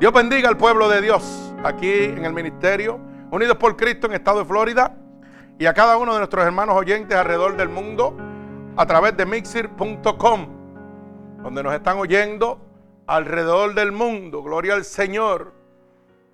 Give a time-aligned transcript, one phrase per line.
[0.00, 2.98] Dios bendiga al pueblo de Dios aquí en el ministerio,
[3.30, 4.96] unidos por Cristo en el estado de Florida
[5.58, 8.16] y a cada uno de nuestros hermanos oyentes alrededor del mundo
[8.78, 10.46] a través de mixir.com,
[11.42, 12.66] donde nos están oyendo
[13.06, 14.42] alrededor del mundo.
[14.42, 15.52] Gloria al Señor.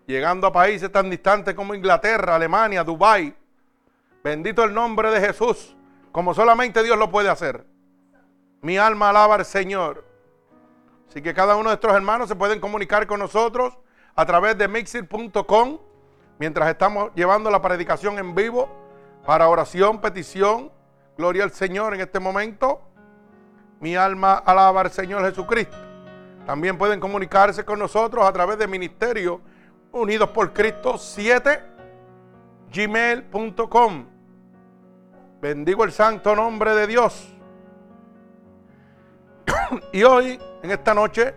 [0.07, 3.35] Llegando a países tan distantes como Inglaterra, Alemania, Dubái.
[4.23, 5.77] Bendito el nombre de Jesús,
[6.13, 7.67] como solamente Dios lo puede hacer.
[8.63, 10.06] Mi alma alaba al Señor.
[11.17, 13.73] Así que cada uno de nuestros hermanos se pueden comunicar con nosotros
[14.15, 15.79] a través de mixir.com
[16.39, 18.69] mientras estamos llevando la predicación en vivo
[19.25, 20.71] para oración, petición.
[21.17, 22.83] Gloria al Señor en este momento.
[23.81, 25.75] Mi alma alaba al Señor Jesucristo.
[26.45, 29.41] También pueden comunicarse con nosotros a través de Ministerio
[29.93, 31.63] Unidos por Cristo 7
[32.75, 34.05] gmail.com.
[35.41, 37.36] Bendigo el santo nombre de Dios.
[39.93, 41.35] y hoy, en esta noche,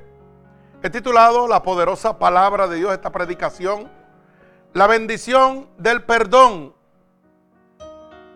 [0.82, 3.90] he titulado La poderosa palabra de Dios, esta predicación,
[4.74, 6.74] la bendición del perdón.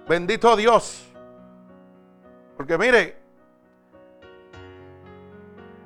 [0.07, 1.05] Bendito Dios.
[2.57, 3.17] Porque mire,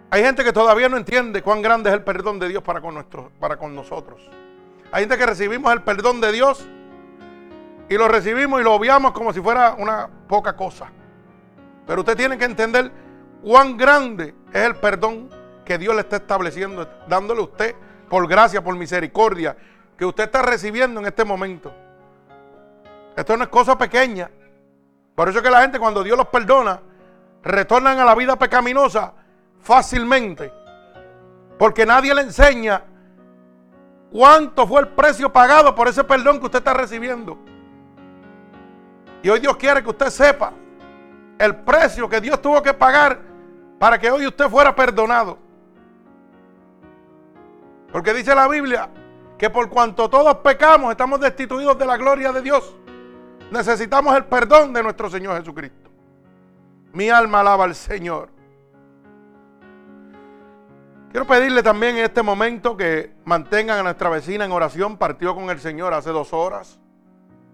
[0.10, 3.06] hay gente que todavía no entiende cuán grande es el perdón de Dios para con,
[3.40, 4.22] para con nosotros.
[4.92, 6.66] Hay gente que recibimos el perdón de Dios
[7.90, 10.90] y lo recibimos y lo obviamos como si fuera una poca cosa.
[11.86, 12.92] Pero usted tiene que entender
[13.42, 15.30] cuán grande es el perdón
[15.66, 17.76] que Dios le está estableciendo, dándole a usted
[18.10, 19.58] por gracia, por misericordia,
[19.98, 21.74] que usted está recibiendo en este momento.
[23.16, 24.30] Esto no es cosa pequeña.
[25.16, 26.80] Por eso es que la gente cuando Dios los perdona,
[27.44, 29.14] retornan a la vida pecaminosa
[29.62, 30.54] fácilmente.
[31.58, 32.84] Porque nadie le enseña
[34.12, 37.38] cuánto fue el precio pagado por ese perdón que usted está recibiendo.
[39.24, 40.54] Y hoy Dios quiere que usted sepa
[41.40, 43.20] el precio que Dios tuvo que pagar
[43.80, 45.38] para que hoy usted fuera perdonado.
[47.92, 48.90] Porque dice la Biblia
[49.38, 52.76] que por cuanto todos pecamos estamos destituidos de la gloria de Dios.
[53.52, 55.90] Necesitamos el perdón de nuestro Señor Jesucristo.
[56.94, 58.30] Mi alma alaba al Señor.
[61.12, 64.98] Quiero pedirle también en este momento que mantengan a nuestra vecina en oración.
[64.98, 66.80] Partió con el Señor hace dos horas.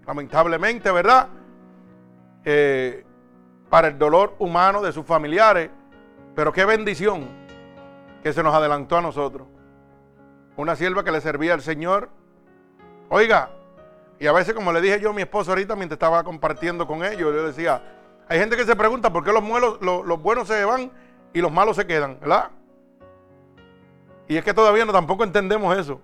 [0.07, 1.29] Lamentablemente, ¿verdad?
[2.44, 3.05] Eh,
[3.69, 5.69] para el dolor humano de sus familiares.
[6.35, 7.27] Pero qué bendición
[8.23, 9.47] que se nos adelantó a nosotros.
[10.55, 12.09] Una sierva que le servía al Señor.
[13.09, 13.51] Oiga,
[14.19, 17.03] y a veces como le dije yo a mi esposo ahorita mientras estaba compartiendo con
[17.03, 17.83] ellos, yo decía,
[18.27, 20.91] hay gente que se pregunta por qué los, los buenos se van
[21.33, 22.51] y los malos se quedan, ¿verdad?
[24.27, 25.99] Y es que todavía no tampoco entendemos eso.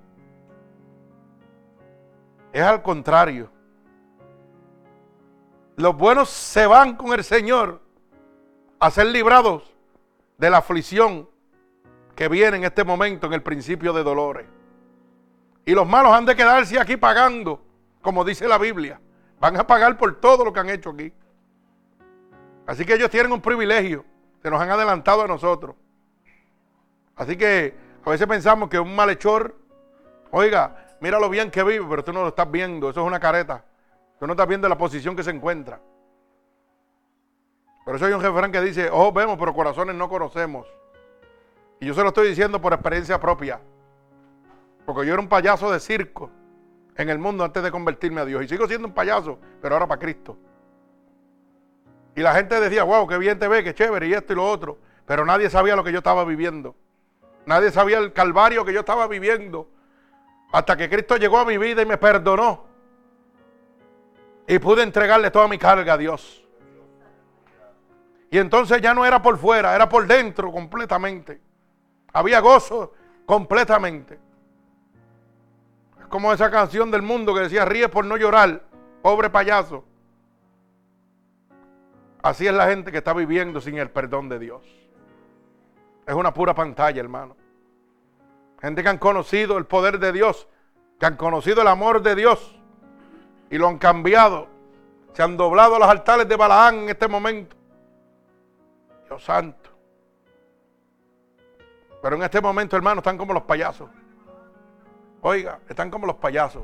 [2.52, 3.50] Es al contrario.
[5.78, 7.80] Los buenos se van con el Señor
[8.80, 9.69] a ser librados
[10.40, 11.30] de la aflicción
[12.16, 14.48] que viene en este momento en el principio de dolores.
[15.66, 17.62] Y los malos han de quedarse aquí pagando,
[18.02, 19.00] como dice la Biblia.
[19.40, 21.14] Van a pagar por todo lo que han hecho aquí.
[22.66, 24.06] Así que ellos tienen un privilegio.
[24.42, 25.76] Se nos han adelantado a nosotros.
[27.16, 29.56] Así que a veces pensamos que un malhechor,
[30.32, 32.90] oiga, mira lo bien que vive, pero tú no lo estás viendo.
[32.90, 33.66] Eso es una careta.
[34.20, 35.82] Tú no estás viendo la posición que se encuentra.
[37.90, 40.68] Por eso hay un jefe que dice, ojos vemos, pero corazones no conocemos.
[41.80, 43.60] Y yo se lo estoy diciendo por experiencia propia.
[44.86, 46.30] Porque yo era un payaso de circo
[46.96, 48.44] en el mundo antes de convertirme a Dios.
[48.44, 50.38] Y sigo siendo un payaso, pero ahora para Cristo.
[52.16, 54.48] Y la gente decía, wow, qué bien te ve, qué chévere, y esto y lo
[54.48, 54.78] otro.
[55.08, 56.76] Pero nadie sabía lo que yo estaba viviendo.
[57.48, 59.68] Nadie sabía el calvario que yo estaba viviendo.
[60.52, 62.66] Hasta que Cristo llegó a mi vida y me perdonó.
[64.48, 66.46] Y pude entregarle toda mi carga a Dios.
[68.32, 71.42] Y entonces ya no era por fuera, era por dentro completamente.
[72.14, 72.94] Había gozo
[73.26, 74.20] completamente.
[76.00, 78.64] Es como esa canción del mundo que decía, ríe por no llorar,
[79.02, 79.84] pobre payaso.
[82.22, 84.64] Así es la gente que está viviendo sin el perdón de Dios.
[86.06, 87.36] Es una pura pantalla, hermano.
[88.62, 90.48] Gente que han conocido el poder de Dios,
[91.00, 92.60] que han conocido el amor de Dios
[93.50, 94.48] y lo han cambiado.
[95.14, 97.59] Se han doblado los altares de Balaán en este momento
[99.10, 99.72] Dios santo.
[102.02, 103.90] Pero en este momento, hermano, están como los payasos.
[105.22, 106.64] Oiga, están como los payasos.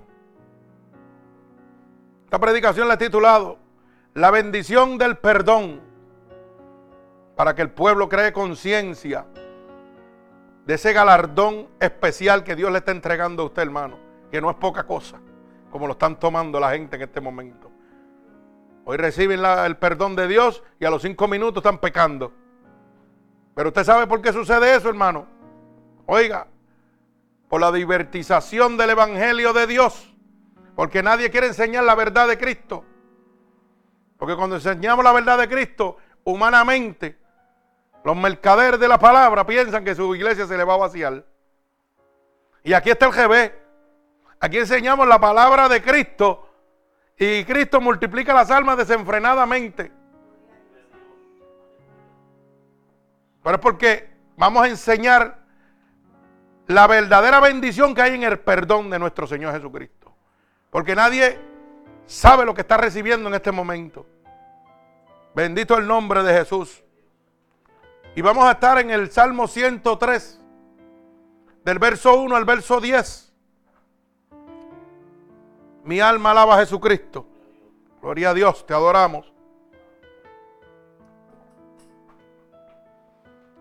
[2.26, 3.58] Esta predicación la he titulado
[4.14, 5.82] La bendición del perdón.
[7.36, 9.26] Para que el pueblo cree conciencia
[10.66, 13.98] de ese galardón especial que Dios le está entregando a usted, hermano.
[14.32, 15.20] Que no es poca cosa,
[15.72, 17.75] como lo están tomando la gente en este momento.
[18.88, 22.32] Hoy reciben el perdón de Dios y a los cinco minutos están pecando.
[23.56, 25.26] Pero usted sabe por qué sucede eso, hermano.
[26.06, 26.48] Oiga,
[27.50, 30.14] por la divertización del Evangelio de Dios.
[30.76, 32.86] Porque nadie quiere enseñar la verdad de Cristo.
[34.18, 37.18] Porque cuando enseñamos la verdad de Cristo, humanamente,
[38.04, 41.26] los mercaderes de la palabra piensan que su iglesia se le va a vaciar.
[42.64, 43.52] Y aquí está el GB.
[44.42, 46.45] Aquí enseñamos la palabra de Cristo
[47.18, 49.92] y Cristo multiplica las almas desenfrenadamente.
[53.42, 55.40] Pero es porque vamos a enseñar
[56.68, 60.14] la verdadera bendición que hay en el perdón de nuestro Señor Jesucristo.
[60.70, 61.40] Porque nadie
[62.06, 64.06] sabe lo que está recibiendo en este momento.
[65.36, 66.84] Bendito el nombre de Jesús.
[68.16, 70.42] Y vamos a estar en el Salmo 103,
[71.64, 73.25] del verso 1 al verso 10.
[75.86, 77.28] Mi alma alaba a Jesucristo.
[78.02, 79.32] Gloria a Dios, te adoramos.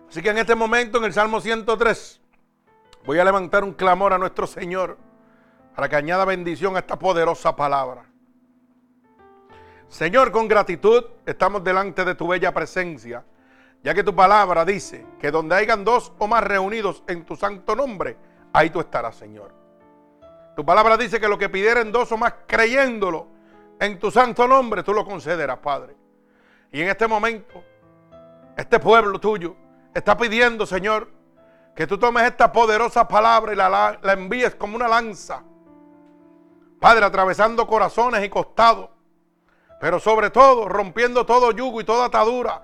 [0.09, 2.21] Así que en este momento, en el Salmo 103,
[3.05, 4.97] voy a levantar un clamor a nuestro Señor
[5.75, 8.05] para que añada bendición a esta poderosa palabra.
[9.87, 13.23] Señor, con gratitud estamos delante de tu bella presencia,
[13.83, 17.75] ya que tu palabra dice que donde hayan dos o más reunidos en tu santo
[17.75, 18.17] nombre,
[18.51, 19.64] ahí tú estarás, Señor.
[20.55, 23.27] Tu palabra dice que lo que pidieren dos o más creyéndolo
[23.79, 25.95] en tu santo nombre, tú lo concederás, Padre.
[26.71, 27.63] Y en este momento,
[28.55, 29.55] este pueblo tuyo,
[29.93, 31.09] está pidiendo, Señor,
[31.75, 35.43] que tú tomes esta poderosa palabra y la, la envíes como una lanza.
[36.79, 38.89] Padre, atravesando corazones y costados,
[39.79, 42.61] pero sobre todo rompiendo todo yugo y toda atadura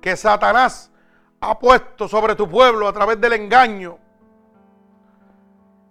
[0.00, 0.90] que Satanás
[1.40, 3.98] ha puesto sobre tu pueblo a través del engaño.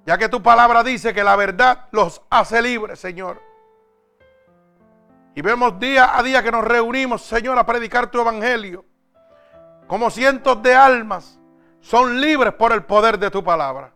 [0.06, 3.42] Ya que tu palabra dice que la verdad los hace libres, Señor.
[5.34, 8.86] Y vemos día a día que nos reunimos, Señor, a predicar tu evangelio
[9.88, 11.40] como cientos de almas
[11.82, 13.92] son libres por el poder de tu palabra.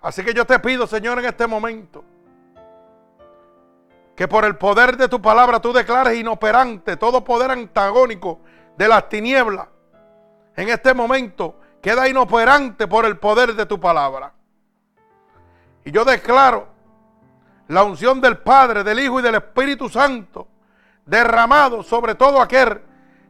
[0.00, 2.04] Así que yo te pido, Señor, en este momento,
[4.16, 8.40] que por el poder de tu palabra tú declares inoperante todo poder antagónico
[8.76, 9.68] de las tinieblas.
[10.56, 14.32] En este momento queda inoperante por el poder de tu palabra.
[15.84, 16.66] Y yo declaro
[17.68, 20.48] la unción del Padre, del Hijo y del Espíritu Santo
[21.04, 22.80] derramado sobre todo aquel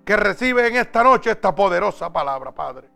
[0.04, 2.88] que recibe en esta noche esta poderosa palabra, Padre.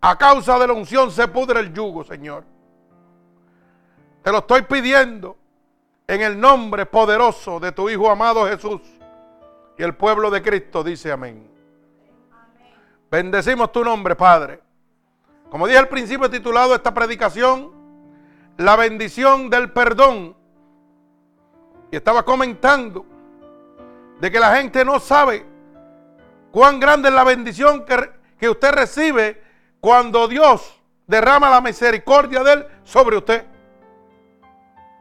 [0.00, 2.44] A causa de la unción se pudre el yugo, Señor.
[4.22, 5.36] Te lo estoy pidiendo
[6.06, 8.80] en el nombre poderoso de tu Hijo amado Jesús.
[9.76, 11.50] Y el pueblo de Cristo dice amén.
[13.10, 14.69] Bendecimos tu nombre, Padre.
[15.50, 17.72] Como dije al principio, he titulado esta predicación,
[18.56, 20.36] La bendición del perdón.
[21.90, 23.04] Y estaba comentando
[24.20, 25.50] de que la gente no sabe
[26.50, 29.42] Cuán grande es la bendición que, usted recibe
[29.80, 33.46] cuando Dios derrama la misericordia de Él sobre usted.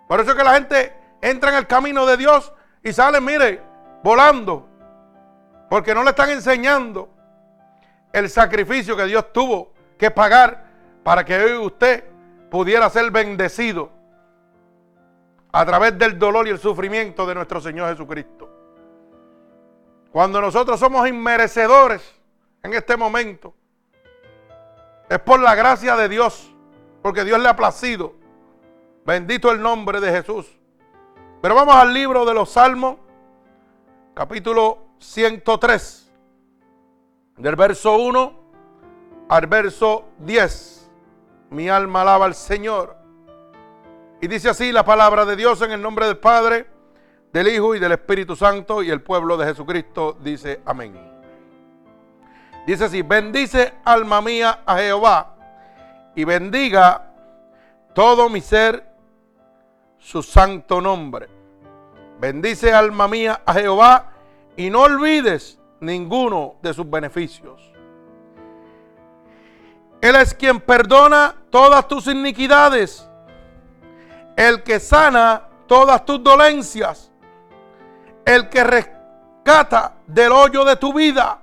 [0.07, 2.53] Por eso es que la gente entra en el camino de Dios
[2.83, 3.61] y sale, mire,
[4.03, 4.67] volando.
[5.69, 7.09] Porque no le están enseñando
[8.11, 10.63] el sacrificio que Dios tuvo que pagar
[11.03, 12.05] para que hoy usted
[12.49, 13.91] pudiera ser bendecido
[15.51, 18.49] a través del dolor y el sufrimiento de nuestro Señor Jesucristo.
[20.11, 22.01] Cuando nosotros somos inmerecedores
[22.63, 23.53] en este momento,
[25.09, 26.49] es por la gracia de Dios,
[27.01, 28.13] porque Dios le ha placido.
[29.05, 30.47] Bendito el nombre de Jesús.
[31.41, 32.97] Pero vamos al libro de los Salmos,
[34.13, 36.11] capítulo 103,
[37.37, 38.38] del verso 1
[39.29, 40.89] al verso 10.
[41.51, 42.97] Mi alma alaba al Señor.
[44.21, 46.67] Y dice así la palabra de Dios en el nombre del Padre
[47.31, 50.97] del Hijo y del Espíritu Santo y el pueblo de Jesucristo dice amén.
[52.65, 55.35] Dice así, bendice alma mía a Jehová
[56.15, 57.11] y bendiga
[57.93, 58.85] todo mi ser
[59.97, 61.27] su santo nombre.
[62.19, 64.11] Bendice alma mía a Jehová
[64.57, 67.68] y no olvides ninguno de sus beneficios.
[70.01, 73.07] Él es quien perdona todas tus iniquidades,
[74.35, 77.11] el que sana todas tus dolencias.
[78.25, 81.39] El que rescata del hoyo de tu vida,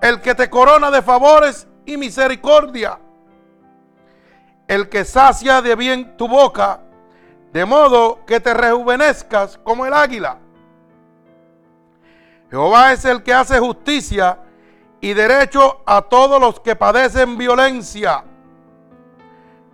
[0.00, 2.98] el que te corona de favores y misericordia,
[4.68, 6.80] el que sacia de bien tu boca,
[7.52, 10.38] de modo que te rejuvenezcas como el águila.
[12.50, 14.38] Jehová es el que hace justicia
[15.00, 18.24] y derecho a todos los que padecen violencia.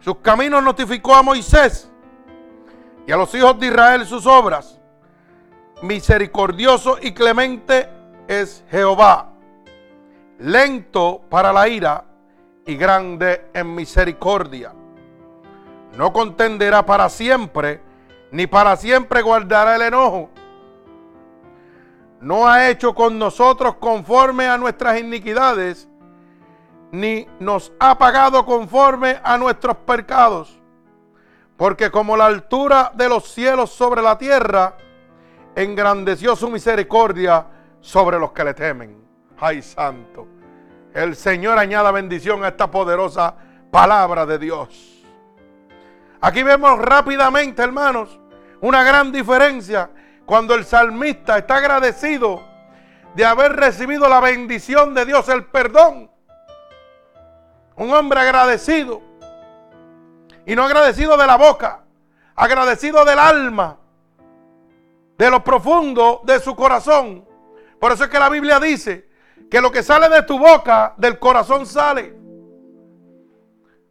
[0.00, 1.90] Sus caminos notificó a Moisés
[3.06, 4.78] y a los hijos de Israel sus obras
[5.82, 7.88] misericordioso y clemente
[8.28, 9.32] es Jehová,
[10.38, 12.04] lento para la ira
[12.64, 14.72] y grande en misericordia.
[15.96, 17.82] No contenderá para siempre,
[18.30, 20.30] ni para siempre guardará el enojo.
[22.22, 25.88] No ha hecho con nosotros conforme a nuestras iniquidades,
[26.92, 30.56] ni nos ha pagado conforme a nuestros pecados.
[31.56, 34.76] Porque como la altura de los cielos sobre la tierra,
[35.56, 37.44] engrandeció su misericordia
[37.80, 39.04] sobre los que le temen.
[39.40, 40.28] Ay, santo.
[40.94, 43.34] El Señor añada bendición a esta poderosa
[43.72, 45.04] palabra de Dios.
[46.20, 48.20] Aquí vemos rápidamente, hermanos,
[48.60, 49.90] una gran diferencia
[50.26, 52.42] cuando el salmista está agradecido
[53.14, 56.10] de haber recibido la bendición de Dios, el perdón.
[57.76, 59.02] Un hombre agradecido.
[60.46, 61.84] Y no agradecido de la boca,
[62.34, 63.78] agradecido del alma,
[65.16, 67.24] de lo profundo de su corazón.
[67.78, 69.08] Por eso es que la Biblia dice
[69.50, 72.16] que lo que sale de tu boca, del corazón sale.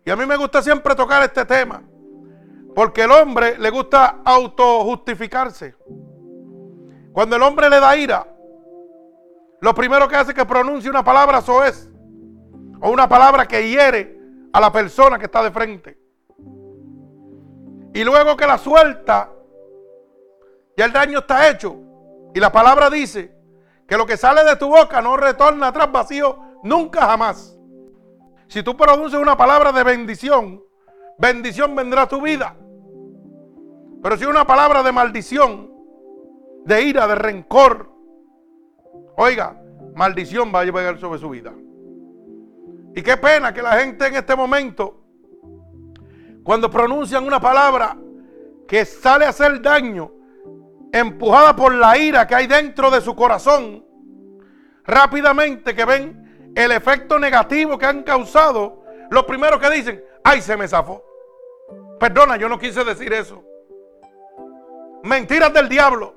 [0.03, 1.83] Y a mí me gusta siempre tocar este tema.
[2.73, 5.75] Porque el hombre le gusta autojustificarse.
[7.13, 8.27] Cuando el hombre le da ira,
[9.59, 11.89] lo primero que hace es que pronuncie una palabra soez.
[12.81, 14.19] O una palabra que hiere
[14.51, 15.97] a la persona que está de frente.
[17.93, 19.29] Y luego que la suelta,
[20.75, 21.75] ya el daño está hecho.
[22.33, 23.35] Y la palabra dice
[23.87, 27.55] que lo que sale de tu boca no retorna atrás vacío nunca jamás.
[28.47, 30.63] Si tú produces una palabra de bendición,
[31.19, 32.55] bendición vendrá a tu vida.
[34.01, 35.70] Pero si una palabra de maldición,
[36.65, 37.91] de ira, de rencor,
[39.17, 39.61] oiga,
[39.95, 41.53] maldición va a llegar sobre su vida.
[42.95, 45.01] Y qué pena que la gente en este momento,
[46.43, 47.97] cuando pronuncian una palabra
[48.67, 50.11] que sale a hacer daño,
[50.91, 53.85] empujada por la ira que hay dentro de su corazón,
[54.83, 60.57] rápidamente que ven el efecto negativo que han causado, lo primero que dicen, ay, se
[60.57, 61.03] me zafó.
[61.99, 63.43] Perdona, yo no quise decir eso.
[65.03, 66.15] Mentiras del diablo.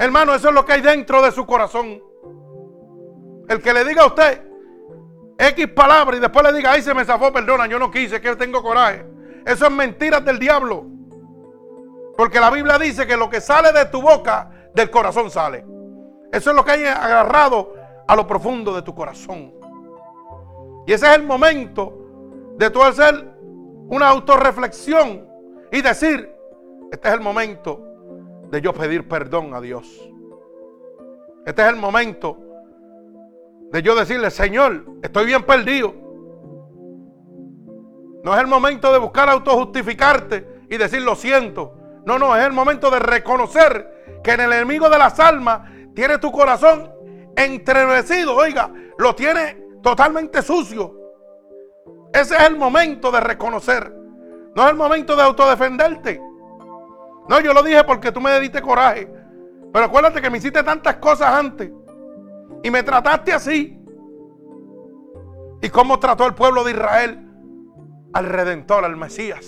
[0.00, 2.02] Hermano, eso es lo que hay dentro de su corazón.
[3.46, 4.42] El que le diga a usted
[5.38, 8.34] X palabra y después le diga, ay, se me zafó, perdona, yo no quise, que
[8.34, 9.04] tengo coraje.
[9.44, 10.86] Eso es mentiras del diablo.
[12.16, 15.66] Porque la Biblia dice que lo que sale de tu boca, del corazón sale.
[16.32, 17.74] Eso es lo que hay agarrado
[18.08, 19.52] a lo profundo de tu corazón.
[20.86, 23.30] Y ese es el momento de tú hacer
[23.88, 25.28] una autorreflexión
[25.70, 26.34] y decir,
[26.90, 27.89] este es el momento
[28.50, 29.86] de yo pedir perdón a Dios.
[31.46, 32.38] Este es el momento
[33.70, 35.94] de yo decirle, Señor, estoy bien perdido.
[38.22, 41.74] No es el momento de buscar autojustificarte y decir lo siento.
[42.04, 46.18] No, no, es el momento de reconocer que en el enemigo de las almas tiene
[46.18, 46.90] tu corazón
[47.36, 50.96] entrevecido, oiga, lo tiene totalmente sucio.
[52.12, 53.94] Ese es el momento de reconocer.
[54.54, 56.20] No es el momento de autodefenderte.
[57.30, 59.08] No, yo lo dije porque tú me diste coraje.
[59.72, 61.70] Pero acuérdate que me hiciste tantas cosas antes.
[62.64, 63.80] Y me trataste así.
[65.62, 67.24] ¿Y cómo trató el pueblo de Israel
[68.12, 69.46] al Redentor, al Mesías?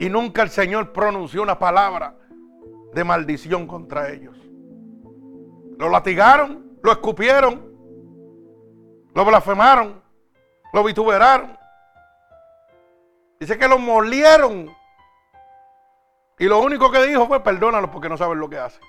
[0.00, 2.18] Y nunca el Señor pronunció una palabra
[2.94, 4.36] de maldición contra ellos.
[5.78, 7.62] Lo latigaron, lo escupieron,
[9.14, 10.02] lo blasfemaron,
[10.72, 11.56] lo vituperaron.
[13.46, 14.74] Dice que lo molieron.
[16.38, 18.82] Y lo único que dijo fue perdónalo porque no saben lo que hacen.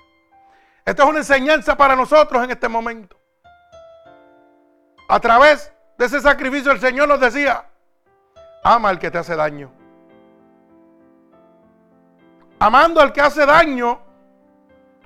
[0.84, 3.16] Esto es una enseñanza para nosotros en este momento.
[5.08, 7.66] A través de ese sacrificio el Señor nos decía,
[8.64, 9.72] ama al que te hace daño
[12.58, 14.00] amando al que hace daño,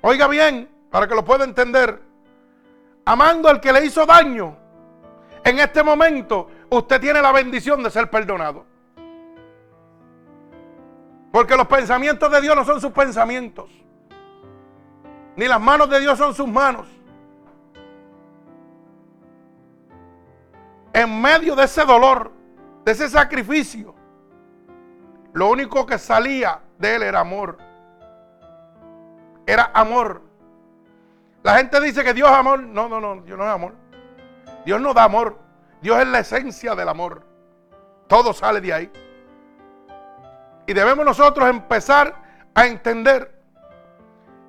[0.01, 2.01] oiga bien, para que lo pueda entender,
[3.05, 4.57] amando al que le hizo daño,
[5.43, 8.72] en este momento usted tiene la bendición de ser perdonado.
[11.33, 13.67] Porque los pensamientos de Dios no son sus pensamientos.
[15.35, 16.85] Ni las manos de Dios son sus manos.
[20.93, 22.31] En medio de ese dolor,
[22.85, 23.95] de ese sacrificio,
[25.33, 27.57] lo único que salía de él era amor.
[29.47, 30.21] Era amor.
[31.41, 32.61] La gente dice que Dios es amor.
[32.61, 33.73] No, no, no, Dios no es amor.
[34.67, 35.39] Dios no da amor.
[35.81, 37.25] Dios es la esencia del amor.
[38.05, 38.91] Todo sale de ahí.
[40.65, 42.15] Y debemos nosotros empezar
[42.53, 43.33] a entender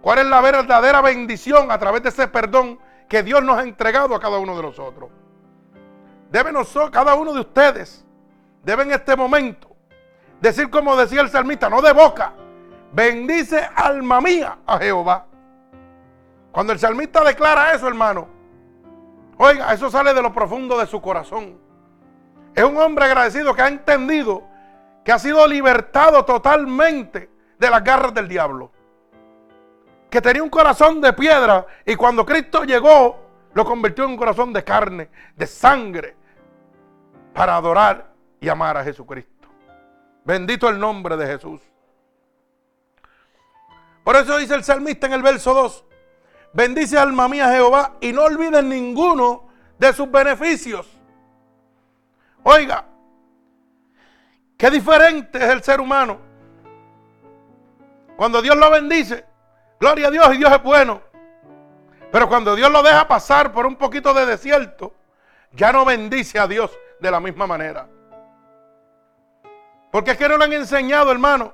[0.00, 2.78] cuál es la verdadera bendición a través de ese perdón
[3.08, 5.10] que Dios nos ha entregado a cada uno de nosotros.
[6.30, 8.04] Debe nosotros, cada uno de ustedes,
[8.62, 9.74] debe en este momento
[10.40, 12.32] decir como decía el salmista, no de boca,
[12.92, 15.26] bendice alma mía a Jehová.
[16.52, 18.34] Cuando el salmista declara eso, hermano,
[19.36, 21.58] Oiga, eso sale de lo profundo de su corazón.
[22.54, 24.44] Es un hombre agradecido que ha entendido
[25.04, 28.72] que ha sido libertado totalmente de las garras del diablo.
[30.10, 33.20] Que tenía un corazón de piedra y cuando Cristo llegó,
[33.52, 36.16] lo convirtió en un corazón de carne, de sangre,
[37.34, 39.48] para adorar y amar a Jesucristo.
[40.24, 41.60] Bendito el nombre de Jesús.
[44.02, 45.84] Por eso dice el salmista en el verso 2,
[46.52, 50.88] bendice alma mía Jehová y no olvides ninguno de sus beneficios.
[52.42, 52.86] Oiga,
[54.64, 56.18] qué diferente es el ser humano.
[58.16, 59.26] Cuando Dios lo bendice,
[59.78, 61.02] gloria a Dios y Dios es bueno.
[62.10, 64.94] Pero cuando Dios lo deja pasar por un poquito de desierto,
[65.52, 67.86] ya no bendice a Dios de la misma manera.
[69.90, 71.52] Porque es que no le han enseñado, hermano,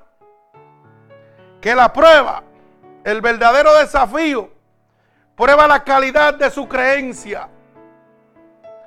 [1.59, 2.43] que la prueba,
[3.03, 4.49] el verdadero desafío,
[5.35, 7.49] prueba la calidad de su creencia.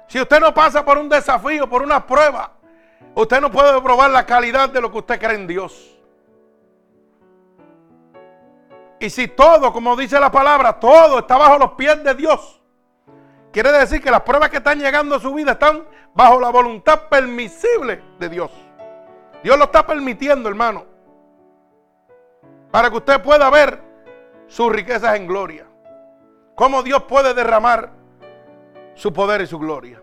[0.07, 2.54] Si usted no pasa por un desafío, por una prueba,
[3.15, 5.91] usted no puede probar la calidad de lo que usted cree en Dios.
[9.01, 12.63] Y si todo, como dice la palabra, todo está bajo los pies de Dios,
[13.53, 17.09] quiere decir que las pruebas que están llegando a su vida están bajo la voluntad
[17.09, 18.51] permisible de Dios.
[19.43, 20.87] Dios lo está permitiendo, hermano,
[22.71, 23.83] para que usted pueda ver
[24.47, 25.67] sus riquezas en gloria.
[26.55, 27.91] Cómo Dios puede derramar
[28.95, 30.01] su poder y su gloria.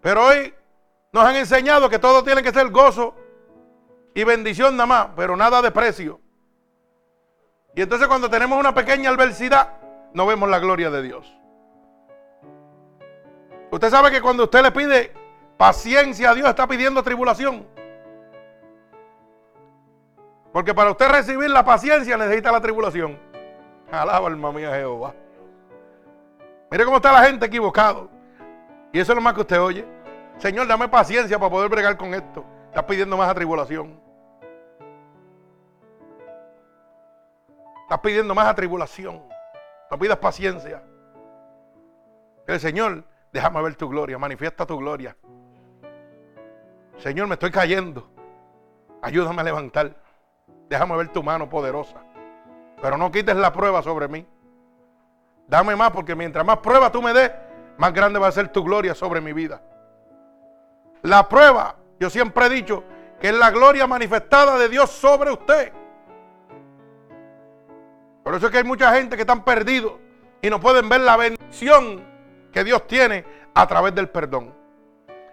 [0.00, 0.52] Pero hoy
[1.14, 3.14] nos han enseñado que todo tiene que ser gozo
[4.14, 6.20] y bendición nada más, pero nada de precio.
[7.76, 9.74] Y entonces cuando tenemos una pequeña adversidad,
[10.12, 11.32] no vemos la gloria de Dios.
[13.70, 15.12] Usted sabe que cuando usted le pide
[15.56, 17.64] paciencia a Dios, está pidiendo tribulación.
[20.52, 23.20] Porque para usted recibir la paciencia necesita la tribulación.
[23.92, 25.14] Alaba alma mía Jehová.
[26.72, 28.10] Mire cómo está la gente equivocado.
[28.92, 29.93] Y eso es lo más que usted oye.
[30.38, 32.44] Señor, dame paciencia para poder bregar con esto.
[32.66, 34.00] Estás pidiendo más atribulación.
[37.82, 39.22] Estás pidiendo más atribulación.
[39.90, 40.82] No pidas paciencia.
[42.46, 44.18] El Señor, déjame ver tu gloria.
[44.18, 45.16] Manifiesta tu gloria.
[46.98, 48.08] Señor, me estoy cayendo.
[49.02, 49.94] Ayúdame a levantar.
[50.68, 52.02] Déjame ver tu mano poderosa.
[52.80, 54.26] Pero no quites la prueba sobre mí.
[55.46, 57.30] Dame más porque mientras más prueba tú me des,
[57.76, 59.62] más grande va a ser tu gloria sobre mi vida.
[61.04, 62.82] La prueba, yo siempre he dicho,
[63.20, 65.70] que es la gloria manifestada de Dios sobre usted.
[68.22, 69.92] Por eso es que hay mucha gente que están perdidos
[70.40, 72.02] y no pueden ver la bendición
[72.50, 74.54] que Dios tiene a través del perdón.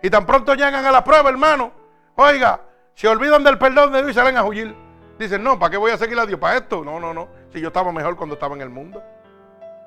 [0.01, 1.71] Y tan pronto llegan a la prueba, hermano,
[2.15, 2.59] oiga,
[2.93, 4.75] se olvidan del perdón de Dios y salen a huir.
[5.17, 6.37] Dicen, no, ¿para qué voy a seguir a Dios?
[6.37, 6.83] ¿Para esto?
[6.83, 7.29] No, no, no.
[7.53, 9.01] Si yo estaba mejor cuando estaba en el mundo.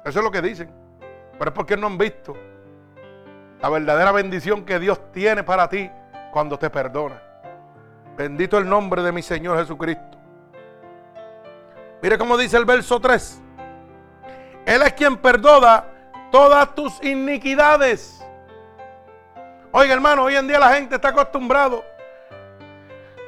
[0.03, 0.73] Eso es lo que dicen.
[1.38, 2.35] Pero es porque no han visto
[3.64, 5.90] la verdadera bendición que Dios tiene para ti
[6.31, 7.18] cuando te perdona.
[8.14, 10.18] Bendito el nombre de mi Señor Jesucristo.
[12.03, 13.40] Mire cómo dice el verso 3.
[14.66, 15.83] Él es quien perdona
[16.31, 18.22] todas tus iniquidades.
[19.72, 21.87] Oiga, hermano, hoy en día la gente está acostumbrado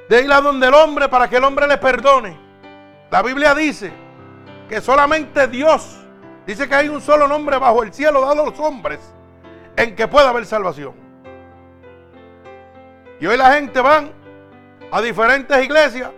[0.06, 2.38] de ir a donde el hombre para que el hombre le perdone.
[3.10, 3.90] La Biblia dice
[4.68, 5.96] que solamente Dios,
[6.46, 9.15] dice que hay un solo nombre bajo el cielo dado a los hombres
[9.76, 10.94] en que pueda haber salvación.
[13.20, 14.10] Y hoy la gente van
[14.90, 16.10] a diferentes iglesias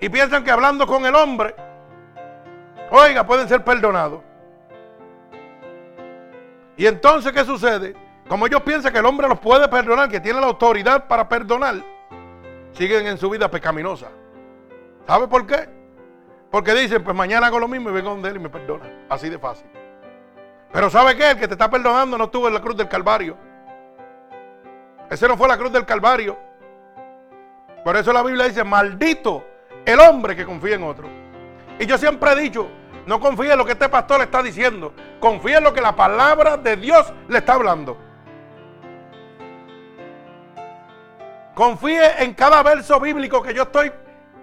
[0.00, 1.54] y piensan que hablando con el hombre,
[2.90, 4.22] oiga, pueden ser perdonados.
[6.76, 7.94] Y entonces, ¿qué sucede?
[8.28, 11.76] Como ellos piensan que el hombre los puede perdonar, que tiene la autoridad para perdonar,
[12.72, 14.08] siguen en su vida pecaminosa.
[15.06, 15.68] ¿Sabe por qué?
[16.50, 19.06] Porque dicen, pues mañana hago lo mismo y vengo donde él y me perdona.
[19.08, 19.66] Así de fácil.
[20.72, 21.30] Pero ¿sabe qué?
[21.30, 23.36] El que te está perdonando no estuvo en la cruz del Calvario.
[25.10, 26.38] Ese no fue la cruz del Calvario.
[27.82, 29.44] Por eso la Biblia dice, maldito
[29.84, 31.08] el hombre que confía en otro.
[31.78, 32.68] Y yo siempre he dicho,
[33.06, 34.92] no confíe en lo que este pastor le está diciendo.
[35.18, 37.96] Confíe en lo que la palabra de Dios le está hablando.
[41.54, 43.90] Confíe en cada verso bíblico que yo estoy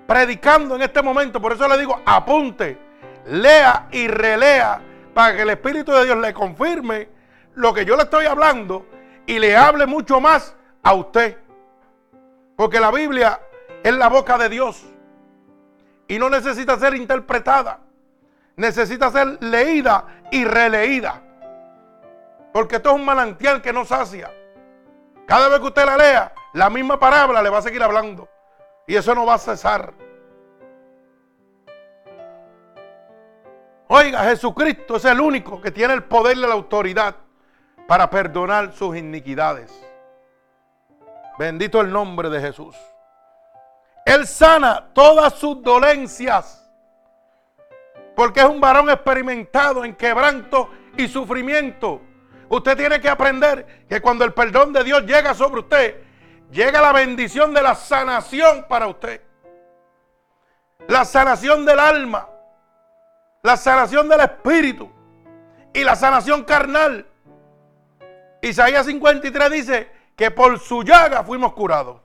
[0.07, 1.39] predicando en este momento.
[1.39, 2.79] Por eso le digo, apunte,
[3.27, 4.81] lea y relea
[5.15, 7.07] para que el Espíritu de Dios le confirme
[7.53, 8.85] lo que yo le estoy hablando
[9.25, 11.37] y le hable mucho más a usted.
[12.57, 13.39] Porque la Biblia
[13.81, 14.83] es la boca de Dios
[16.09, 17.79] y no necesita ser interpretada.
[18.57, 21.21] Necesita ser leída y releída.
[22.51, 24.29] Porque esto es un manantial que no sacia.
[25.25, 28.27] Cada vez que usted la lea, la misma palabra le va a seguir hablando.
[28.85, 29.93] Y eso no va a cesar.
[33.87, 37.15] Oiga, Jesucristo es el único que tiene el poder y la autoridad
[37.87, 39.71] para perdonar sus iniquidades.
[41.37, 42.75] Bendito el nombre de Jesús.
[44.05, 46.61] Él sana todas sus dolencias.
[48.15, 52.01] Porque es un varón experimentado en quebranto y sufrimiento.
[52.47, 56.03] Usted tiene que aprender que cuando el perdón de Dios llega sobre usted,
[56.51, 59.21] llega la bendición de la sanación para usted.
[60.87, 62.29] La sanación del alma,
[63.45, 64.89] la sanación del espíritu
[65.71, 67.05] y la sanación carnal.
[68.41, 72.01] Isaías 53 dice que por su llaga fuimos curados.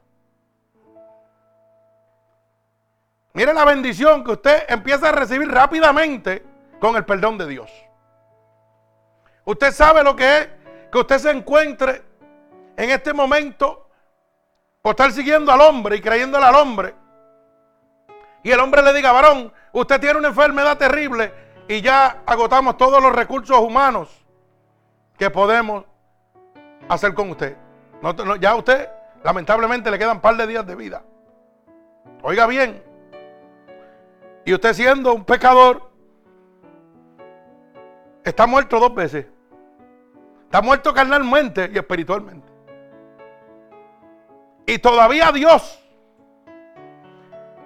[3.33, 6.44] Mire la bendición que usted empieza a recibir rápidamente
[6.79, 7.70] con el perdón de Dios.
[9.46, 10.48] Usted sabe lo que es
[10.92, 12.03] que usted se encuentre
[12.76, 13.88] en este momento
[14.83, 16.94] por estar siguiendo al hombre y creyéndole al hombre.
[18.42, 21.33] Y el hombre le diga, varón, usted tiene una enfermedad terrible
[21.68, 24.09] y ya agotamos todos los recursos humanos
[25.18, 25.85] que podemos
[26.88, 27.56] hacer con usted.
[28.40, 28.88] ya a usted,
[29.22, 31.02] lamentablemente, le quedan un par de días de vida.
[32.22, 32.83] Oiga bien,
[34.44, 35.90] y usted siendo un pecador,
[38.24, 39.26] está muerto dos veces.
[40.44, 42.48] Está muerto carnalmente y espiritualmente.
[44.66, 45.80] Y todavía Dios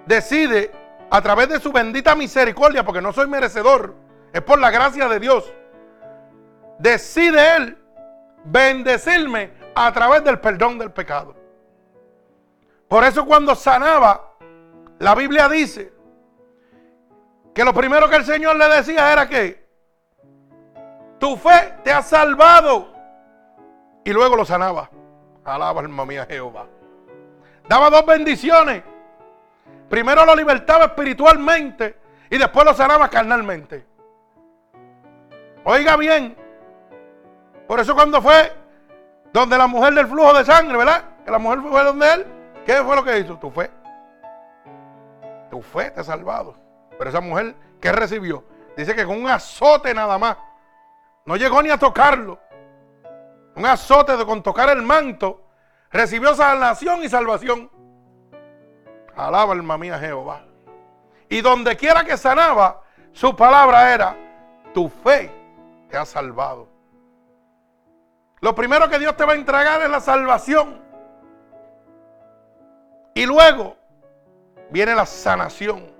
[0.05, 0.71] decide
[1.15, 3.95] a través de su bendita misericordia, porque no soy merecedor,
[4.33, 5.49] es por la gracia de Dios,
[6.77, 7.77] decide Él
[8.43, 11.33] bendecirme a través del perdón del pecado.
[12.89, 14.33] Por eso cuando sanaba,
[14.99, 15.93] la Biblia dice
[17.53, 19.65] que lo primero que el Señor le decía era que
[21.17, 22.93] tu fe te ha salvado.
[24.03, 24.89] Y luego lo sanaba.
[25.45, 26.67] Alaba alma mía Jehová.
[27.69, 28.83] Daba dos bendiciones.
[29.89, 31.97] Primero lo libertaba espiritualmente
[32.29, 33.85] y después lo sanaba carnalmente.
[35.63, 36.35] Oiga bien.
[37.67, 38.53] Por eso cuando fue
[39.33, 41.03] donde la mujer del flujo de sangre, ¿verdad?
[41.25, 42.25] Que la mujer fue donde él.
[42.65, 43.37] ¿Qué fue lo que hizo?
[43.37, 43.69] Tu fe.
[45.49, 46.55] Tu fe te ha salvado.
[46.97, 48.43] Pero esa mujer, ¿qué recibió?
[48.77, 50.37] Dice que con un azote nada más.
[51.25, 52.39] No llegó ni a tocarlo.
[53.55, 55.43] Un azote de con tocar el manto.
[55.91, 57.69] Recibió sanación y salvación.
[59.15, 60.43] Alaba alma mía Jehová.
[61.29, 62.81] Y donde quiera que sanaba,
[63.13, 64.15] su palabra era,
[64.73, 65.31] tu fe
[65.89, 66.67] te ha salvado.
[68.41, 70.81] Lo primero que Dios te va a entregar es la salvación.
[73.13, 73.77] Y luego
[74.69, 75.91] viene la sanación.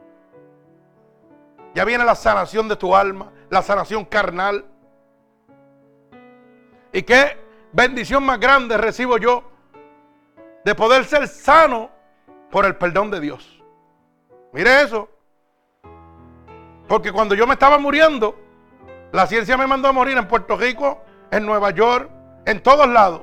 [1.74, 4.66] Ya viene la sanación de tu alma, la sanación carnal.
[6.92, 7.38] Y qué
[7.72, 9.44] bendición más grande recibo yo
[10.64, 11.95] de poder ser sano
[12.52, 13.64] por el perdón de Dios.
[14.54, 15.10] Mire eso.
[16.88, 18.40] Porque cuando yo me estaba muriendo,
[19.12, 22.10] la ciencia me mandó a morir en Puerto Rico, en Nueva York,
[22.46, 23.22] en todos lados.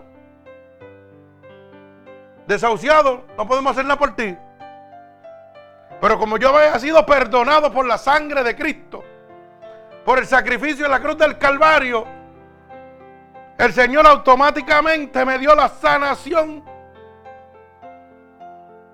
[2.46, 4.36] Desahuciado, no podemos hacer nada por ti.
[6.00, 9.04] Pero como yo había sido perdonado por la sangre de Cristo,
[10.04, 12.04] por el sacrificio en la cruz del Calvario,
[13.56, 16.64] el Señor automáticamente me dio la sanación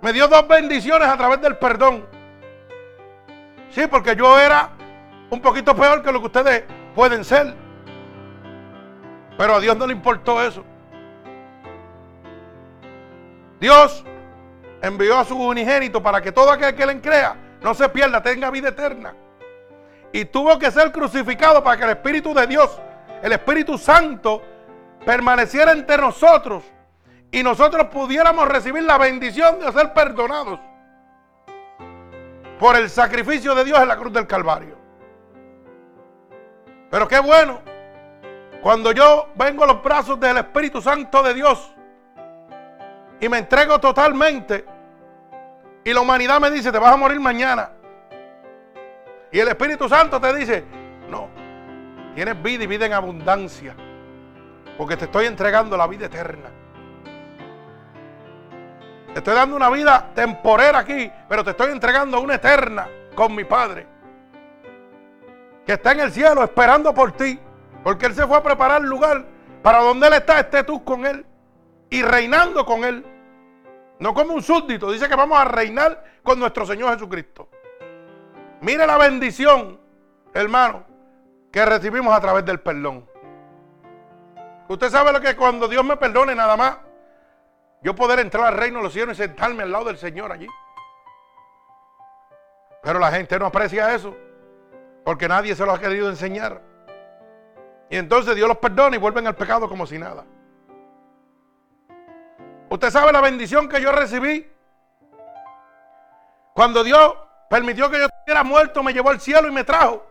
[0.01, 2.07] me dio dos bendiciones a través del perdón.
[3.71, 4.71] Sí, porque yo era
[5.31, 7.55] un poquito peor que lo que ustedes pueden ser.
[9.37, 10.65] Pero a Dios no le importó eso.
[13.61, 14.05] Dios
[14.83, 18.51] envió a su unigénito para que todo aquel que le crea no se pierda, tenga
[18.51, 19.15] vida eterna.
[20.13, 22.81] Y tuvo que ser crucificado para que el Espíritu de Dios,
[23.23, 24.43] el Espíritu Santo,
[25.05, 26.63] permaneciera entre nosotros
[27.31, 30.61] y nosotros pudiéramos recibir la bendición de ser perdonados
[32.59, 34.77] por el sacrificio de Dios en la cruz del Calvario.
[36.91, 37.61] Pero qué bueno
[38.63, 41.73] cuando yo vengo a los brazos del Espíritu Santo de Dios
[43.21, 44.65] y me entrego totalmente
[45.85, 47.71] y la humanidad me dice, te vas a morir mañana.
[49.31, 50.65] Y el Espíritu Santo te dice,
[51.09, 51.29] no,
[52.15, 53.75] tienes vida y vida en abundancia,
[54.77, 56.51] porque te estoy entregando la vida eterna.
[59.13, 63.45] Te estoy dando una vida temporera aquí, pero te estoy entregando una eterna con mi
[63.45, 63.87] Padre.
[65.67, 67.39] Que está en el cielo esperando por ti.
[67.83, 69.25] Porque Él se fue a preparar el lugar
[69.63, 71.25] para donde Él está, esté tú con Él.
[71.91, 73.05] Y reinando con Él.
[73.99, 74.91] No como un súbdito.
[74.93, 77.49] Dice que vamos a reinar con nuestro Señor Jesucristo.
[78.61, 79.81] Mire la bendición,
[80.35, 80.85] hermano,
[81.51, 83.09] que recibimos a través del perdón.
[84.69, 86.77] Usted sabe lo que cuando Dios me perdone nada más,
[87.83, 90.49] yo poder entrar al reino de los cielos y sentarme al lado del Señor allí.
[92.83, 94.17] Pero la gente no aprecia eso.
[95.05, 96.61] Porque nadie se lo ha querido enseñar.
[97.91, 100.25] Y entonces Dios los perdona y vuelven al pecado como si nada.
[102.69, 104.51] Usted sabe la bendición que yo recibí.
[106.53, 107.17] Cuando Dios
[107.49, 110.05] permitió que yo estuviera muerto, me llevó al cielo y me trajo.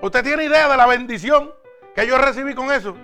[0.00, 1.52] ¿Usted tiene idea de la bendición
[1.94, 2.96] que yo recibí con eso?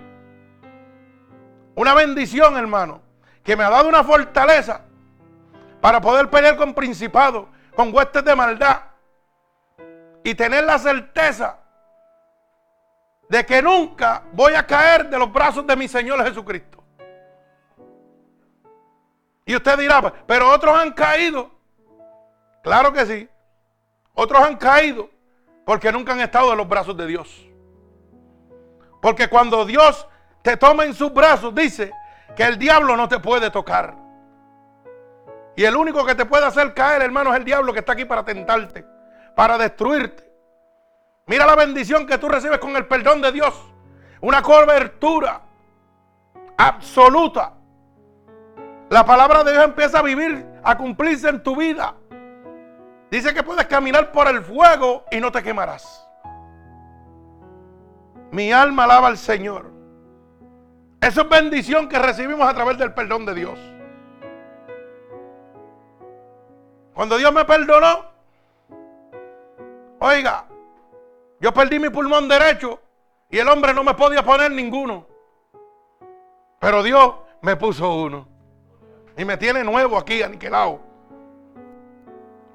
[1.75, 3.01] Una bendición, hermano,
[3.43, 4.81] que me ha dado una fortaleza
[5.81, 8.81] para poder pelear con principados, con huestes de maldad
[10.23, 11.59] y tener la certeza
[13.27, 16.83] de que nunca voy a caer de los brazos de mi Señor Jesucristo.
[19.45, 21.51] Y usted dirá, pero otros han caído.
[22.63, 23.29] Claro que sí.
[24.13, 25.09] Otros han caído
[25.65, 27.45] porque nunca han estado en los brazos de Dios.
[29.01, 30.07] Porque cuando Dios
[30.45, 31.91] te toma en sus brazos, dice
[32.35, 33.95] que el diablo no te puede tocar.
[35.55, 38.05] Y el único que te puede hacer caer, hermano, es el diablo que está aquí
[38.05, 38.85] para tentarte,
[39.35, 40.23] para destruirte.
[41.25, 43.59] Mira la bendición que tú recibes con el perdón de Dios.
[44.21, 45.41] Una cobertura
[46.57, 47.53] absoluta.
[48.91, 51.95] La palabra de Dios empieza a vivir, a cumplirse en tu vida.
[53.09, 56.07] Dice que puedes caminar por el fuego y no te quemarás.
[58.29, 59.74] Mi alma alaba al Señor.
[61.05, 63.59] Eso es bendición que recibimos a través del perdón de Dios.
[66.95, 68.05] Cuando Dios me perdonó,
[69.99, 70.45] oiga,
[71.39, 72.81] yo perdí mi pulmón derecho
[73.29, 75.05] y el hombre no me podía poner ninguno.
[76.57, 78.27] Pero Dios me puso uno.
[79.15, 80.79] Y me tiene nuevo aquí, aniquilado.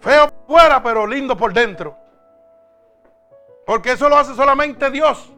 [0.00, 1.96] Feo por fuera, pero lindo por dentro.
[3.64, 5.32] Porque eso lo hace solamente Dios.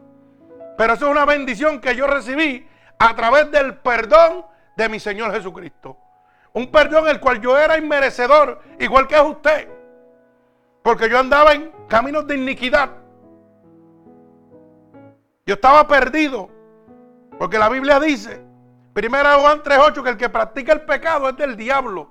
[0.75, 2.72] Pero eso es una bendición que yo recibí
[3.03, 4.45] a través del perdón
[4.77, 5.97] de mi Señor Jesucristo.
[6.53, 9.67] Un perdón el cual yo era inmerecedor, igual que es usted.
[10.81, 12.89] Porque yo andaba en caminos de iniquidad.
[15.45, 16.49] Yo estaba perdido.
[17.37, 18.41] Porque la Biblia dice,
[18.95, 19.09] 1
[19.41, 22.09] Juan 3.8, que el que practica el pecado es del diablo.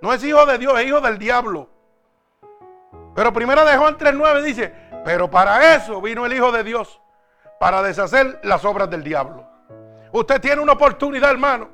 [0.00, 1.68] No es hijo de Dios, es hijo del diablo.
[3.14, 4.72] Pero primera de Juan 3.9 dice,
[5.04, 7.00] pero para eso vino el Hijo de Dios,
[7.58, 9.45] para deshacer las obras del diablo.
[10.12, 11.68] Usted tiene una oportunidad, hermano,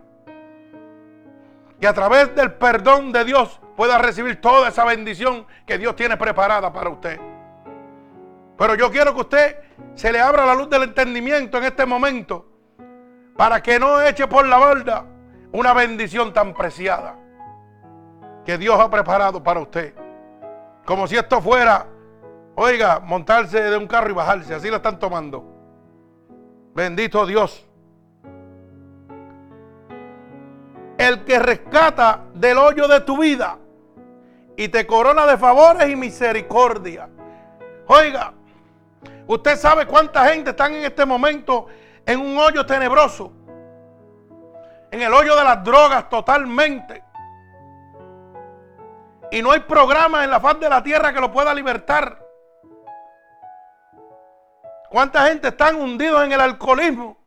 [1.80, 6.16] que a través del perdón de Dios pueda recibir toda esa bendición que Dios tiene
[6.16, 7.20] preparada para usted.
[8.56, 9.56] Pero yo quiero que usted
[9.94, 12.46] se le abra la luz del entendimiento en este momento
[13.36, 15.04] para que no eche por la borda
[15.52, 17.16] una bendición tan preciada
[18.44, 19.94] que Dios ha preparado para usted.
[20.84, 21.86] Como si esto fuera,
[22.54, 24.54] oiga, montarse de un carro y bajarse.
[24.54, 25.44] Así lo están tomando.
[26.74, 27.66] Bendito Dios.
[30.98, 33.58] El que rescata del hoyo de tu vida
[34.56, 37.08] y te corona de favores y misericordia.
[37.86, 38.32] Oiga,
[39.26, 41.66] usted sabe cuánta gente están en este momento
[42.06, 43.32] en un hoyo tenebroso.
[44.90, 47.02] En el hoyo de las drogas totalmente.
[49.30, 52.18] Y no hay programa en la faz de la tierra que lo pueda libertar.
[54.90, 57.21] ¿Cuánta gente están hundidos en el alcoholismo?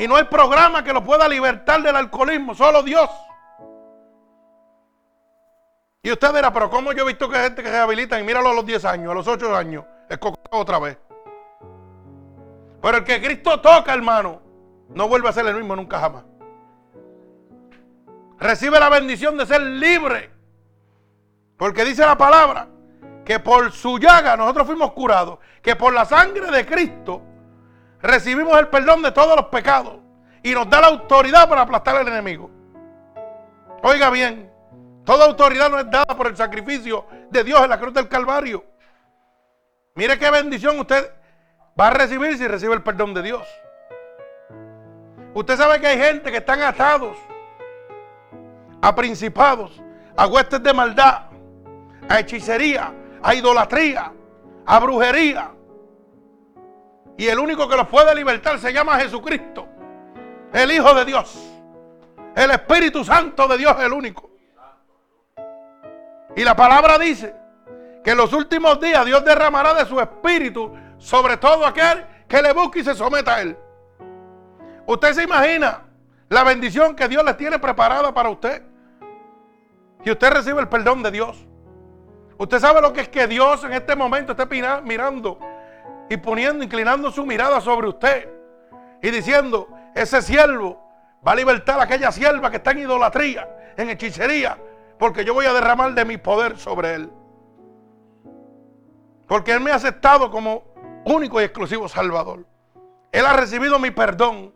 [0.00, 3.08] Y no hay programa que lo pueda libertar del alcoholismo, solo Dios.
[6.02, 8.24] Y usted dirá, pero ¿cómo yo he visto que hay gente que se rehabilita y
[8.24, 10.18] míralo a los 10 años, a los 8 años, es
[10.50, 10.98] otra vez?
[12.82, 14.40] Pero el que Cristo toca, hermano,
[14.88, 16.24] no vuelve a ser el mismo nunca jamás
[18.40, 20.30] recibe la bendición de ser libre.
[21.56, 22.68] Porque dice la palabra
[23.24, 27.22] que por su llaga nosotros fuimos curados, que por la sangre de Cristo
[28.02, 29.98] recibimos el perdón de todos los pecados
[30.42, 32.50] y nos da la autoridad para aplastar al enemigo.
[33.82, 34.50] Oiga bien,
[35.04, 38.64] toda autoridad no es dada por el sacrificio de Dios en la cruz del Calvario.
[39.94, 41.12] Mire qué bendición usted
[41.78, 43.46] va a recibir si recibe el perdón de Dios.
[45.34, 47.16] Usted sabe que hay gente que están atados
[48.82, 49.80] a principados,
[50.16, 51.26] a huestes de maldad,
[52.08, 54.12] a hechicería, a idolatría,
[54.66, 55.50] a brujería.
[57.20, 59.68] Y el único que los puede libertar se llama Jesucristo,
[60.54, 61.38] el Hijo de Dios.
[62.34, 64.30] El Espíritu Santo de Dios es el único.
[66.34, 67.36] Y la palabra dice
[68.02, 72.54] que en los últimos días Dios derramará de su Espíritu sobre todo aquel que le
[72.54, 73.54] busque y se someta a Él.
[74.86, 75.82] Usted se imagina
[76.30, 78.62] la bendición que Dios le tiene preparada para usted.
[80.02, 81.46] Que usted recibe el perdón de Dios.
[82.38, 84.46] Usted sabe lo que es que Dios en este momento esté
[84.82, 85.38] mirando
[86.10, 88.28] y poniendo, inclinando su mirada sobre usted
[89.00, 90.82] y diciendo, ese siervo
[91.26, 94.58] va a libertar a aquella sierva que está en idolatría, en hechicería,
[94.98, 97.12] porque yo voy a derramar de mi poder sobre él.
[99.28, 100.64] Porque él me ha aceptado como
[101.04, 102.44] único y exclusivo Salvador.
[103.12, 104.52] Él ha recibido mi perdón.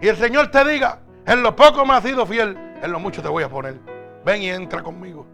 [0.00, 3.20] Y el Señor te diga, en lo poco me has sido fiel, en lo mucho
[3.20, 3.80] te voy a poner.
[4.24, 5.26] Ven y entra conmigo.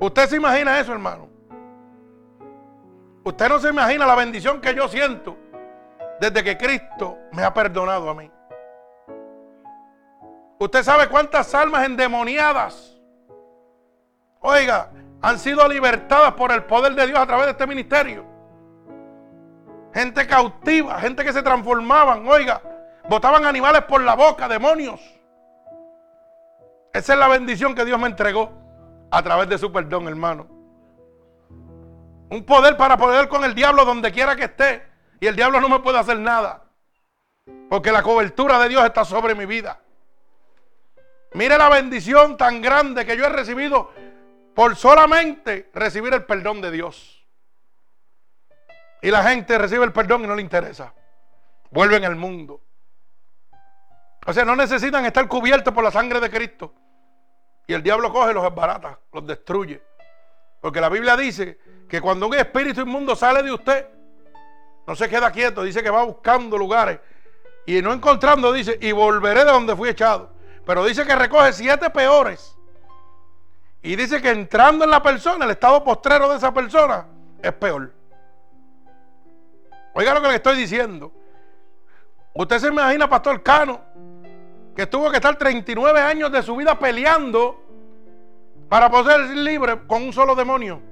[0.00, 1.31] ¿Usted se imagina eso, hermano?
[3.24, 5.36] Usted no se imagina la bendición que yo siento
[6.20, 8.30] desde que Cristo me ha perdonado a mí.
[10.58, 13.00] Usted sabe cuántas almas endemoniadas,
[14.40, 18.24] oiga, han sido libertadas por el poder de Dios a través de este ministerio.
[19.94, 22.60] Gente cautiva, gente que se transformaban, oiga,
[23.08, 25.00] botaban animales por la boca, demonios.
[26.92, 28.52] Esa es la bendición que Dios me entregó
[29.10, 30.61] a través de su perdón, hermano.
[32.32, 34.82] Un poder para poder con el diablo donde quiera que esté.
[35.20, 36.64] Y el diablo no me puede hacer nada.
[37.68, 39.78] Porque la cobertura de Dios está sobre mi vida.
[41.34, 43.92] Mire la bendición tan grande que yo he recibido
[44.54, 47.22] por solamente recibir el perdón de Dios.
[49.02, 50.94] Y la gente recibe el perdón y no le interesa.
[51.70, 52.62] Vuelven al mundo.
[54.24, 56.72] O sea, no necesitan estar cubiertos por la sangre de Cristo.
[57.66, 59.82] Y el diablo coge, los barata, los destruye.
[60.62, 61.58] Porque la Biblia dice
[61.92, 63.86] que cuando un espíritu inmundo sale de usted,
[64.86, 66.98] no se queda quieto, dice que va buscando lugares.
[67.66, 70.30] Y no encontrando, dice, y volveré de donde fui echado.
[70.64, 72.56] Pero dice que recoge siete peores.
[73.82, 77.04] Y dice que entrando en la persona, el estado postrero de esa persona
[77.42, 77.92] es peor.
[79.92, 81.12] Oiga lo que le estoy diciendo.
[82.32, 83.82] Usted se imagina, Pastor Cano,
[84.74, 87.62] que tuvo que estar 39 años de su vida peleando
[88.70, 90.91] para poder ser libre con un solo demonio.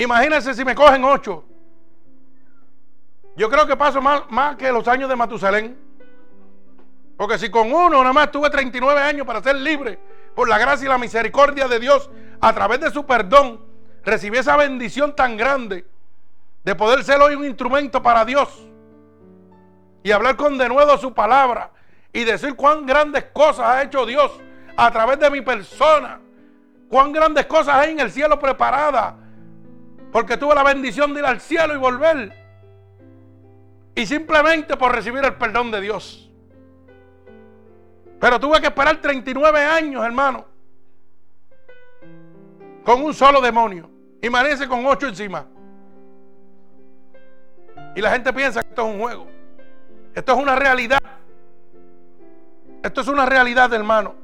[0.00, 1.44] Imagínense si me cogen ocho.
[3.36, 5.78] Yo creo que paso más, más que los años de Matusalén.
[7.18, 9.98] Porque si con uno nada más tuve 39 años para ser libre
[10.34, 12.10] por la gracia y la misericordia de Dios
[12.40, 13.60] a través de su perdón,
[14.02, 15.84] recibí esa bendición tan grande
[16.64, 18.48] de poder ser hoy un instrumento para Dios
[20.02, 21.72] y hablar con de nuevo su palabra
[22.10, 24.32] y decir cuán grandes cosas ha hecho Dios
[24.78, 26.18] a través de mi persona.
[26.88, 29.14] Cuán grandes cosas hay en el cielo preparadas.
[30.12, 32.32] Porque tuve la bendición de ir al cielo y volver.
[33.94, 36.30] Y simplemente por recibir el perdón de Dios.
[38.18, 40.44] Pero tuve que esperar 39 años, hermano.
[42.84, 43.88] Con un solo demonio.
[44.22, 45.46] Imagínense con ocho encima.
[47.94, 49.26] Y la gente piensa que esto es un juego.
[50.14, 51.00] Esto es una realidad.
[52.82, 54.14] Esto es una realidad, hermano.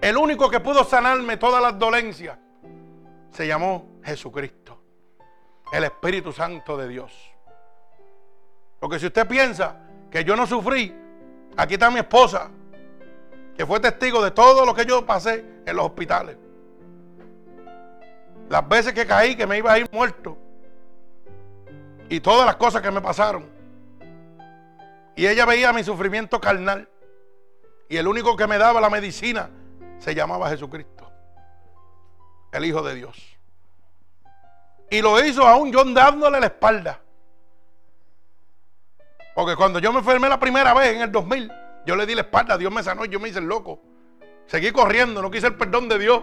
[0.00, 2.38] El único que pudo sanarme todas las dolencias
[3.30, 4.80] se llamó Jesucristo,
[5.72, 7.12] el Espíritu Santo de Dios.
[8.78, 9.76] Porque si usted piensa
[10.10, 10.94] que yo no sufrí,
[11.56, 12.50] aquí está mi esposa,
[13.56, 16.36] que fue testigo de todo lo que yo pasé en los hospitales.
[18.48, 20.36] Las veces que caí, que me iba a ir muerto.
[22.08, 23.48] Y todas las cosas que me pasaron.
[25.14, 26.88] Y ella veía mi sufrimiento carnal.
[27.88, 29.50] Y el único que me daba la medicina
[29.98, 31.09] se llamaba Jesucristo,
[32.52, 33.16] el Hijo de Dios.
[34.90, 37.00] Y lo hizo aún yo dándole la espalda.
[39.34, 41.50] Porque cuando yo me enfermé la primera vez en el 2000,
[41.86, 43.80] yo le di la espalda, Dios me sanó y yo me hice el loco.
[44.46, 46.22] Seguí corriendo, no quise el perdón de Dios.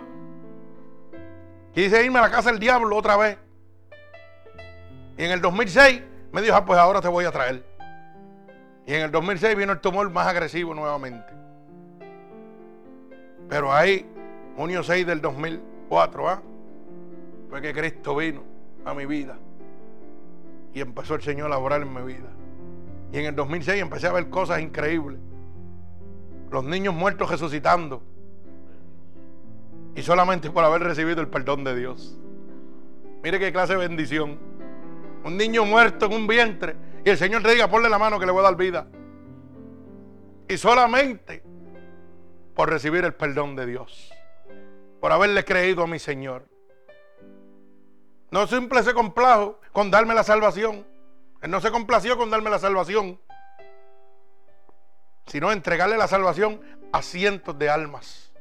[1.74, 3.38] Quise irme a la casa del diablo otra vez.
[5.18, 7.64] Y en el 2006 me dijo, ah, pues ahora te voy a traer.
[8.86, 11.34] Y en el 2006 vino el tumor más agresivo nuevamente.
[13.50, 14.06] Pero ahí,
[14.56, 15.22] junio 6 del
[15.90, 16.42] 2004, ¿ah?
[17.50, 18.44] fue que Cristo vino
[18.86, 19.38] a mi vida.
[20.74, 22.30] Y empezó el Señor a orar en mi vida.
[23.12, 25.20] Y en el 2006 empecé a ver cosas increíbles.
[26.52, 28.04] Los niños muertos resucitando.
[29.96, 32.20] Y solamente por haber recibido el perdón de Dios.
[33.24, 34.38] Mire qué clase de bendición.
[35.24, 36.76] Un niño muerto en un vientre.
[37.04, 38.88] Y el Señor te diga, ponle la mano que le voy a dar vida.
[40.48, 41.44] Y solamente
[42.54, 44.17] por recibir el perdón de Dios.
[45.00, 46.48] Por haberle creído a mi Señor.
[48.32, 50.86] No simple se complajo con darme la salvación.
[51.42, 53.20] Él no se complació con darme la salvación.
[55.28, 58.32] Sino entregarle la salvación a cientos de almas.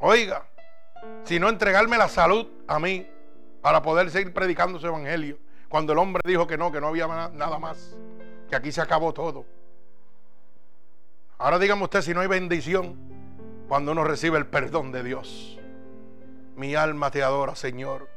[0.00, 0.46] Oiga,
[1.24, 3.06] sino entregarme la salud a mí
[3.62, 5.38] para poder seguir predicando su evangelio.
[5.68, 7.96] Cuando el hombre dijo que no, que no había nada más,
[8.48, 9.44] que aquí se acabó todo.
[11.38, 13.13] Ahora dígame usted si no hay bendición
[13.68, 15.58] cuando uno recibe el perdón de Dios.
[16.56, 18.08] Mi alma te adora, Señor.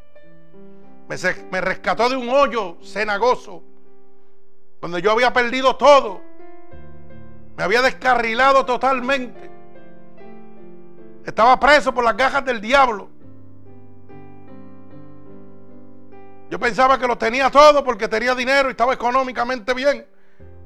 [1.08, 3.64] Me, se, me rescató de un hoyo cenagoso,
[4.82, 6.22] donde yo había perdido todo.
[7.56, 9.50] Me había descarrilado totalmente.
[11.26, 13.10] Estaba preso por las gajas del diablo.
[16.50, 20.06] Yo pensaba que lo tenía todo porque tenía dinero y estaba económicamente bien.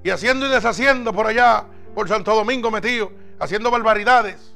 [0.03, 1.65] Y haciendo y deshaciendo por allá,
[1.95, 4.50] por Santo Domingo metido, haciendo barbaridades.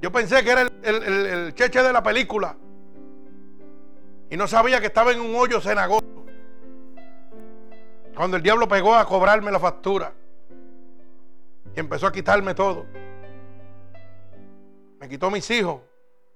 [0.00, 2.56] Yo pensé que era el, cheche de la película.
[4.30, 6.04] Y no sabía que estaba en un hoyo cenagoso.
[8.14, 10.12] Cuando el diablo pegó a cobrarme la factura.
[11.74, 12.86] Y empezó a quitarme todo.
[14.98, 15.82] Me quitó mis hijos.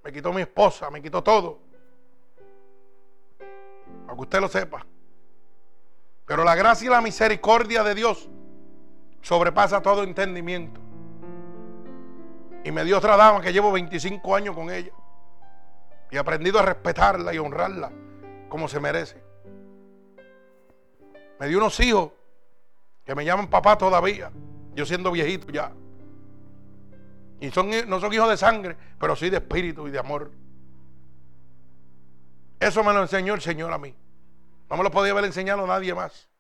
[0.03, 0.91] Me quitó mi esposa.
[0.91, 1.61] Me quitó todo.
[4.05, 4.85] Para que usted lo sepa.
[6.27, 8.29] Pero la gracia y la misericordia de Dios
[9.23, 10.84] sobrepasa todo entendimiento.
[12.65, 14.91] Y me dio otra dama que llevo 25 años con ella.
[16.11, 17.93] Y he aprendido a respetarla y honrarla
[18.49, 19.23] como se merece.
[21.39, 22.11] Me dio unos hijos
[23.05, 24.33] que me llaman papá todavía.
[24.75, 25.73] Yo siendo viejito ya.
[27.41, 30.31] Y son, no son hijos de sangre, pero sí de espíritu y de amor.
[32.59, 33.95] Eso me lo enseñó el Señor a mí.
[34.71, 36.31] No me lo podía haber enseñado nadie más.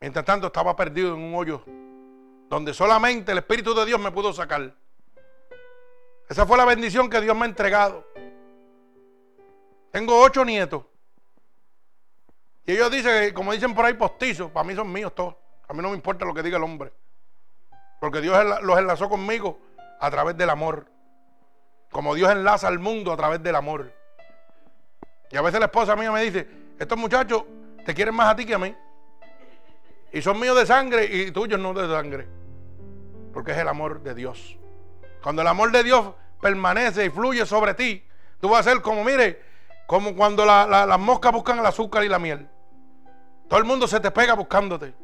[0.00, 1.62] Mientras tanto estaba perdido en un hoyo
[2.50, 4.74] donde solamente el Espíritu de Dios me pudo sacar.
[6.28, 8.04] Esa fue la bendición que Dios me ha entregado.
[9.92, 10.84] Tengo ocho nietos.
[12.66, 15.36] Y ellos dicen, como dicen por ahí, postizos, para mí son míos todos.
[15.68, 16.92] A mí no me importa lo que diga el hombre.
[18.00, 19.60] Porque Dios los enlazó conmigo
[20.00, 20.86] a través del amor.
[21.92, 23.92] Como Dios enlaza al mundo a través del amor.
[25.30, 26.48] Y a veces la esposa mía me dice,
[26.80, 27.44] estos muchachos
[27.86, 28.74] te quieren más a ti que a mí.
[30.12, 32.39] Y son míos de sangre y tuyos no de sangre.
[33.32, 34.58] Porque es el amor de Dios.
[35.22, 38.04] Cuando el amor de Dios permanece y fluye sobre ti,
[38.40, 39.42] tú vas a ser como, mire,
[39.86, 42.48] como cuando las moscas buscan el azúcar y la miel.
[43.48, 44.94] Todo el mundo se te pega buscándote.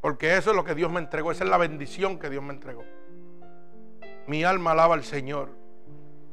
[0.00, 1.32] Porque eso es lo que Dios me entregó.
[1.32, 2.84] Esa es la bendición que Dios me entregó.
[4.26, 5.50] Mi alma alaba al Señor.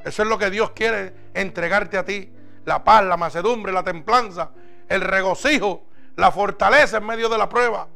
[0.04, 2.32] Eso es lo que Dios quiere entregarte a ti.
[2.66, 4.52] La paz, la macedumbre, la templanza,
[4.88, 5.84] el regocijo,
[6.16, 7.88] la fortaleza en medio de la prueba.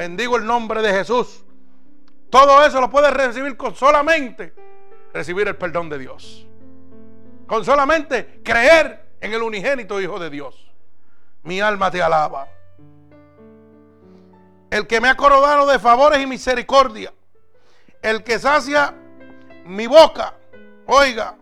[0.00, 1.44] Bendigo el nombre de Jesús.
[2.30, 4.54] Todo eso lo puedes recibir con solamente
[5.12, 6.46] recibir el perdón de Dios.
[7.46, 10.72] Con solamente creer en el unigénito Hijo de Dios.
[11.42, 12.48] Mi alma te alaba.
[14.70, 17.12] El que me ha coronado de favores y misericordia.
[18.00, 18.94] El que sacia
[19.66, 20.34] mi boca
[20.86, 21.36] Oiga,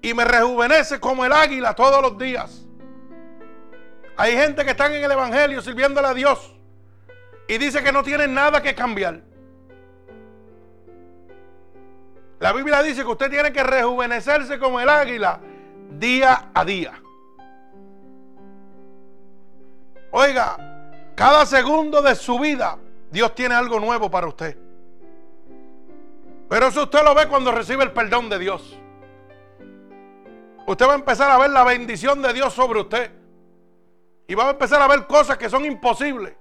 [0.00, 2.64] y me rejuvenece como el águila todos los días.
[4.16, 6.59] Hay gente que están en el Evangelio sirviéndole a Dios
[7.50, 9.20] y dice que no tienen nada que cambiar.
[12.38, 15.40] La Biblia dice que usted tiene que rejuvenecerse como el águila
[15.98, 16.92] día a día.
[20.12, 22.78] Oiga, cada segundo de su vida
[23.10, 24.56] Dios tiene algo nuevo para usted.
[26.48, 28.78] Pero eso usted lo ve cuando recibe el perdón de Dios.
[30.68, 33.10] Usted va a empezar a ver la bendición de Dios sobre usted.
[34.28, 36.36] Y va a empezar a ver cosas que son imposibles.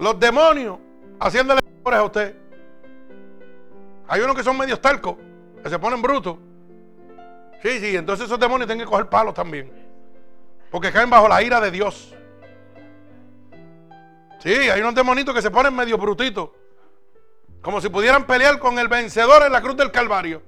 [0.00, 0.78] Los demonios
[1.20, 2.34] haciéndole a usted.
[4.08, 5.16] Hay unos que son medios talcos,
[5.62, 6.38] que se ponen brutos.
[7.62, 9.70] Sí, sí, entonces esos demonios tienen que coger palos también.
[10.70, 12.14] Porque caen bajo la ira de Dios.
[14.38, 16.48] Sí, hay unos demonitos que se ponen medio brutitos.
[17.60, 20.42] Como si pudieran pelear con el vencedor en la cruz del Calvario.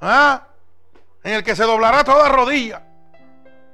[0.00, 0.48] ¿Ah?
[1.22, 2.82] En el que se doblará toda rodilla.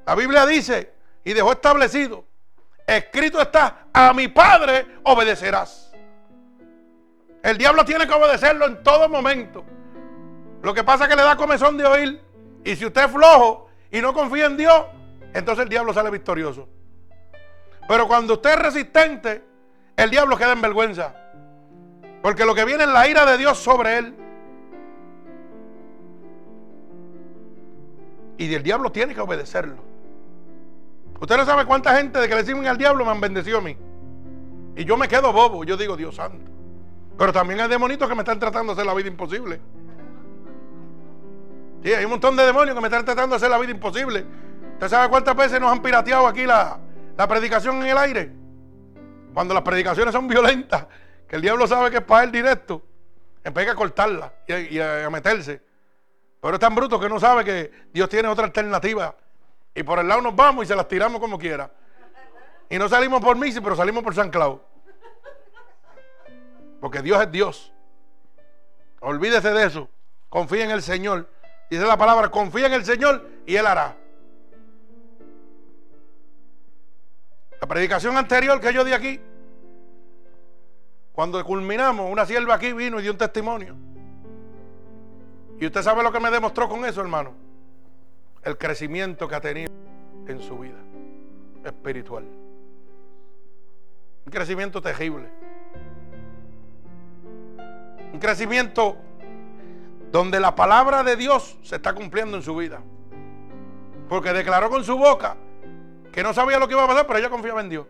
[0.07, 0.93] La Biblia dice,
[1.25, 2.28] y dejó establecido,
[2.97, 5.93] escrito está, a mi Padre obedecerás.
[7.43, 9.65] El diablo tiene que obedecerlo en todo momento.
[10.63, 12.21] Lo que pasa es que le da comezón de oír.
[12.65, 14.87] Y si usted es flojo y no confía en Dios,
[15.33, 16.69] entonces el diablo sale victorioso.
[17.87, 19.45] Pero cuando usted es resistente,
[19.97, 21.15] el diablo queda en vergüenza.
[22.23, 24.15] Porque lo que viene es la ira de Dios sobre él.
[28.39, 29.88] Y el diablo tiene que obedecerlo.
[31.21, 33.61] Usted no sabe cuánta gente de que le sirven al diablo me han bendecido a
[33.61, 33.77] mí.
[34.77, 35.65] Y yo me quedo bobo.
[35.65, 36.51] Yo digo, Dios santo.
[37.17, 39.61] Pero también hay demonios que me están tratando de hacer la vida imposible.
[41.83, 44.25] Sí, hay un montón de demonios que me están tratando de hacer la vida imposible.
[44.75, 46.79] ¿Usted sabe cuántas veces nos han pirateado aquí la,
[47.17, 48.33] la predicación en el aire?
[49.35, 50.87] Cuando las predicaciones son violentas
[51.29, 52.83] que el diablo sabe que es para él directo,
[53.45, 55.61] empieza a cortarla y a, meterse.
[56.41, 59.15] Pero es tan bruto que no sabe que Dios tiene otra alternativa.
[59.79, 61.71] Y por el lado nos vamos y se las tiramos como quiera.
[62.69, 64.61] Y no salimos por Misi, pero salimos por San Clau.
[66.81, 67.73] Porque Dios es Dios.
[68.99, 69.89] Olvídese de eso.
[70.29, 71.29] Confía en el Señor.
[71.71, 73.95] Dice la palabra, confía en el Señor y Él hará.
[77.61, 79.21] La predicación anterior que yo di aquí,
[81.13, 83.77] cuando culminamos, una sierva aquí vino y dio un testimonio.
[85.61, 87.48] Y usted sabe lo que me demostró con eso, hermano.
[88.43, 89.73] El crecimiento que ha tenido
[90.27, 90.79] en su vida
[91.65, 92.25] espiritual.
[94.25, 95.29] Un crecimiento terrible.
[98.13, 98.97] Un crecimiento
[100.11, 102.81] donde la palabra de Dios se está cumpliendo en su vida.
[104.09, 105.37] Porque declaró con su boca
[106.13, 107.87] que no sabía lo que iba a pasar, pero ella confiaba en Dios.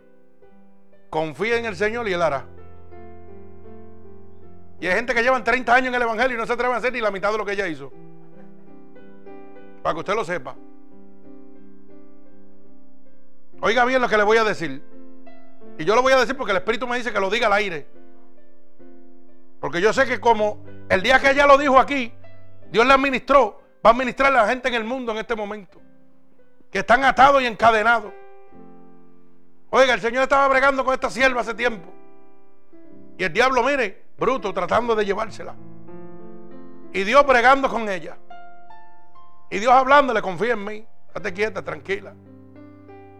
[1.11, 2.44] Confía en el Señor y Él hará.
[4.80, 6.78] Y hay gente que llevan 30 años en el Evangelio y no se atreven a
[6.78, 7.92] hacer ni la mitad de lo que ella hizo.
[9.89, 10.55] Para que usted lo sepa.
[13.62, 14.82] Oiga bien lo que le voy a decir.
[15.78, 17.55] Y yo lo voy a decir porque el Espíritu me dice que lo diga al
[17.55, 17.86] aire.
[19.59, 22.12] Porque yo sé que como el día que ella lo dijo aquí,
[22.70, 25.80] Dios le administró, va a administrar a la gente en el mundo en este momento.
[26.70, 28.12] Que están atados y encadenados.
[29.70, 31.91] Oiga, el Señor estaba bregando con esta sierva hace tiempo.
[33.16, 35.55] Y el diablo, mire, bruto, tratando de llevársela.
[36.93, 38.18] Y Dios bregando con ella.
[39.51, 40.86] Y Dios hablándole, confía en mí.
[41.09, 42.14] Estate quieta, tranquila.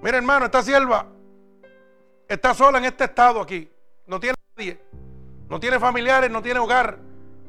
[0.03, 1.07] Mira, hermano, esta sierva
[2.29, 3.71] está sola en este estado aquí.
[4.07, 4.81] No tiene nadie.
[5.49, 6.99] No tiene familiares, no tiene hogar.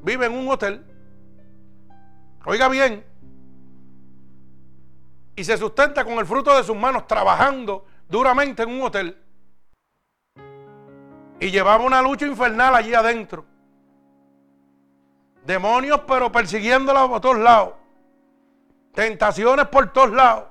[0.01, 0.85] Vive en un hotel.
[2.45, 3.05] Oiga bien.
[5.35, 9.17] Y se sustenta con el fruto de sus manos trabajando duramente en un hotel.
[11.39, 13.45] Y llevaba una lucha infernal allí adentro.
[15.45, 17.78] Demonios, pero persiguiéndola por todos lados.
[18.99, 20.49] Tentaciones por todos lados.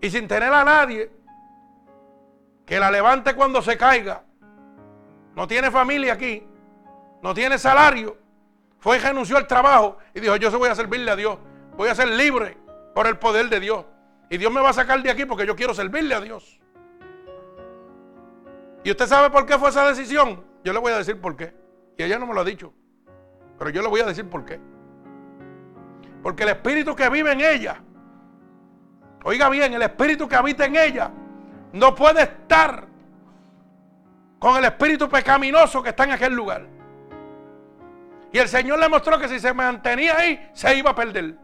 [0.00, 1.10] Y sin tener a nadie
[2.64, 4.22] que la levante cuando se caiga.
[5.34, 6.46] No tiene familia aquí.
[7.22, 8.16] No tiene salario.
[8.78, 11.38] Fue y renunció al trabajo y dijo, yo se voy a servirle a Dios.
[11.76, 12.56] Voy a ser libre
[12.94, 13.84] por el poder de Dios.
[14.30, 16.60] Y Dios me va a sacar de aquí porque yo quiero servirle a Dios.
[18.84, 20.44] ¿Y usted sabe por qué fue esa decisión?
[20.62, 21.52] Yo le voy a decir por qué.
[21.98, 22.72] Y ella no me lo ha dicho.
[23.58, 24.60] Pero yo le voy a decir por qué.
[26.24, 27.76] Porque el espíritu que vive en ella,
[29.24, 31.10] oiga bien, el espíritu que habita en ella,
[31.74, 32.86] no puede estar
[34.38, 36.66] con el espíritu pecaminoso que está en aquel lugar.
[38.32, 41.36] Y el Señor le mostró que si se mantenía ahí, se iba a perder.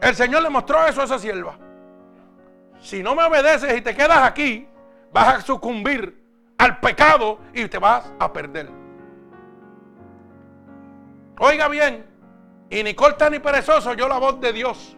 [0.00, 1.58] El Señor le mostró eso a esa sierva.
[2.78, 4.68] Si no me obedeces y te quedas aquí,
[5.12, 6.22] vas a sucumbir
[6.56, 8.79] al pecado y te vas a perder.
[11.42, 12.04] Oiga bien,
[12.68, 14.94] y ni corta ni perezoso yo la voz de Dios.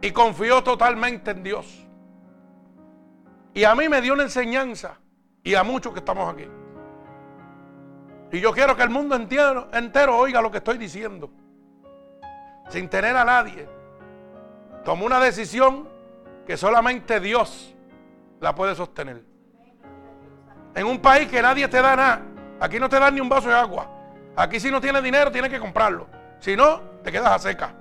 [0.00, 1.84] Y confió totalmente en Dios.
[3.54, 4.98] Y a mí me dio una enseñanza.
[5.42, 6.48] Y a muchos que estamos aquí.
[8.30, 11.28] Y yo quiero que el mundo entero, entero oiga lo que estoy diciendo
[12.68, 13.68] sin tener a nadie,
[14.84, 15.88] tomó una decisión
[16.46, 17.74] que solamente Dios
[18.40, 19.24] la puede sostener.
[20.76, 22.22] En un país que nadie te da nada,
[22.60, 24.01] aquí no te dan ni un vaso de agua.
[24.36, 26.06] Aquí si no tienes dinero tienes que comprarlo.
[26.40, 27.74] Si no, te quedas a seca.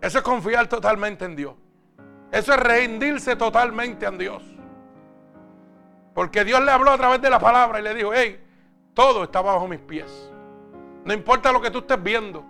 [0.00, 1.54] Eso es confiar totalmente en Dios.
[2.30, 4.42] Eso es rendirse totalmente en Dios.
[6.14, 8.40] Porque Dios le habló a través de la palabra y le dijo, hey,
[8.94, 10.30] todo está bajo mis pies.
[11.04, 12.44] No importa lo que tú estés viendo,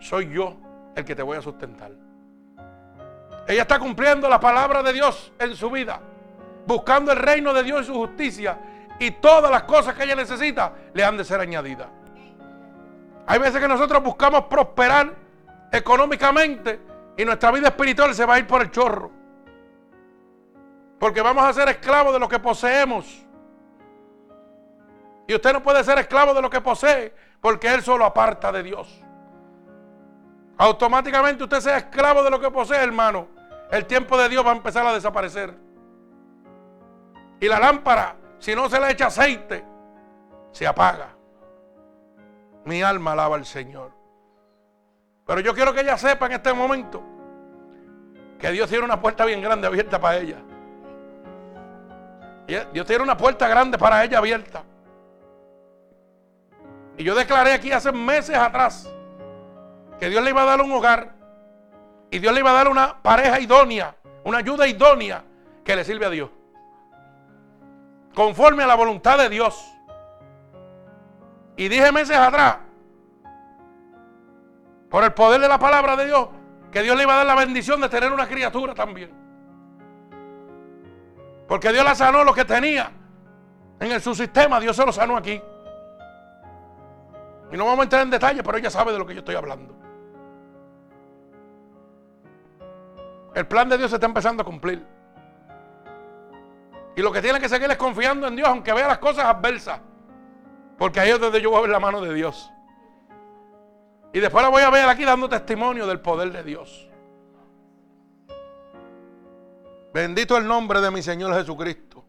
[0.00, 0.56] soy yo
[0.94, 1.92] el que te voy a sustentar.
[3.46, 6.00] Ella está cumpliendo la palabra de Dios en su vida,
[6.66, 8.58] buscando el reino de Dios y su justicia,
[9.00, 11.88] y todas las cosas que ella necesita le han de ser añadidas.
[13.26, 15.14] Hay veces que nosotros buscamos prosperar
[15.72, 16.78] económicamente
[17.16, 19.10] y nuestra vida espiritual se va a ir por el chorro.
[20.98, 23.26] Porque vamos a ser esclavos de lo que poseemos.
[25.26, 28.62] Y usted no puede ser esclavo de lo que posee porque Él solo aparta de
[28.62, 29.02] Dios.
[30.58, 33.28] Automáticamente usted sea esclavo de lo que posee, hermano.
[33.70, 35.54] El tiempo de Dios va a empezar a desaparecer.
[37.40, 39.64] Y la lámpara, si no se le echa aceite,
[40.50, 41.14] se apaga.
[42.64, 43.92] Mi alma alaba al Señor.
[45.26, 47.02] Pero yo quiero que ella sepa en este momento
[48.38, 50.38] que Dios tiene una puerta bien grande abierta para ella.
[52.72, 54.64] Dios tiene una puerta grande para ella abierta.
[56.96, 58.92] Y yo declaré aquí hace meses atrás
[59.98, 61.14] que Dios le iba a dar un hogar
[62.10, 65.22] y Dios le iba a dar una pareja idónea, una ayuda idónea
[65.62, 66.30] que le sirve a Dios.
[68.14, 69.64] Conforme a la voluntad de Dios.
[71.56, 72.58] Y dije meses atrás,
[74.88, 76.28] por el poder de la palabra de Dios,
[76.72, 79.10] que Dios le iba a dar la bendición de tener una criatura también.
[81.46, 82.90] Porque Dios la sanó lo que tenía
[83.80, 85.40] en su sistema, Dios se lo sanó aquí.
[87.52, 89.34] Y no vamos a entrar en detalle, pero ella sabe de lo que yo estoy
[89.34, 89.74] hablando.
[93.34, 94.84] El plan de Dios se está empezando a cumplir.
[97.00, 99.80] Y lo que tiene que seguir es confiando en Dios, aunque vea las cosas adversas.
[100.76, 102.52] Porque ahí es donde yo voy a ver la mano de Dios.
[104.12, 106.90] Y después la voy a ver aquí dando testimonio del poder de Dios.
[109.94, 112.04] Bendito el nombre de mi Señor Jesucristo.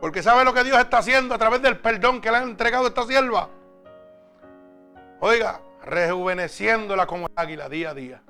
[0.00, 2.86] Porque sabe lo que Dios está haciendo a través del perdón que le han entregado
[2.86, 3.48] a esta sierva.
[5.20, 8.22] Oiga, rejuveneciéndola como águila día a día.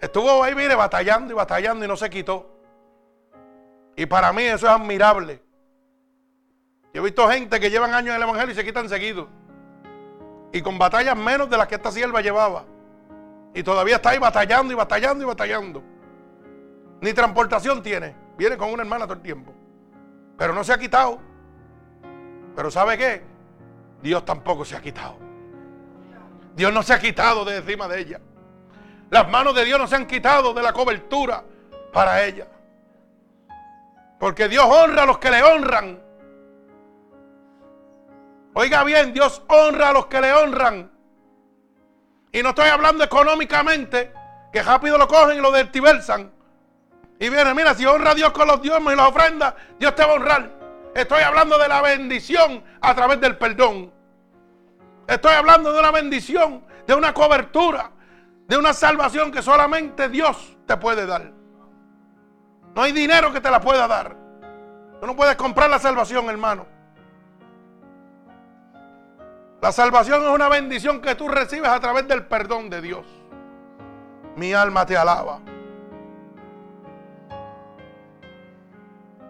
[0.00, 2.53] Estuvo ahí, mire, batallando y batallando y no se quitó.
[3.96, 5.42] Y para mí eso es admirable.
[6.92, 9.28] Yo he visto gente que llevan años en el Evangelio y se quitan seguido.
[10.52, 12.64] Y con batallas menos de las que esta sierva llevaba.
[13.54, 15.82] Y todavía está ahí batallando y batallando y batallando.
[17.00, 18.14] Ni transportación tiene.
[18.36, 19.52] Viene con una hermana todo el tiempo.
[20.36, 21.20] Pero no se ha quitado.
[22.54, 23.22] Pero ¿sabe qué?
[24.02, 25.16] Dios tampoco se ha quitado.
[26.54, 28.20] Dios no se ha quitado de encima de ella.
[29.10, 31.44] Las manos de Dios no se han quitado de la cobertura
[31.92, 32.46] para ella.
[34.24, 36.02] Porque Dios honra a los que le honran.
[38.54, 40.90] Oiga bien, Dios honra a los que le honran.
[42.32, 44.14] Y no estoy hablando económicamente,
[44.50, 46.32] que rápido lo cogen y lo dertiversan.
[47.20, 50.06] Y viene, mira, si honra a Dios con los diezmos y las ofrendas, Dios te
[50.06, 50.50] va a honrar.
[50.94, 53.92] Estoy hablando de la bendición a través del perdón.
[55.06, 57.90] Estoy hablando de una bendición, de una cobertura,
[58.48, 61.43] de una salvación que solamente Dios te puede dar.
[62.74, 64.16] No hay dinero que te la pueda dar.
[65.00, 66.66] Tú no puedes comprar la salvación, hermano.
[69.60, 73.06] La salvación es una bendición que tú recibes a través del perdón de Dios.
[74.36, 75.40] Mi alma te alaba.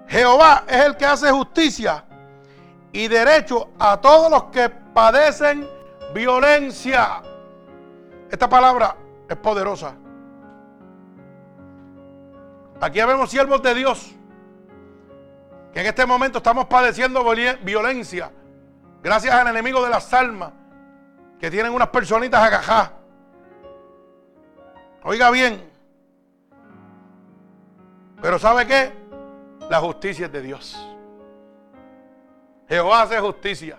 [0.09, 2.05] Jehová es el que hace justicia
[2.93, 5.69] y derecho a todos los que padecen
[6.15, 7.23] violencia.
[8.31, 8.97] Esta palabra
[9.29, 9.95] es poderosa.
[12.81, 14.15] Aquí vemos siervos de Dios
[15.73, 17.25] que en este momento estamos padeciendo
[17.63, 18.31] violencia
[19.03, 20.53] gracias al enemigo de las almas
[21.39, 22.93] que tienen unas personitas agajadas.
[25.03, 25.71] Oiga bien.
[28.23, 28.93] Pero ¿sabe qué?
[29.69, 30.91] La justicia es de Dios.
[32.69, 33.79] Jehová hace justicia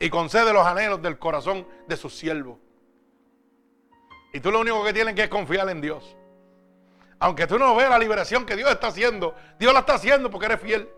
[0.00, 2.58] y concede los anhelos del corazón de sus siervos.
[4.32, 6.16] Y tú lo único que tienes que es confiar en Dios.
[7.20, 10.46] Aunque tú no veas la liberación que Dios está haciendo, Dios la está haciendo porque
[10.46, 10.88] eres fiel.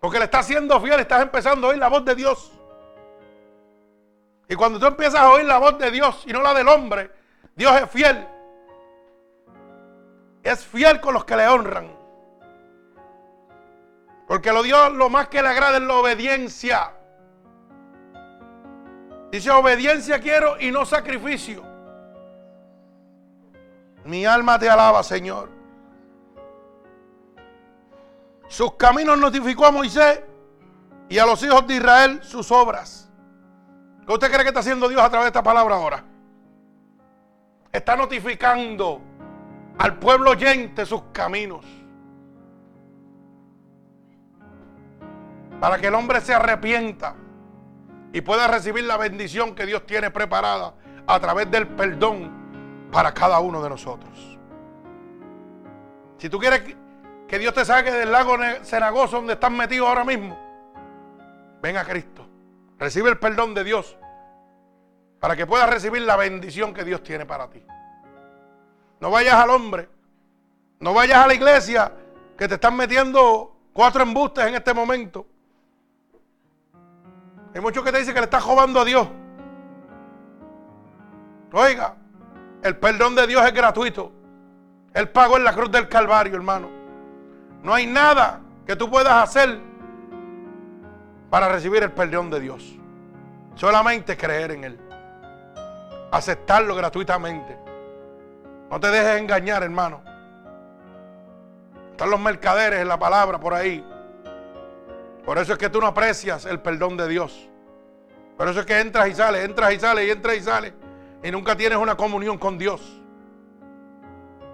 [0.00, 2.52] Porque le estás haciendo fiel, estás empezando a oír la voz de Dios.
[4.48, 7.10] Y cuando tú empiezas a oír la voz de Dios y no la del hombre,
[7.56, 8.28] Dios es fiel.
[10.44, 11.96] Es fiel con los que le honran.
[14.28, 16.92] Porque lo Dios lo más que le agrada es la obediencia.
[19.32, 21.64] Dice, obediencia quiero y no sacrificio.
[24.06, 25.50] Mi alma te alaba, Señor.
[28.48, 30.22] Sus caminos notificó a Moisés
[31.08, 33.10] y a los hijos de Israel sus obras.
[34.06, 36.04] ¿Qué usted cree que está haciendo Dios a través de esta palabra ahora?
[37.72, 39.00] Está notificando
[39.78, 41.66] al pueblo oyente sus caminos.
[45.60, 47.16] Para que el hombre se arrepienta
[48.12, 50.74] y pueda recibir la bendición que Dios tiene preparada
[51.08, 52.35] a través del perdón
[52.96, 54.38] para cada uno de nosotros.
[56.16, 56.62] Si tú quieres
[57.28, 60.34] que Dios te saque del lago cenagoso donde estás metido ahora mismo,
[61.60, 62.26] ven a Cristo.
[62.78, 63.98] Recibe el perdón de Dios
[65.20, 67.62] para que puedas recibir la bendición que Dios tiene para ti.
[69.00, 69.90] No vayas al hombre,
[70.80, 71.92] no vayas a la iglesia
[72.38, 75.26] que te están metiendo cuatro embustes en este momento
[77.56, 79.08] hay muchos que te dicen que le estás robando a Dios.
[81.52, 81.96] Oiga,
[82.62, 84.12] el perdón de Dios es gratuito.
[84.94, 86.68] Él pagó en la cruz del Calvario, hermano.
[87.62, 89.58] No hay nada que tú puedas hacer
[91.30, 92.76] para recibir el perdón de Dios.
[93.54, 94.80] Solamente creer en Él.
[96.10, 97.58] Aceptarlo gratuitamente.
[98.70, 100.02] No te dejes engañar, hermano.
[101.90, 103.84] Están los mercaderes en la palabra por ahí
[105.26, 107.48] por eso es que tú no aprecias el perdón de Dios.
[108.36, 110.72] Por eso es que entras y sales, entras y sales y entras y sales.
[111.26, 112.80] Y nunca tienes una comunión con Dios.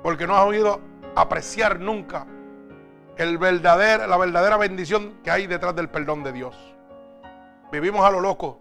[0.02, 0.80] Porque no has oído
[1.14, 2.26] apreciar nunca
[3.18, 6.56] el verdadero, la verdadera bendición que hay detrás del perdón de Dios.
[7.70, 8.58] Vivimos a lo loco.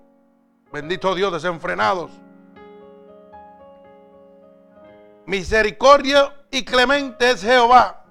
[0.73, 2.11] Bendito Dios, desenfrenados.
[5.25, 8.03] Misericordia y clemente es Jehová.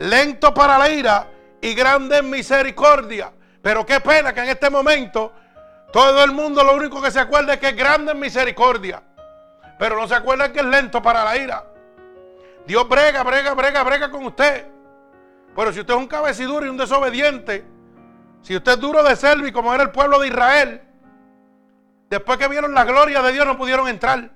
[0.00, 1.28] Lento para la ira
[1.62, 3.32] y grande en misericordia.
[3.62, 5.32] Pero qué pena que en este momento
[5.90, 9.02] todo el mundo lo único que se acuerda es que es grande en misericordia.
[9.80, 11.64] Pero no se acuerda que es lento para la ira.
[12.66, 14.66] Dios brega, brega, brega, brega con usted.
[15.56, 17.64] Pero si usted es un cabeciduro y un desobediente,
[18.42, 20.82] si usted es duro de servi como era el pueblo de Israel,
[22.10, 24.30] después que vieron la gloria de Dios no pudieron entrar.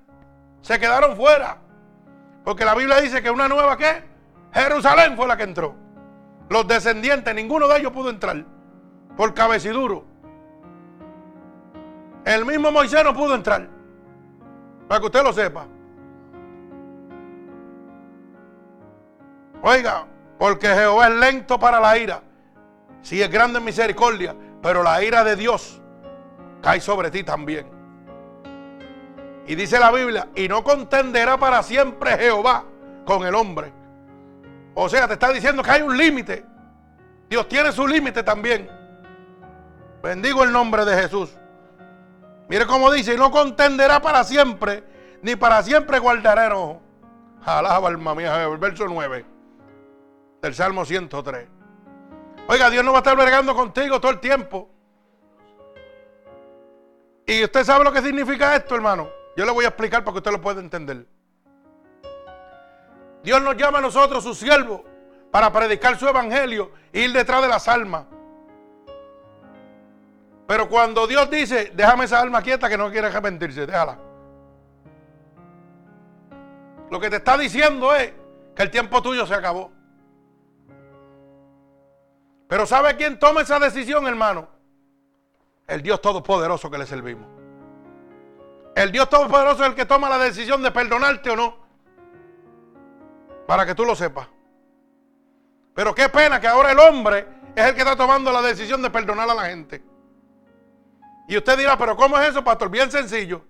[0.62, 1.58] Se quedaron fuera.
[2.42, 4.02] Porque la Biblia dice que una nueva qué?
[4.54, 5.74] Jerusalén fue la que entró.
[6.48, 8.46] Los descendientes, ninguno de ellos pudo entrar.
[9.14, 10.06] Por cabeciduro.
[12.24, 13.73] El mismo Moisés no pudo entrar.
[14.88, 15.66] Para que usted lo sepa.
[19.62, 20.06] Oiga,
[20.38, 22.22] porque Jehová es lento para la ira.
[23.00, 25.80] Sí es grande en misericordia, pero la ira de Dios
[26.62, 27.66] cae sobre ti también.
[29.46, 32.64] Y dice la Biblia, y no contenderá para siempre Jehová
[33.04, 33.72] con el hombre.
[34.74, 36.44] O sea, te está diciendo que hay un límite.
[37.28, 38.68] Dios tiene su límite también.
[40.02, 41.36] Bendigo el nombre de Jesús.
[42.48, 44.84] Mire cómo dice, y no contenderá para siempre,
[45.22, 46.82] ni para siempre guardará enojo.
[47.44, 49.24] Alaba alma mía, el verso 9
[50.42, 51.48] del Salmo 103.
[52.46, 54.70] Oiga, Dios no va a estar bregando contigo todo el tiempo.
[57.26, 59.08] Y usted sabe lo que significa esto, hermano.
[59.36, 61.06] Yo le voy a explicar para que usted lo pueda entender.
[63.22, 64.82] Dios nos llama a nosotros, sus siervos,
[65.30, 68.04] para predicar su evangelio e ir detrás de las almas.
[70.46, 73.98] Pero cuando Dios dice, déjame esa alma quieta que no quiere arrepentirse, déjala.
[76.90, 78.12] Lo que te está diciendo es
[78.54, 79.72] que el tiempo tuyo se acabó.
[82.46, 84.48] Pero ¿sabe quién toma esa decisión, hermano?
[85.66, 87.26] El Dios Todopoderoso que le servimos.
[88.76, 91.56] El Dios Todopoderoso es el que toma la decisión de perdonarte o no.
[93.46, 94.28] Para que tú lo sepas.
[95.74, 97.26] Pero qué pena que ahora el hombre
[97.56, 99.82] es el que está tomando la decisión de perdonar a la gente.
[101.26, 102.68] Y usted dirá, pero ¿cómo es eso, pastor?
[102.68, 103.42] Bien sencillo.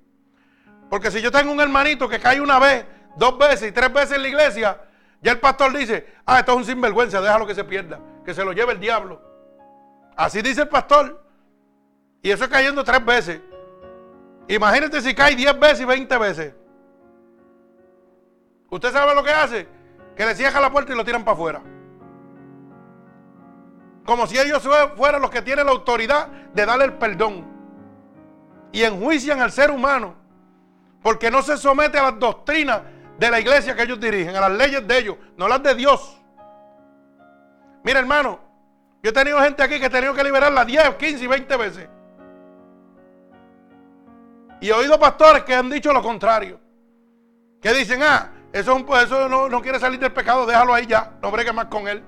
[0.88, 4.16] Porque si yo tengo un hermanito que cae una vez, dos veces y tres veces
[4.16, 4.80] en la iglesia,
[5.20, 8.44] ya el pastor dice, ah, esto es un sinvergüenza, déjalo que se pierda, que se
[8.44, 9.20] lo lleve el diablo.
[10.16, 11.22] Así dice el pastor.
[12.22, 13.40] Y eso es cayendo tres veces.
[14.48, 16.54] Imagínate si cae diez veces y veinte veces.
[18.70, 19.68] ¿Usted sabe lo que hace?
[20.16, 21.62] Que le cierra la puerta y lo tiran para afuera.
[24.04, 24.62] Como si ellos
[24.96, 27.53] fueran los que tienen la autoridad de darle el perdón.
[28.74, 30.16] Y enjuician al ser humano.
[31.00, 32.82] Porque no se somete a las doctrinas
[33.16, 36.20] de la iglesia que ellos dirigen, a las leyes de ellos, no las de Dios.
[37.84, 38.40] Mira, hermano,
[39.00, 41.88] yo he tenido gente aquí que he tenido que liberarla 10, 15 y 20 veces.
[44.60, 46.58] Y he oído pastores que han dicho lo contrario.
[47.60, 51.30] Que dicen, ah, eso, eso no, no, quiere salir del pecado, déjalo ahí ya, no
[51.30, 52.02] bregue más con él.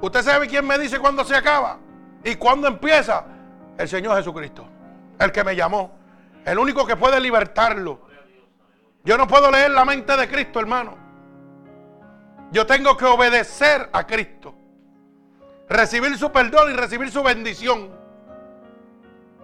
[0.00, 1.78] Usted sabe quién me dice cuándo se acaba
[2.22, 3.24] y cuándo empieza.
[3.76, 4.68] El Señor Jesucristo,
[5.18, 5.92] el que me llamó,
[6.44, 8.00] el único que puede libertarlo.
[9.04, 10.96] Yo no puedo leer la mente de Cristo, hermano.
[12.50, 14.54] Yo tengo que obedecer a Cristo.
[15.68, 17.90] Recibir su perdón y recibir su bendición.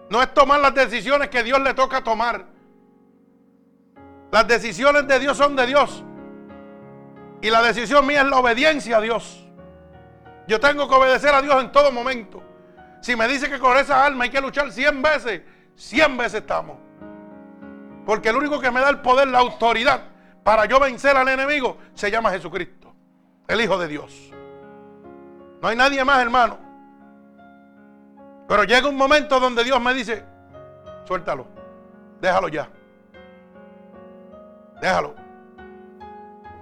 [0.09, 2.47] No es tomar las decisiones que Dios le toca tomar.
[4.31, 6.05] Las decisiones de Dios son de Dios.
[7.43, 9.47] Y la decisión mía es la obediencia a Dios.
[10.47, 12.43] Yo tengo que obedecer a Dios en todo momento.
[13.01, 15.43] Si me dice que con esa alma hay que luchar 100 veces,
[15.81, 16.76] 100 veces estamos.
[18.05, 20.03] Porque el único que me da el poder, la autoridad
[20.43, 22.95] para yo vencer al enemigo, se llama Jesucristo,
[23.49, 24.31] el Hijo de Dios.
[25.62, 26.59] No hay nadie más, hermano.
[28.47, 30.24] Pero llega un momento donde Dios me dice,
[31.07, 31.47] suéltalo,
[32.20, 32.68] déjalo ya.
[34.83, 35.14] Déjalo.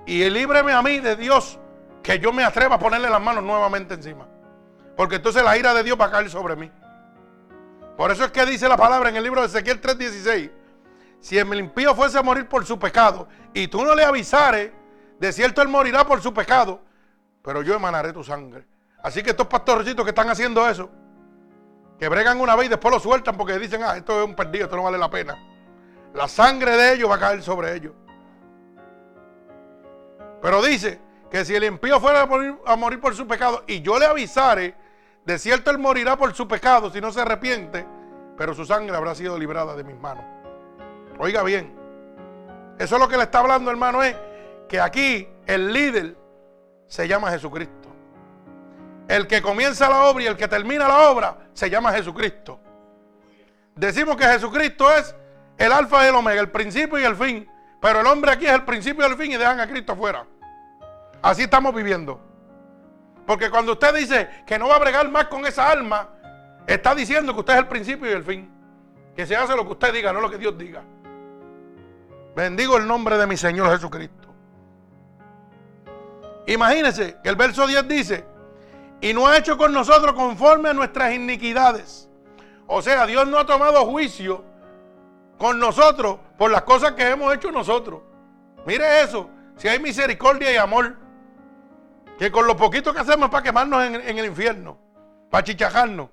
[0.07, 1.59] Y líbreme a mí de Dios
[2.03, 4.27] que yo me atreva a ponerle las manos nuevamente encima.
[4.97, 6.71] Porque entonces la ira de Dios va a caer sobre mí.
[7.99, 10.53] Por eso es que dice la palabra en el libro de Ezequiel 3:16
[11.19, 14.71] si el impío fuese a morir por su pecado y tú no le avisares,
[15.19, 16.81] de cierto él morirá por su pecado,
[17.43, 18.65] pero yo emanaré tu sangre.
[19.03, 20.89] Así que estos pastorcitos que están haciendo eso,
[21.99, 24.67] que bregan una vez y después lo sueltan porque dicen, ah, esto es un perdido,
[24.67, 25.37] esto no vale la pena.
[26.15, 27.95] La sangre de ellos va a caer sobre ellos.
[30.41, 31.01] Pero dice
[31.33, 34.07] que si el impío fuera a morir, a morir por su pecado y yo le
[34.07, 34.77] avisare,
[35.29, 37.87] de cierto él morirá por su pecado si no se arrepiente,
[38.39, 40.25] pero su sangre habrá sido librada de mis manos.
[41.19, 41.79] Oiga bien,
[42.79, 44.17] eso es lo que le está hablando, hermano, es
[44.71, 46.17] que aquí el líder
[46.87, 47.91] se llama Jesucristo.
[49.07, 52.59] El que comienza la obra y el que termina la obra se llama Jesucristo.
[53.75, 55.15] Decimos que Jesucristo es
[55.59, 57.47] el alfa y el omega, el principio y el fin.
[57.83, 60.25] Pero el hombre aquí es el principio y el fin y dejan a Cristo afuera.
[61.21, 62.28] Así estamos viviendo.
[63.29, 66.09] Porque cuando usted dice que no va a bregar más con esa alma,
[66.67, 68.51] está diciendo que usted es el principio y el fin.
[69.15, 70.83] Que se hace lo que usted diga, no lo que Dios diga.
[72.35, 74.29] Bendigo el nombre de mi Señor Jesucristo.
[76.47, 78.25] Imagínense que el verso 10 dice,
[79.03, 82.09] y no ha hecho con nosotros conforme a nuestras iniquidades.
[82.67, 84.43] O sea, Dios no ha tomado juicio
[85.37, 88.01] con nosotros por las cosas que hemos hecho nosotros.
[88.65, 90.97] Mire eso, si hay misericordia y amor,
[92.19, 94.77] que con lo poquito que hacemos para quemarnos en, en el infierno,
[95.31, 96.11] para chichajarnos.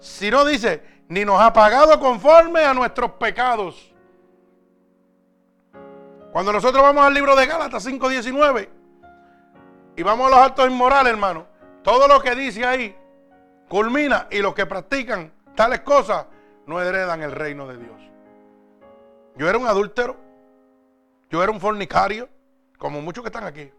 [0.00, 3.94] Si no dice, ni nos ha pagado conforme a nuestros pecados.
[6.32, 8.68] Cuando nosotros vamos al libro de Gálatas 5.19
[9.96, 11.46] y vamos a los actos inmorales, hermano,
[11.82, 12.96] todo lo que dice ahí
[13.68, 16.26] culmina y los que practican tales cosas
[16.66, 18.00] no heredan el reino de Dios.
[19.36, 20.16] Yo era un adúltero,
[21.30, 22.28] yo era un fornicario,
[22.78, 23.70] como muchos que están aquí.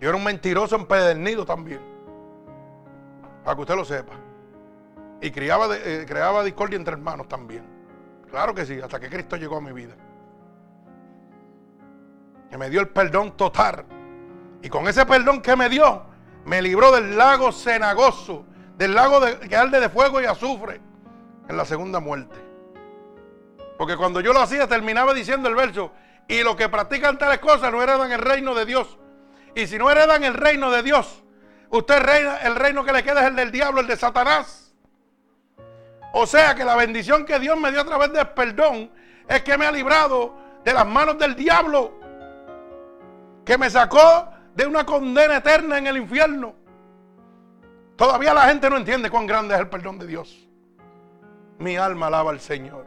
[0.00, 1.80] Yo era un mentiroso empedernido también,
[3.44, 4.12] para que usted lo sepa.
[5.20, 7.64] Y criaba, eh, creaba discordia entre hermanos también.
[8.30, 9.94] Claro que sí, hasta que Cristo llegó a mi vida.
[12.50, 13.86] Que me dio el perdón total.
[14.62, 16.02] Y con ese perdón que me dio,
[16.44, 18.44] me libró del lago cenagoso,
[18.76, 20.80] del lago de, que arde de fuego y azufre,
[21.48, 22.36] en la segunda muerte.
[23.78, 25.92] Porque cuando yo lo hacía, terminaba diciendo el verso,
[26.28, 28.98] y los que practican tales cosas no heredan el reino de Dios.
[29.56, 31.24] Y si no heredan el reino de Dios,
[31.70, 34.74] usted reina, el reino que le queda es el del diablo, el de Satanás.
[36.12, 38.90] O sea que la bendición que Dios me dio a través del perdón
[39.26, 41.94] es que me ha librado de las manos del diablo.
[43.46, 46.54] Que me sacó de una condena eterna en el infierno.
[47.96, 50.46] Todavía la gente no entiende cuán grande es el perdón de Dios.
[51.58, 52.86] Mi alma alaba al Señor.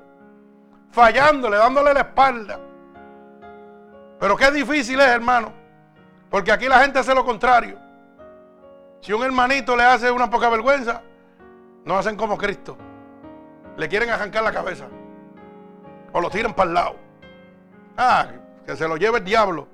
[0.92, 2.60] Fallándole, dándole la espalda.
[4.20, 5.59] Pero qué difícil es, hermano.
[6.30, 7.78] Porque aquí la gente hace lo contrario.
[9.02, 11.02] Si un hermanito le hace una poca vergüenza,
[11.86, 12.78] no hacen como Cristo
[13.80, 14.88] le quieren arrancar la cabeza.
[16.12, 16.96] O lo tiran para el lado.
[17.98, 18.28] Ah,
[18.66, 19.68] que se lo lleve el diablo.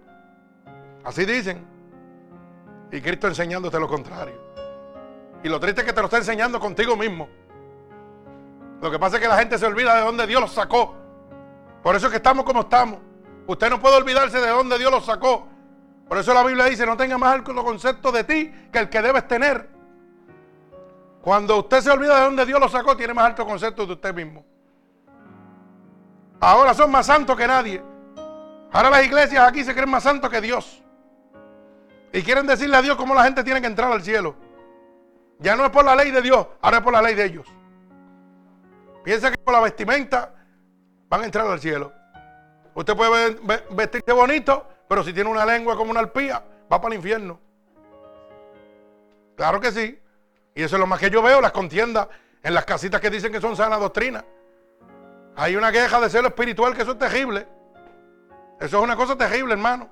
[1.04, 1.66] Así dicen.
[2.92, 4.40] Y Cristo enseñándote lo contrario.
[5.44, 7.28] Y lo triste es que te lo está enseñando contigo mismo.
[8.80, 10.94] Lo que pasa es que la gente se olvida de dónde Dios los sacó.
[11.82, 13.00] Por eso es que estamos como estamos.
[13.48, 15.48] Usted no puede olvidarse de dónde Dios los sacó.
[16.08, 19.02] Por eso la Biblia dice, no tenga más alto concepto de ti que el que
[19.02, 19.70] debes tener.
[21.22, 24.14] Cuando usted se olvida de dónde Dios lo sacó, tiene más alto concepto de usted
[24.14, 24.46] mismo.
[26.40, 27.82] Ahora son más santos que nadie.
[28.72, 30.84] Ahora las iglesias aquí se creen más santos que Dios.
[32.14, 34.36] Y quieren decirle a Dios cómo la gente tiene que entrar al cielo.
[35.40, 37.48] Ya no es por la ley de Dios, ahora es por la ley de ellos.
[39.04, 40.34] Piensa que por la vestimenta
[41.10, 41.92] van a entrar al cielo.
[42.74, 43.38] Usted puede
[43.72, 47.40] vestirse bonito, pero si tiene una lengua como una alpía, va para el infierno.
[49.36, 50.00] Claro que sí.
[50.54, 52.08] Y eso es lo más que yo veo, las contiendas
[52.42, 54.24] en las casitas que dicen que son sana doctrina.
[55.36, 57.48] Hay una queja de celo espiritual que eso es terrible.
[58.60, 59.90] Eso es una cosa terrible, hermano.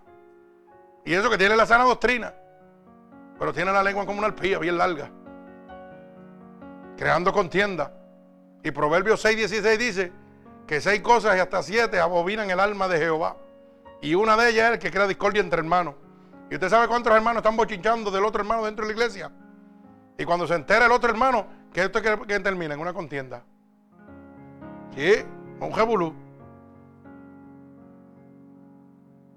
[1.04, 2.34] Y eso que tiene la sana doctrina.
[3.38, 5.12] Pero tiene la lengua como una alpía, bien larga.
[6.96, 7.91] Creando contienda.
[8.64, 10.12] Y Proverbios 6, 16 dice
[10.66, 13.36] que seis cosas y hasta siete abominan el alma de Jehová.
[14.04, 15.95] Y una de ellas es el que crea discordia entre hermanos.
[16.51, 19.32] ¿Y usted sabe cuántos hermanos están bochinchando del otro hermano dentro de la iglesia?
[20.18, 23.43] Y cuando se entera el otro hermano, que esto que, que termina en una contienda.
[24.93, 25.24] ¿Sí?
[25.58, 26.14] Un jebulú.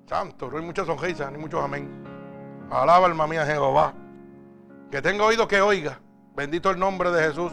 [0.07, 1.89] Santo, no hay muchas sonrisas ni muchos amén.
[2.69, 3.95] Alaba alma mía Jehová.
[4.91, 6.01] Que tenga oído que oiga.
[6.35, 7.53] Bendito el nombre de Jesús.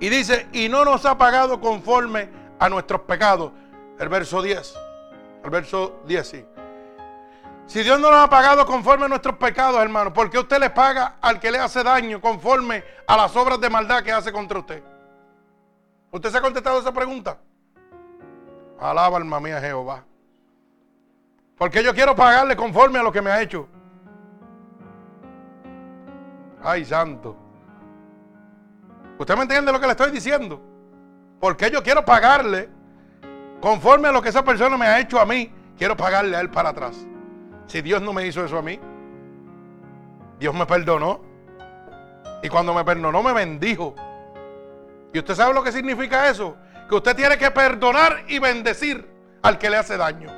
[0.00, 2.28] Y dice, y no nos ha pagado conforme
[2.58, 3.52] a nuestros pecados.
[3.96, 4.89] El verso 10.
[5.42, 6.44] El verso 10, sí.
[7.66, 10.70] Si Dios no nos ha pagado conforme a nuestros pecados, hermano, ¿por qué usted le
[10.70, 14.58] paga al que le hace daño conforme a las obras de maldad que hace contra
[14.58, 14.82] usted?
[16.10, 17.38] ¿Usted se ha contestado esa pregunta?
[18.80, 20.04] Alaba alma mía Jehová.
[21.56, 23.68] Porque yo quiero pagarle conforme a lo que me ha hecho.
[26.62, 27.36] Ay, santo.
[29.18, 30.60] ¿Usted me entiende lo que le estoy diciendo?
[31.38, 32.68] Porque yo quiero pagarle
[33.60, 35.52] conforme a lo que esa persona me ha hecho a mí.
[35.76, 36.96] Quiero pagarle a él para atrás.
[37.66, 38.78] Si Dios no me hizo eso a mí,
[40.38, 41.20] Dios me perdonó.
[42.42, 43.94] Y cuando me perdonó, me bendijo.
[45.12, 46.56] ¿Y usted sabe lo que significa eso?
[46.88, 49.08] Que usted tiene que perdonar y bendecir
[49.42, 50.30] al que le hace daño.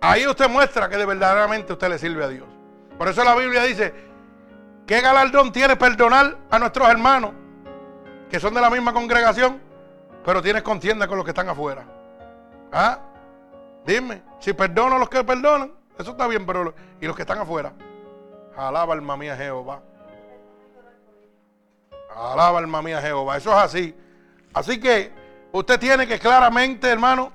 [0.00, 2.48] Ahí usted muestra que de verdaderamente usted le sirve a Dios.
[2.96, 3.92] Por eso la Biblia dice,
[4.86, 7.32] ¿qué galardón tiene perdonar a nuestros hermanos
[8.30, 9.60] que son de la misma congregación,
[10.24, 11.84] pero tienes contienda con los que están afuera?
[12.72, 12.98] ¿Ah?
[13.84, 17.38] Dime, si perdono a los que perdonan, eso está bien, pero y los que están
[17.38, 17.72] afuera.
[18.56, 19.82] Alaba alma mía Jehová.
[22.14, 23.36] Alaba alma mía Jehová.
[23.36, 23.96] Eso es así.
[24.54, 25.12] Así que
[25.52, 27.32] usted tiene que claramente, hermano,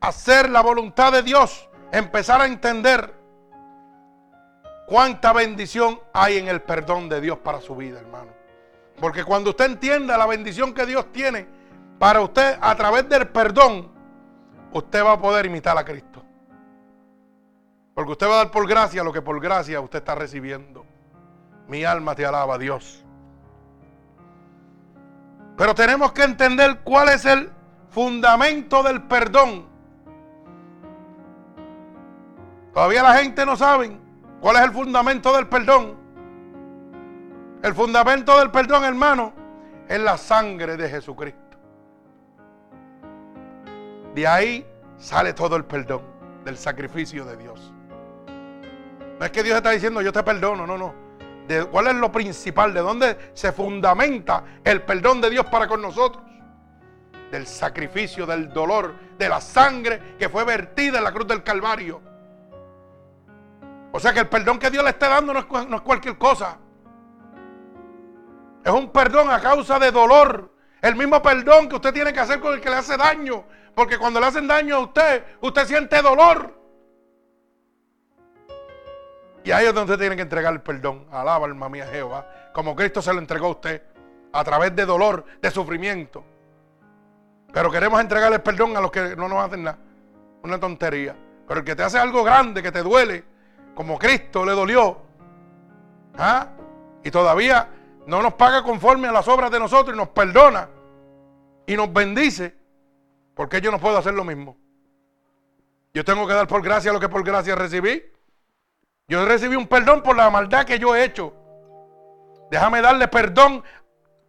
[0.00, 3.14] hacer la voluntad de Dios, empezar a entender
[4.86, 8.41] cuánta bendición hay en el perdón de Dios para su vida, hermano.
[9.02, 11.48] Porque cuando usted entienda la bendición que Dios tiene
[11.98, 13.90] para usted a través del perdón,
[14.72, 16.22] usted va a poder imitar a Cristo.
[17.94, 20.86] Porque usted va a dar por gracia lo que por gracia usted está recibiendo.
[21.66, 23.04] Mi alma te alaba, Dios.
[25.56, 27.50] Pero tenemos que entender cuál es el
[27.90, 29.66] fundamento del perdón.
[32.72, 33.98] Todavía la gente no sabe
[34.40, 36.01] cuál es el fundamento del perdón.
[37.62, 39.32] El fundamento del perdón, hermano,
[39.88, 41.38] es la sangre de Jesucristo.
[44.14, 44.66] De ahí
[44.98, 46.02] sale todo el perdón
[46.44, 47.72] del sacrificio de Dios.
[49.18, 50.94] No es que Dios está diciendo yo te perdono, no, no.
[51.46, 52.74] De, ¿Cuál es lo principal?
[52.74, 56.24] ¿De dónde se fundamenta el perdón de Dios para con nosotros?
[57.30, 62.00] Del sacrificio, del dolor, de la sangre que fue vertida en la cruz del Calvario.
[63.92, 66.18] O sea que el perdón que Dios le está dando no es, no es cualquier
[66.18, 66.58] cosa.
[68.64, 70.50] Es un perdón a causa de dolor.
[70.80, 73.44] El mismo perdón que usted tiene que hacer con el que le hace daño.
[73.74, 76.60] Porque cuando le hacen daño a usted, usted siente dolor.
[79.44, 81.06] Y ahí es donde usted tiene que entregar el perdón.
[81.10, 82.26] Alaba alma mía Jehová.
[82.52, 83.82] Como Cristo se lo entregó a usted.
[84.32, 86.24] A través de dolor, de sufrimiento.
[87.52, 89.78] Pero queremos entregarle el perdón a los que no nos hacen nada.
[90.42, 91.16] Una tontería.
[91.46, 93.24] Pero el que te hace algo grande, que te duele,
[93.74, 94.98] como Cristo le dolió.
[96.16, 96.46] ¿ah?
[97.04, 97.68] Y todavía
[98.06, 100.68] no nos paga conforme a las obras de nosotros y nos perdona.
[101.66, 102.56] Y nos bendice.
[103.34, 104.56] Porque yo no puedo hacer lo mismo.
[105.94, 108.02] Yo tengo que dar por gracia lo que por gracia recibí.
[109.08, 111.34] Yo recibí un perdón por la maldad que yo he hecho.
[112.50, 113.62] Déjame darle perdón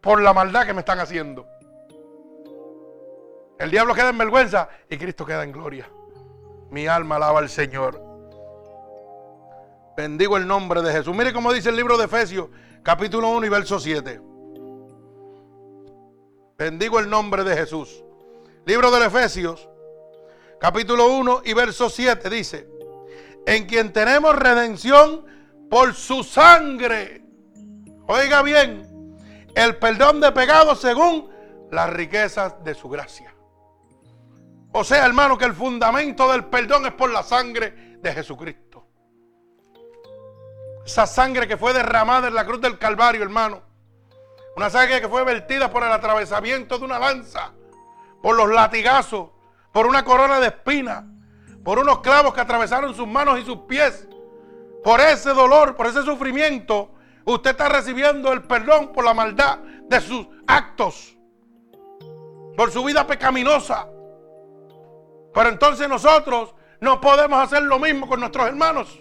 [0.01, 1.47] por la maldad que me están haciendo.
[3.59, 5.89] El diablo queda en vergüenza y Cristo queda en gloria.
[6.69, 8.01] Mi alma alaba al Señor.
[9.95, 11.15] Bendigo el nombre de Jesús.
[11.15, 12.47] Mire cómo dice el libro de Efesios,
[12.83, 14.21] capítulo 1 y verso 7.
[16.57, 18.03] Bendigo el nombre de Jesús.
[18.65, 19.67] Libro de Efesios,
[20.59, 22.69] capítulo 1 y verso 7 dice,
[23.45, 25.25] en quien tenemos redención
[25.69, 27.25] por su sangre.
[28.07, 29.17] Oiga bien,
[29.55, 31.29] el perdón de pecados según
[31.71, 33.33] las riquezas de su gracia.
[34.73, 38.62] O sea, hermano, que el fundamento del perdón es por la sangre de Jesucristo.
[40.85, 43.61] Esa sangre que fue derramada en la cruz del Calvario, hermano.
[44.55, 47.51] Una sangre que fue vertida por el atravesamiento de una lanza,
[48.21, 49.29] por los latigazos,
[49.71, 51.03] por una corona de espinas
[51.63, 54.07] por unos clavos que atravesaron sus manos y sus pies.
[54.83, 56.91] Por ese dolor, por ese sufrimiento,
[57.23, 61.15] usted está recibiendo el perdón por la maldad de sus actos,
[62.57, 63.87] por su vida pecaminosa.
[65.33, 68.99] Pero entonces nosotros no podemos hacer lo mismo con nuestros hermanos.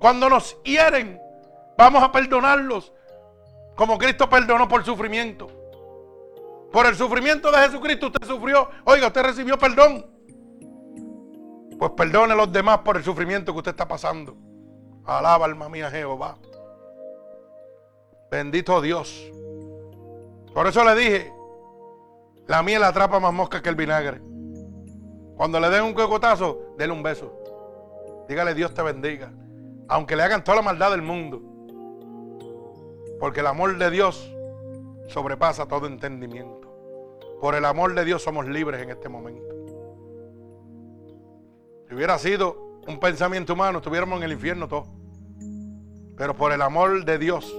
[0.00, 1.20] Cuando nos hieren,
[1.76, 2.92] vamos a perdonarlos
[3.76, 5.48] como Cristo perdonó por sufrimiento.
[6.72, 8.68] Por el sufrimiento de Jesucristo usted sufrió.
[8.84, 10.06] Oiga, usted recibió perdón.
[11.78, 14.36] Pues perdone a los demás por el sufrimiento que usted está pasando.
[15.04, 16.36] Alaba alma mía Jehová.
[18.30, 19.30] Bendito Dios.
[20.54, 21.32] Por eso le dije,
[22.46, 24.20] la miel atrapa más mosca que el vinagre.
[25.36, 27.32] Cuando le den un cocotazo, déle un beso.
[28.28, 29.32] Dígale Dios te bendiga.
[29.90, 31.42] Aunque le hagan toda la maldad del mundo.
[33.18, 34.32] Porque el amor de Dios
[35.08, 36.68] sobrepasa todo entendimiento.
[37.40, 39.52] Por el amor de Dios somos libres en este momento.
[41.88, 44.86] Si hubiera sido un pensamiento humano, estuviéramos en el infierno todos.
[46.16, 47.52] Pero por el amor de Dios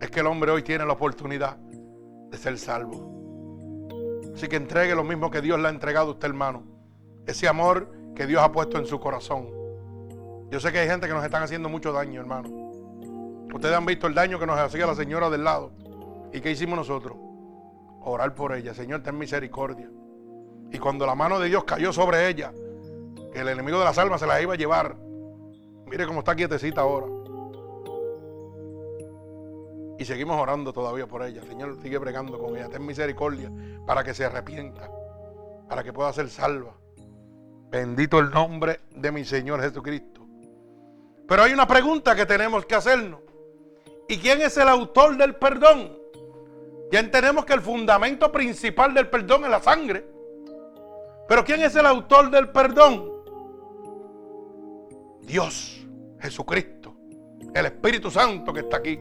[0.00, 3.14] es que el hombre hoy tiene la oportunidad de ser salvo.
[4.34, 6.64] Así que entregue lo mismo que Dios le ha entregado a usted, hermano.
[7.26, 9.53] Ese amor que Dios ha puesto en su corazón.
[10.50, 12.48] Yo sé que hay gente que nos están haciendo mucho daño, hermano.
[13.52, 15.72] Ustedes han visto el daño que nos hacía la señora del lado.
[16.32, 17.16] ¿Y qué hicimos nosotros?
[18.00, 18.74] Orar por ella.
[18.74, 19.88] Señor, ten misericordia.
[20.72, 22.52] Y cuando la mano de Dios cayó sobre ella,
[23.32, 24.96] el enemigo de las almas se las iba a llevar.
[25.86, 27.06] Mire cómo está quietecita ahora.
[29.98, 31.42] Y seguimos orando todavía por ella.
[31.42, 32.68] Señor sigue bregando con ella.
[32.68, 33.50] Ten misericordia
[33.86, 34.90] para que se arrepienta.
[35.68, 36.74] Para que pueda ser salva.
[37.70, 40.23] Bendito el nombre de mi Señor Jesucristo.
[41.26, 43.20] Pero hay una pregunta que tenemos que hacernos.
[44.08, 45.98] ¿Y quién es el autor del perdón?
[46.92, 50.06] Ya entendemos que el fundamento principal del perdón es la sangre.
[51.26, 53.10] Pero ¿quién es el autor del perdón?
[55.22, 55.86] Dios,
[56.20, 56.94] Jesucristo,
[57.54, 59.00] el Espíritu Santo que está aquí.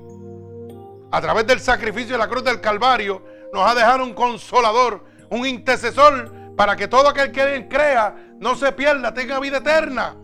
[1.11, 5.45] A través del sacrificio de la cruz del Calvario nos ha dejado un consolador, un
[5.45, 10.15] intercesor para que todo aquel que crea no se pierda, tenga vida eterna.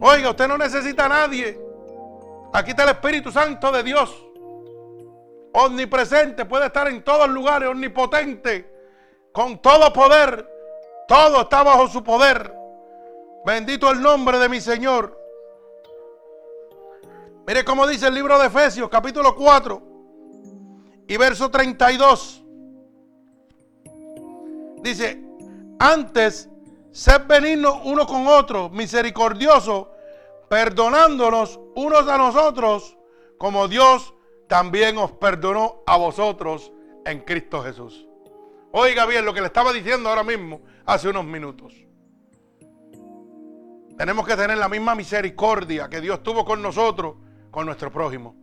[0.00, 1.60] Oiga, usted no necesita a nadie.
[2.52, 4.24] Aquí está el Espíritu Santo de Dios.
[5.52, 8.72] Omnipresente, puede estar en todos lugares, omnipotente,
[9.32, 10.48] con todo poder.
[11.08, 12.54] Todo está bajo su poder.
[13.44, 15.18] Bendito el nombre de mi Señor.
[17.46, 19.82] Mire cómo dice el libro de Efesios, capítulo 4
[21.08, 22.44] y verso 32.
[24.82, 25.24] Dice,
[25.78, 26.50] antes,
[26.90, 29.90] sed benignos uno con otro, misericordioso,
[30.48, 32.96] perdonándonos unos a nosotros,
[33.38, 34.14] como Dios
[34.48, 36.72] también os perdonó a vosotros
[37.04, 38.06] en Cristo Jesús.
[38.72, 41.74] Oiga bien lo que le estaba diciendo ahora mismo, hace unos minutos.
[43.96, 47.16] Tenemos que tener la misma misericordia que Dios tuvo con nosotros,
[47.50, 48.36] con nuestro prójimo,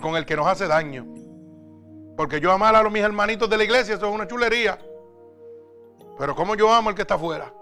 [0.00, 1.06] con el que nos hace daño.
[2.16, 4.78] Porque yo amar a los mis hermanitos de la iglesia, eso es una chulería.
[6.18, 7.52] Pero como yo amo al que está afuera?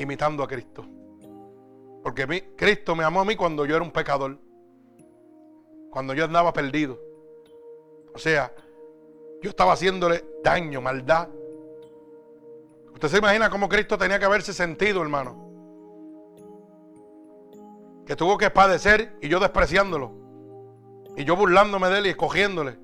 [0.00, 0.86] Imitando a Cristo.
[2.02, 4.38] Porque mi, Cristo me amó a mí cuando yo era un pecador.
[5.90, 6.98] Cuando yo andaba perdido.
[8.14, 8.50] O sea,
[9.42, 11.28] yo estaba haciéndole daño, maldad.
[12.94, 15.50] Usted se imagina cómo Cristo tenía que haberse sentido, hermano.
[18.06, 20.12] Que tuvo que padecer y yo despreciándolo.
[21.14, 22.78] Y yo burlándome de él y escogiéndole.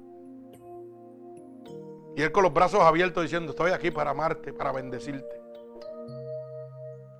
[2.14, 5.45] Y él con los brazos abiertos diciendo, estoy aquí para amarte, para bendecirte.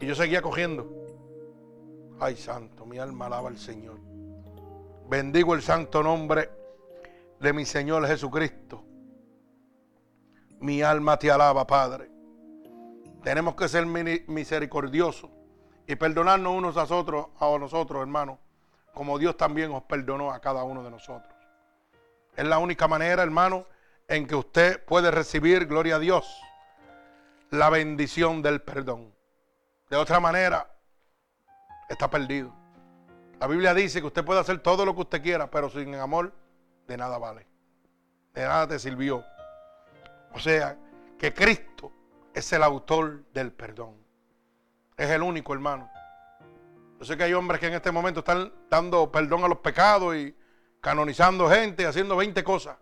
[0.01, 0.87] Y yo seguía cogiendo.
[2.21, 3.99] Ay, santo, mi alma alaba al Señor.
[5.09, 6.51] Bendigo el santo nombre
[7.41, 8.83] de mi Señor Jesucristo.
[10.61, 12.11] Mi alma te alaba, Padre.
[13.23, 15.31] Tenemos que ser misericordiosos
[15.87, 18.39] y perdonarnos unos a otros, a nosotros, hermanos,
[18.95, 21.35] como Dios también os perdonó a cada uno de nosotros.
[22.37, 23.67] Es la única manera, hermano,
[24.09, 26.41] en que usted puede recibir, gloria a Dios,
[27.51, 29.16] la bendición del perdón.
[29.89, 30.69] De otra manera,
[31.89, 32.53] está perdido.
[33.39, 36.33] La Biblia dice que usted puede hacer todo lo que usted quiera, pero sin amor,
[36.89, 37.47] de nada vale.
[38.35, 39.25] De nada te sirvió.
[40.33, 40.77] O sea,
[41.19, 41.93] que Cristo
[42.35, 43.95] es el autor del perdón.
[44.97, 45.91] Es el único, hermano.
[46.99, 50.17] Yo sé que hay hombres que en este momento están dando perdón a los pecados
[50.17, 50.35] y
[50.81, 52.77] canonizando gente, haciendo 20 cosas.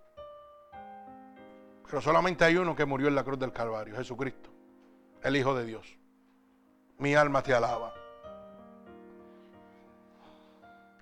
[1.85, 4.51] Pero solamente hay uno que murió en la cruz del Calvario, Jesucristo,
[5.23, 5.99] el Hijo de Dios.
[6.99, 7.93] Mi alma te alaba.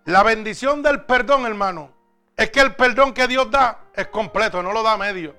[0.04, 1.90] La bendición del perdón, hermano,
[2.36, 5.34] es que el perdón que Dios da es completo, no lo da a medio.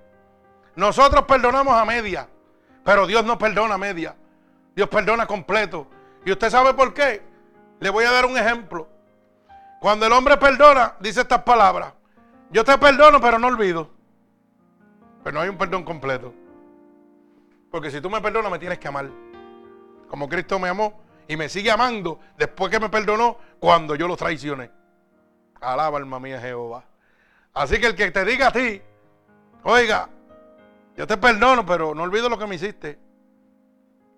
[0.75, 2.27] Nosotros perdonamos a media,
[2.83, 4.15] pero Dios no perdona a media.
[4.75, 5.87] Dios perdona completo.
[6.25, 7.21] ¿Y usted sabe por qué?
[7.79, 8.87] Le voy a dar un ejemplo.
[9.79, 11.93] Cuando el hombre perdona, dice estas palabras.
[12.49, 13.89] Yo te perdono, pero no olvido.
[15.23, 16.33] Pero no hay un perdón completo.
[17.69, 19.09] Porque si tú me perdonas, me tienes que amar.
[20.13, 20.93] Como Cristo me amó
[21.27, 24.69] y me sigue amando después que me perdonó cuando yo lo traicioné.
[25.59, 26.85] Alaba alma mía Jehová.
[27.51, 28.79] Así que el que te diga a ti,
[29.63, 30.07] oiga,
[30.95, 32.99] yo te perdono, pero no olvido lo que me hiciste.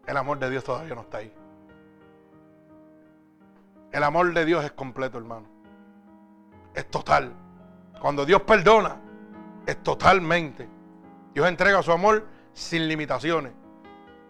[0.05, 1.33] El amor de Dios todavía no está ahí.
[3.93, 5.47] El amor de Dios es completo, hermano.
[6.73, 7.31] Es total.
[8.01, 8.97] Cuando Dios perdona,
[9.65, 10.67] es totalmente.
[11.33, 13.53] Dios entrega su amor sin limitaciones.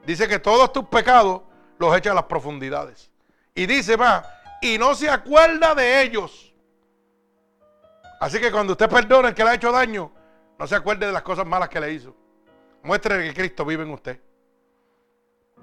[0.05, 1.41] Dice que todos tus pecados
[1.77, 3.11] los echa a las profundidades.
[3.53, 4.25] Y dice más,
[4.61, 6.53] y no se acuerda de ellos.
[8.19, 10.11] Así que cuando usted perdona el que le ha hecho daño,
[10.57, 12.15] no se acuerde de las cosas malas que le hizo.
[12.83, 14.19] Muestre que Cristo vive en usted.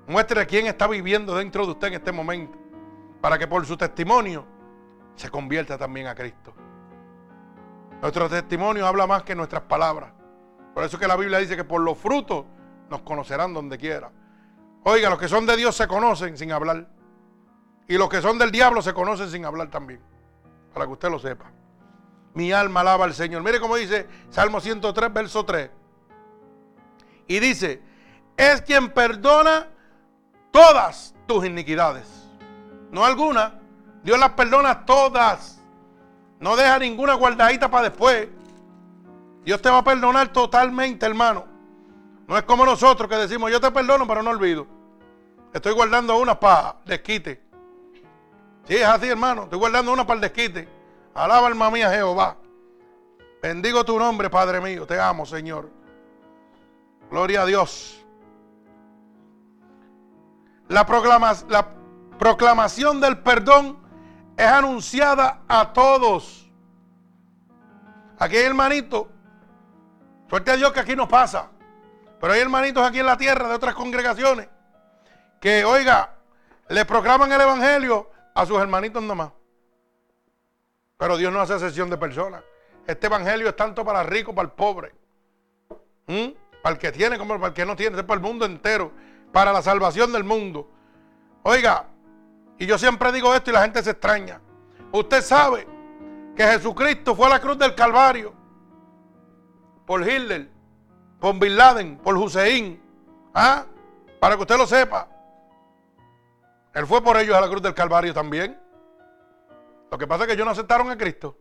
[0.07, 2.59] Muestre quién está viviendo dentro de usted en este momento.
[3.21, 4.45] Para que por su testimonio
[5.15, 6.53] se convierta también a Cristo.
[8.01, 10.13] Nuestro testimonio habla más que nuestras palabras.
[10.75, 12.45] Por eso que la Biblia dice que por los frutos
[12.91, 14.11] nos conocerán donde quiera.
[14.85, 16.89] Oiga, los que son de Dios se conocen sin hablar.
[17.89, 20.01] Y los que son del diablo se conocen sin hablar también.
[20.73, 21.51] Para que usted lo sepa.
[22.35, 23.43] Mi alma alaba al Señor.
[23.43, 25.71] Mire cómo dice Salmo 103, verso 3.
[27.29, 27.83] Y dice,
[28.37, 29.69] es quien perdona
[30.51, 32.09] todas tus iniquidades.
[32.91, 33.61] No alguna.
[34.03, 35.61] Dios las perdona todas.
[36.41, 38.29] No deja ninguna guardadita para después.
[39.45, 41.52] Dios te va a perdonar totalmente, hermano.
[42.27, 44.67] No es como nosotros que decimos, yo te perdono, pero no olvido.
[45.53, 47.43] Estoy guardando una para desquite.
[48.65, 49.45] Sí, es así, hermano.
[49.45, 50.69] Estoy guardando una para el desquite.
[51.15, 52.37] Alaba alma mía Jehová.
[53.43, 54.87] Bendigo tu nombre, Padre mío.
[54.87, 55.69] Te amo, Señor.
[57.11, 58.05] Gloria a Dios.
[60.69, 60.87] La,
[61.49, 61.69] la
[62.19, 63.79] proclamación del perdón
[64.37, 66.51] es anunciada a todos.
[68.19, 69.13] Aquí, hermanito,
[70.33, 71.51] Suerte a Dios que aquí no pasa.
[72.23, 74.49] Pero hay hermanitos aquí en la tierra de otras congregaciones
[75.41, 76.15] que, oiga,
[76.69, 79.33] le proclaman el evangelio a sus hermanitos nomás.
[80.97, 82.45] Pero Dios no hace excepción de personas.
[82.87, 84.95] Este evangelio es tanto para el rico, para el pobre.
[86.07, 88.93] Para el que tiene como para el que no tiene, es para el mundo entero.
[89.33, 90.71] Para la salvación del mundo.
[91.43, 91.87] Oiga,
[92.57, 94.41] y yo siempre digo esto y la gente se extraña.
[94.93, 95.67] Usted sabe
[96.37, 98.33] que Jesucristo fue a la cruz del Calvario
[99.85, 100.52] por Hitler,
[101.23, 102.83] por Bin Laden, por Hussein.
[103.33, 103.65] ¿Ah?
[104.19, 105.09] Para que usted lo sepa.
[106.75, 108.61] Él fue por ellos a la cruz del Calvario también.
[109.89, 111.39] Lo que pasa es que ellos no aceptaron a Cristo.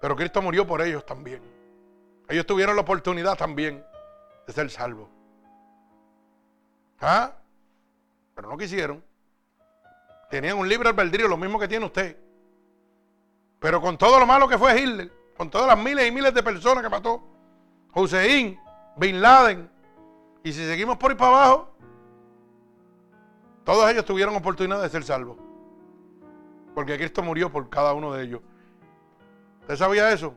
[0.00, 1.42] Pero Cristo murió por ellos también.
[2.26, 3.84] Ellos tuvieron la oportunidad también
[4.46, 5.10] de ser salvos.
[7.02, 7.32] ¿Ah?
[8.34, 9.04] Pero no quisieron.
[10.30, 12.16] Tenían un libre albedrío, lo mismo que tiene usted.
[13.60, 16.42] Pero con todo lo malo que fue Hitler, con todas las miles y miles de
[16.42, 17.31] personas que mató,
[17.94, 18.58] Hussein,
[18.96, 19.70] Bin Laden,
[20.42, 21.72] y si seguimos por ahí para abajo,
[23.64, 25.36] todos ellos tuvieron oportunidad de ser salvos.
[26.74, 28.40] Porque Cristo murió por cada uno de ellos.
[29.60, 30.34] ¿Usted sabía eso?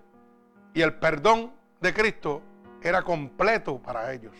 [0.73, 1.51] Y el perdón
[1.81, 2.41] de Cristo
[2.81, 4.35] era completo para ellos.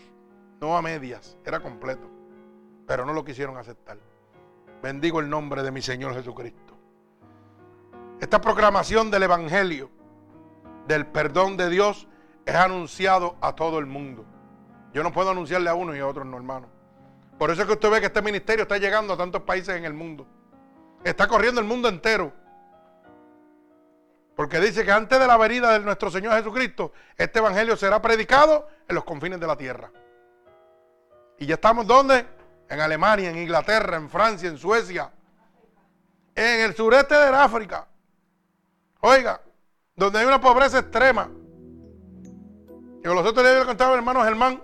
[0.61, 2.07] No a medias, era completo.
[2.85, 3.97] Pero no lo quisieron aceptar.
[4.83, 6.77] Bendigo el nombre de mi Señor Jesucristo.
[8.19, 9.89] Esta proclamación del Evangelio,
[10.87, 12.07] del perdón de Dios,
[12.45, 14.25] es anunciado a todo el mundo.
[14.93, 16.69] Yo no puedo anunciarle a uno y a otro no, hermano.
[17.37, 19.85] Por eso es que usted ve que este ministerio está llegando a tantos países en
[19.85, 20.25] el mundo.
[21.03, 22.31] Está corriendo el mundo entero.
[24.35, 28.67] Porque dice que antes de la venida de nuestro Señor Jesucristo, este evangelio será predicado
[28.87, 29.91] en los confines de la tierra.
[31.37, 32.25] Y ya estamos ¿dónde?
[32.69, 35.11] En Alemania, en Inglaterra, en Francia, en Suecia,
[36.33, 37.87] en el sureste de África.
[39.01, 39.41] Oiga,
[39.95, 41.29] donde hay una pobreza extrema.
[43.05, 44.59] Y los otros días le contaba al hermano Germán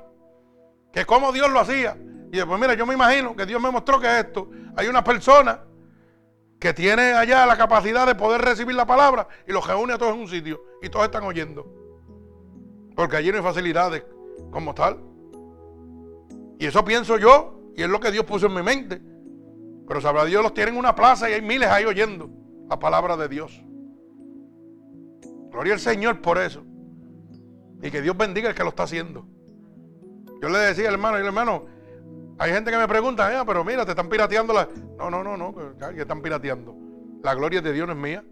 [0.92, 1.96] que cómo Dios lo hacía.
[2.32, 4.50] Y después, mira, yo me imagino que Dios me mostró que esto.
[4.76, 5.64] Hay una persona
[6.60, 10.16] que tiene allá la capacidad de poder recibir la palabra y los reúne a todos
[10.16, 11.72] en un sitio y todos están oyendo.
[12.96, 14.04] Porque allí no hay facilidades
[14.50, 15.00] como tal.
[16.58, 19.00] Y eso pienso yo y es lo que Dios puso en mi mente.
[19.88, 22.28] Pero sabrá Dios, los tienen en una plaza y hay miles ahí oyendo
[22.68, 23.64] la palabra de Dios.
[25.52, 26.64] Gloria al Señor por eso.
[27.82, 29.26] Y que Dios bendiga el que lo está haciendo.
[30.42, 31.66] Yo le decía al hermano, y el hermano,
[32.40, 34.68] hay gente que me pregunta, ah, pero mira, te están pirateando la.
[34.98, 35.56] No, no, no, no,
[35.94, 36.76] que están pirateando.
[37.24, 38.24] La gloria de Dios no es mía.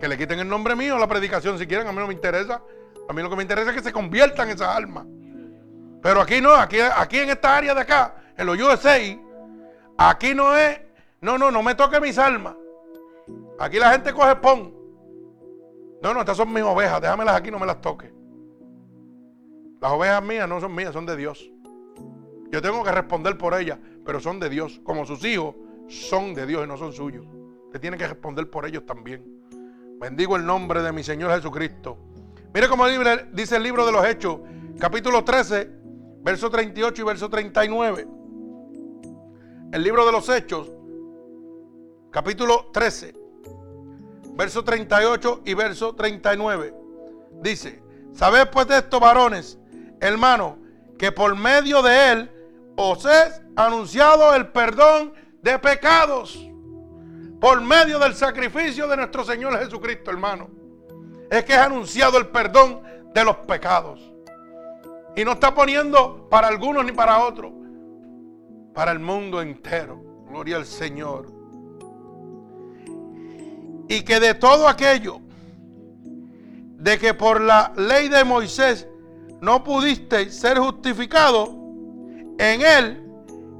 [0.00, 2.14] Que le quiten el nombre mío a la predicación si quieren, a mí no me
[2.14, 2.62] interesa.
[3.08, 5.06] A mí lo que me interesa es que se conviertan esas almas.
[6.02, 8.98] Pero aquí no, aquí, aquí en esta área de acá, en los USA,
[9.98, 10.80] aquí no es,
[11.20, 12.54] no, no, no me toque mis almas.
[13.58, 14.74] Aquí la gente coge pon.
[16.02, 18.21] No, no, estas son mis ovejas, déjamelas aquí, no me las toque.
[19.82, 21.50] Las ovejas mías no son mías, son de Dios.
[22.52, 24.80] Yo tengo que responder por ellas, pero son de Dios.
[24.84, 25.56] Como sus hijos
[25.88, 27.26] son de Dios y no son suyos.
[27.64, 29.24] Usted tiene que responder por ellos también.
[29.98, 31.98] Bendigo el nombre de mi Señor Jesucristo.
[32.54, 32.86] Mire cómo
[33.32, 34.38] dice el libro de los Hechos,
[34.78, 35.68] capítulo 13,
[36.22, 38.08] verso 38 y verso 39.
[39.72, 40.70] El libro de los Hechos,
[42.12, 43.16] capítulo 13,
[44.36, 46.72] verso 38 y verso 39.
[47.40, 47.82] Dice,
[48.12, 49.58] ¿sabed pues de estos varones,
[50.02, 50.54] hermanos,
[50.98, 52.30] que por medio de él
[52.76, 56.38] os es anunciado el perdón de pecados
[57.40, 60.48] por medio del sacrificio de nuestro Señor Jesucristo, hermano.
[61.30, 62.82] Es que es anunciado el perdón
[63.14, 64.00] de los pecados.
[65.16, 67.52] Y no está poniendo para algunos ni para otros,
[68.74, 70.02] para el mundo entero.
[70.28, 71.26] Gloria al Señor.
[73.88, 75.20] Y que de todo aquello,
[76.76, 78.88] de que por la ley de Moisés
[79.42, 81.48] no pudiste ser justificado,
[82.38, 83.12] en Él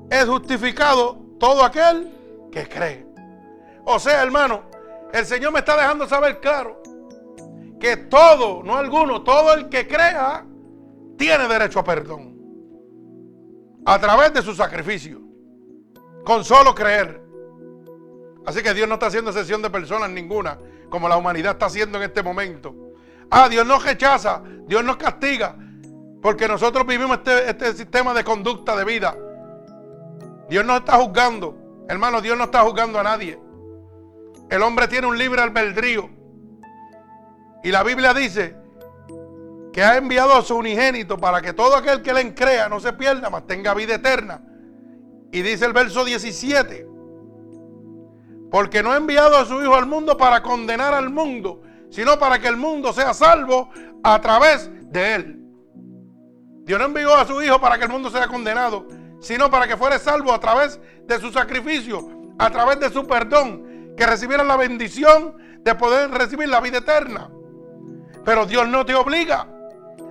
[0.09, 2.09] es justificado todo aquel
[2.53, 3.05] que cree.
[3.85, 4.63] O sea, hermano,
[5.13, 6.81] el Señor me está dejando saber claro
[7.81, 10.47] que todo, no alguno, todo el que crea
[11.19, 12.37] tiene derecho a perdón.
[13.85, 15.21] A través de su sacrificio.
[16.25, 17.21] Con solo creer.
[18.47, 21.99] Así que Dios no está haciendo excepción de personas ninguna, como la humanidad está haciendo
[21.99, 22.73] en este momento.
[23.29, 25.57] Ah, Dios no rechaza, Dios nos castiga,
[26.23, 29.17] porque nosotros vivimos este, este, sistema de conducta de vida.
[30.49, 31.59] Dios no está juzgando.
[31.89, 33.41] Hermano, Dios no está juzgando a nadie.
[34.49, 36.09] El hombre tiene un libre albedrío.
[37.65, 38.57] Y la Biblia dice
[39.73, 42.93] que ha enviado a su unigénito para que todo aquel que le crea no se
[42.93, 44.43] pierda, mas tenga vida eterna.
[45.33, 46.87] Y dice el verso 17,
[48.51, 52.39] porque no ha enviado a su Hijo al mundo para condenar al mundo, sino para
[52.39, 53.71] que el mundo sea salvo
[54.05, 55.42] a través de él.
[56.65, 58.87] Dios no envió a su Hijo para que el mundo sea condenado,
[59.21, 62.09] sino para que fuera salvo a través de su sacrificio,
[62.39, 67.31] a través de su perdón, que recibiera la bendición de poder recibir la vida eterna.
[68.25, 69.47] Pero Dios no te obliga,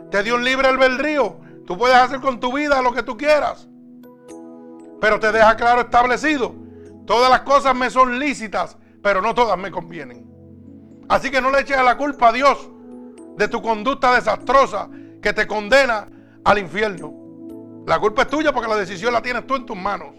[0.10, 1.40] te dio un libre albedrío.
[1.66, 3.68] Tú puedes hacer con tu vida lo que tú quieras.
[5.00, 6.54] Pero te deja claro establecido,
[7.06, 10.30] todas las cosas me son lícitas, pero no todas me convienen.
[11.10, 12.70] Así que no le eches la culpa a Dios
[13.36, 14.90] de tu conducta desastrosa
[15.22, 16.08] que te condena
[16.44, 17.14] al infierno.
[17.86, 20.16] La culpa es tuya porque la decisión la tienes tú en tus manos.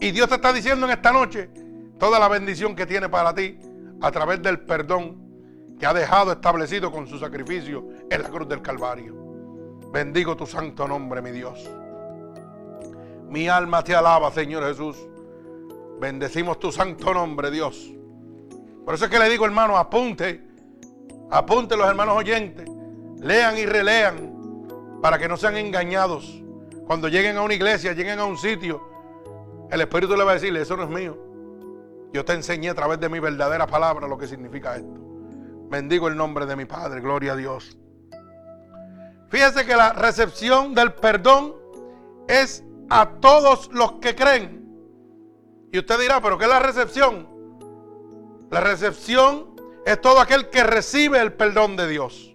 [0.00, 1.50] Y Dios te está diciendo en esta noche
[1.98, 3.58] toda la bendición que tiene para ti
[4.00, 5.28] a través del perdón
[5.78, 9.14] que ha dejado establecido con su sacrificio en la cruz del Calvario.
[9.92, 11.68] Bendigo tu santo nombre, mi Dios.
[13.28, 14.96] Mi alma te alaba, Señor Jesús.
[16.00, 17.92] Bendecimos tu santo nombre, Dios.
[18.84, 20.46] Por eso es que le digo, hermano, apunte,
[21.30, 22.68] apunte los hermanos oyentes,
[23.20, 24.37] lean y relean
[25.00, 26.42] para que no sean engañados.
[26.86, 28.82] Cuando lleguen a una iglesia, lleguen a un sitio,
[29.70, 31.16] el Espíritu le va a decirle, eso no es mío.
[32.12, 34.98] Yo te enseñé a través de mi verdadera palabra lo que significa esto.
[35.68, 37.76] Bendigo el nombre de mi Padre, gloria a Dios.
[39.28, 41.54] Fíjese que la recepción del perdón
[42.26, 44.58] es a todos los que creen.
[45.70, 47.28] Y usted dirá, pero ¿qué es la recepción?
[48.50, 49.54] La recepción
[49.84, 52.34] es todo aquel que recibe el perdón de Dios.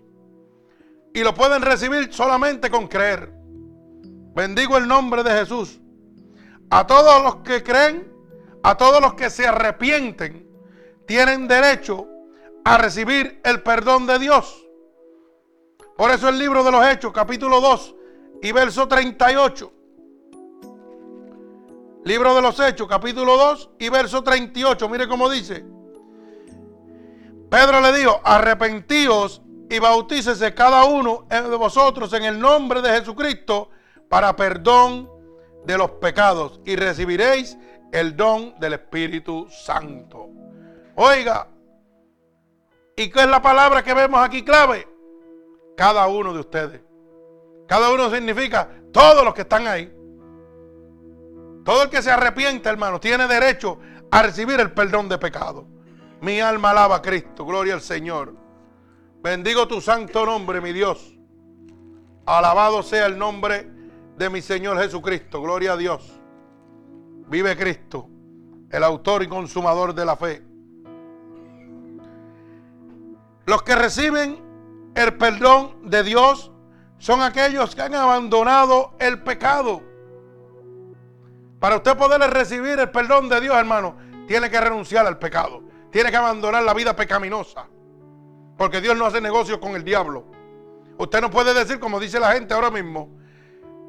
[1.14, 3.32] Y lo pueden recibir solamente con creer.
[4.36, 5.80] Bendigo el nombre de Jesús.
[6.72, 8.12] A todos los que creen,
[8.64, 10.50] a todos los que se arrepienten,
[11.06, 12.08] tienen derecho
[12.66, 14.66] a recibir el perdón de Dios.
[15.96, 17.96] Por eso el libro de los Hechos, capítulo 2
[18.42, 19.72] y verso 38.
[22.06, 24.90] Libro de los Hechos, capítulo 2 y verso 38.
[24.90, 25.64] Mire cómo dice.
[27.52, 29.43] Pedro le dijo, arrepentíos
[29.74, 33.72] y bautícese cada uno de vosotros en el nombre de Jesucristo
[34.08, 35.10] para perdón
[35.66, 37.58] de los pecados y recibiréis
[37.92, 40.30] el don del Espíritu Santo.
[40.94, 41.48] Oiga,
[42.96, 44.88] ¿y qué es la palabra que vemos aquí clave?
[45.76, 46.82] Cada uno de ustedes.
[47.68, 49.92] Cada uno significa todos los que están ahí.
[51.66, 53.80] Todo el que se arrepiente, hermano, tiene derecho
[54.12, 55.66] a recibir el perdón de pecado.
[56.22, 58.43] Mi alma alaba a Cristo, gloria al Señor.
[59.24, 61.18] Bendigo tu santo nombre, mi Dios.
[62.26, 63.66] Alabado sea el nombre
[64.18, 65.42] de mi Señor Jesucristo.
[65.42, 66.20] Gloria a Dios.
[67.30, 68.10] Vive Cristo,
[68.70, 70.44] el autor y consumador de la fe.
[73.46, 74.44] Los que reciben
[74.94, 76.52] el perdón de Dios
[76.98, 79.82] son aquellos que han abandonado el pecado.
[81.62, 83.96] Para usted poder recibir el perdón de Dios, hermano,
[84.28, 85.64] tiene que renunciar al pecado.
[85.92, 87.70] Tiene que abandonar la vida pecaminosa.
[88.58, 90.26] Porque Dios no hace negocios con el diablo.
[90.98, 93.10] Usted no puede decir como dice la gente ahora mismo.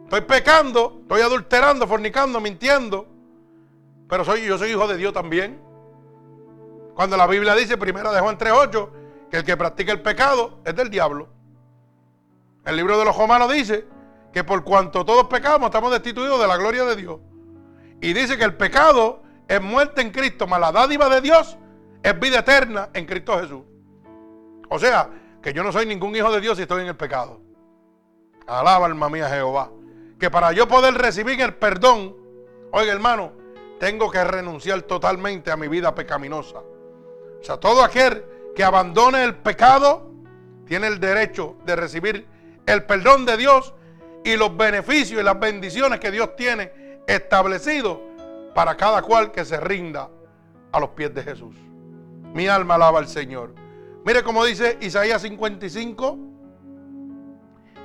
[0.05, 3.09] Estoy pecando, estoy adulterando, fornicando, mintiendo.
[4.09, 5.61] Pero soy, yo soy hijo de Dios también.
[6.95, 8.91] Cuando la Biblia dice, primera de Juan 3.8,
[9.31, 11.29] que el que practica el pecado es del diablo.
[12.65, 13.87] El libro de los romanos dice
[14.33, 17.19] que por cuanto todos pecamos estamos destituidos de la gloria de Dios.
[18.01, 21.57] Y dice que el pecado es muerte en Cristo, mas la dádiva de Dios
[22.03, 23.63] es vida eterna en Cristo Jesús.
[24.75, 25.09] O sea,
[25.41, 27.41] que yo no soy ningún hijo de Dios y estoy en el pecado.
[28.45, 29.71] Alaba alma mía Jehová.
[30.19, 32.17] Que para yo poder recibir el perdón,
[32.73, 33.31] oiga hermano,
[33.79, 36.59] tengo que renunciar totalmente a mi vida pecaminosa.
[36.59, 38.25] O sea, todo aquel
[38.57, 40.11] que abandone el pecado
[40.67, 42.27] tiene el derecho de recibir
[42.67, 43.75] el perdón de Dios
[44.25, 47.99] y los beneficios y las bendiciones que Dios tiene establecidos
[48.57, 50.11] para cada cual que se rinda
[50.73, 51.55] a los pies de Jesús.
[52.33, 53.63] Mi alma alaba al Señor.
[54.05, 56.19] Mire cómo dice Isaías 55,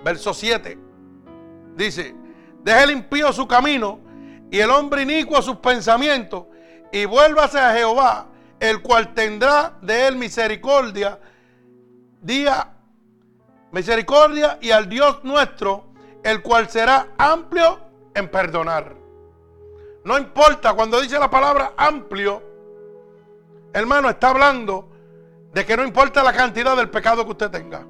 [0.03, 0.77] verso 7.
[1.77, 2.13] Dice,
[2.61, 3.99] deje el impío su camino
[4.51, 6.45] y el hombre inicuo sus pensamientos
[6.91, 8.27] y vuélvase a Jehová,
[8.59, 11.19] el cual tendrá de él misericordia,
[12.21, 12.73] día
[13.71, 15.93] misericordia y al Dios nuestro,
[16.23, 17.79] el cual será amplio
[18.13, 18.93] en perdonar.
[20.03, 22.43] No importa, cuando dice la palabra amplio,
[23.71, 24.88] hermano, está hablando
[25.53, 27.85] de que no importa la cantidad del pecado que usted tenga.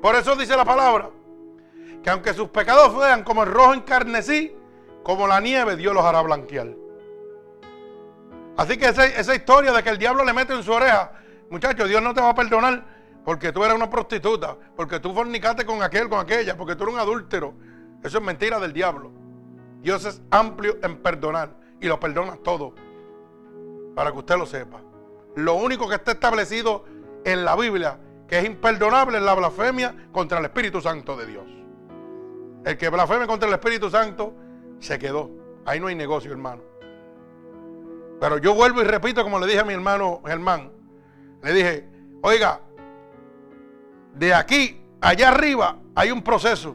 [0.00, 1.10] Por eso dice la palabra,
[2.02, 4.54] que aunque sus pecados fueran como el rojo encarnecí,
[5.02, 6.68] como la nieve, Dios los hará blanquear.
[8.56, 11.12] Así que esa, historia de que el diablo le mete en su oreja,
[11.48, 12.84] muchachos, Dios no te va a perdonar
[13.24, 16.94] porque tú eres una prostituta, porque tú fornicaste con aquel, con aquella, porque tú eres
[16.94, 17.54] un adúltero.
[18.02, 19.12] Eso es mentira del diablo.
[19.80, 22.74] Dios es amplio en perdonar y lo perdona todo.
[23.94, 24.80] Para que usted lo sepa.
[25.38, 26.84] Lo único que está establecido
[27.24, 31.44] en la Biblia que es imperdonable es la blasfemia contra el Espíritu Santo de Dios.
[32.64, 34.34] El que blasfeme contra el Espíritu Santo
[34.80, 35.30] se quedó.
[35.64, 36.62] Ahí no hay negocio, hermano.
[38.20, 40.72] Pero yo vuelvo y repito, como le dije a mi hermano Germán,
[41.44, 41.88] le dije,
[42.20, 42.60] oiga,
[44.14, 46.74] de aquí, allá arriba, hay un proceso.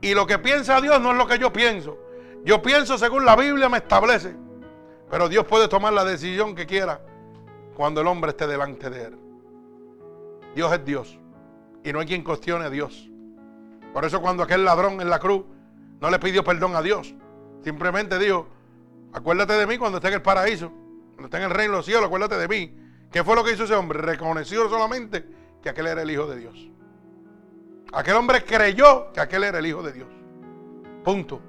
[0.00, 1.96] Y lo que piensa Dios no es lo que yo pienso.
[2.44, 4.42] Yo pienso según la Biblia me establece.
[5.14, 7.00] Pero Dios puede tomar la decisión que quiera
[7.76, 9.18] cuando el hombre esté delante de él.
[10.56, 11.20] Dios es Dios.
[11.84, 13.08] Y no hay quien cuestione a Dios.
[13.92, 15.44] Por eso cuando aquel ladrón en la cruz
[16.00, 17.14] no le pidió perdón a Dios.
[17.62, 18.48] Simplemente dijo,
[19.12, 20.72] acuérdate de mí cuando esté en el paraíso.
[21.10, 22.76] Cuando esté en el reino de los cielos, acuérdate de mí.
[23.12, 24.00] ¿Qué fue lo que hizo ese hombre?
[24.00, 25.24] Reconoció solamente
[25.62, 26.68] que aquel era el Hijo de Dios.
[27.92, 30.08] Aquel hombre creyó que aquel era el Hijo de Dios.
[31.04, 31.40] Punto.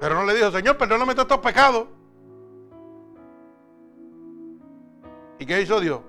[0.00, 1.99] Pero no le dijo, Señor, perdóname todos estos pecados.
[5.40, 6.00] ¿Y qué hizo Dios?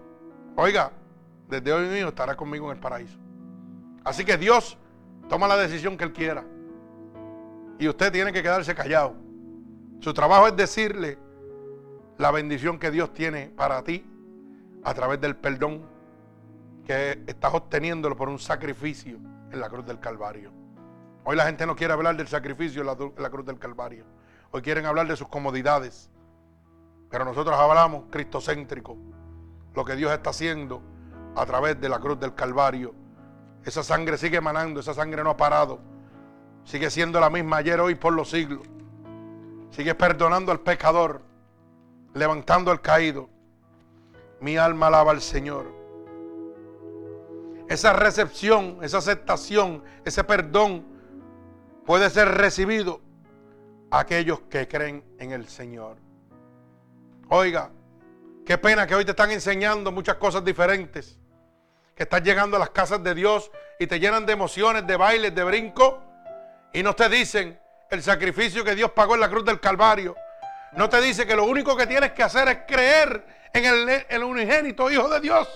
[0.57, 0.91] Oiga,
[1.47, 3.17] desde hoy mismo estará conmigo en el paraíso.
[4.03, 4.77] Así que Dios
[5.29, 6.43] toma la decisión que Él quiera.
[7.79, 9.15] Y usted tiene que quedarse callado.
[10.01, 11.17] Su trabajo es decirle
[12.17, 14.05] la bendición que Dios tiene para ti
[14.83, 15.81] a través del perdón
[16.85, 19.17] que estás obteniéndolo por un sacrificio
[19.49, 20.51] en la cruz del Calvario.
[21.23, 24.03] Hoy la gente no quiere hablar del sacrificio la, en la cruz del Calvario.
[24.51, 26.09] Hoy quieren hablar de sus comodidades.
[27.11, 28.97] Pero nosotros hablamos cristocéntrico.
[29.75, 30.81] Lo que Dios está haciendo
[31.35, 32.95] a través de la cruz del Calvario.
[33.63, 35.79] Esa sangre sigue emanando, esa sangre no ha parado.
[36.63, 38.65] Sigue siendo la misma ayer, hoy, por los siglos.
[39.71, 41.21] Sigue perdonando al pecador,
[42.13, 43.29] levantando al caído.
[44.39, 45.71] Mi alma alaba al Señor.
[47.67, 50.85] Esa recepción, esa aceptación, ese perdón
[51.85, 52.99] puede ser recibido
[53.91, 55.97] a aquellos que creen en el Señor.
[57.33, 57.69] Oiga,
[58.45, 61.17] qué pena que hoy te están enseñando muchas cosas diferentes
[61.95, 63.49] que estás llegando a las casas de Dios
[63.79, 66.03] y te llenan de emociones, de bailes, de brinco,
[66.73, 67.57] y no te dicen
[67.89, 70.13] el sacrificio que Dios pagó en la cruz del Calvario.
[70.73, 74.23] No te dice que lo único que tienes que hacer es creer en el, el
[74.25, 75.47] unigénito Hijo de Dios.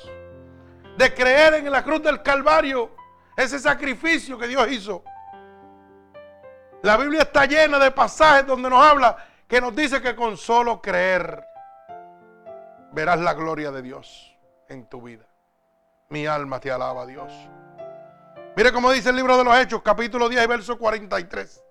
[0.98, 2.96] De creer en la cruz del Calvario.
[3.36, 5.04] Ese sacrificio que Dios hizo.
[6.84, 10.82] La Biblia está llena de pasajes donde nos habla que nos dice que con solo
[10.82, 11.44] creer
[12.96, 14.34] verás la gloria de Dios
[14.70, 15.26] en tu vida.
[16.10, 17.32] Mi alma te alaba, Dios.
[18.56, 21.64] Mire cómo dice el libro de los Hechos, capítulo 10 y verso 43.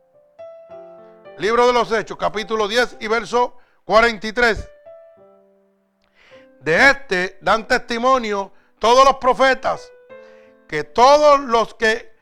[1.39, 4.71] Libro de los Hechos, capítulo 10 y verso 43.
[6.61, 9.91] De este dan testimonio todos los profetas
[10.69, 12.19] que todos los que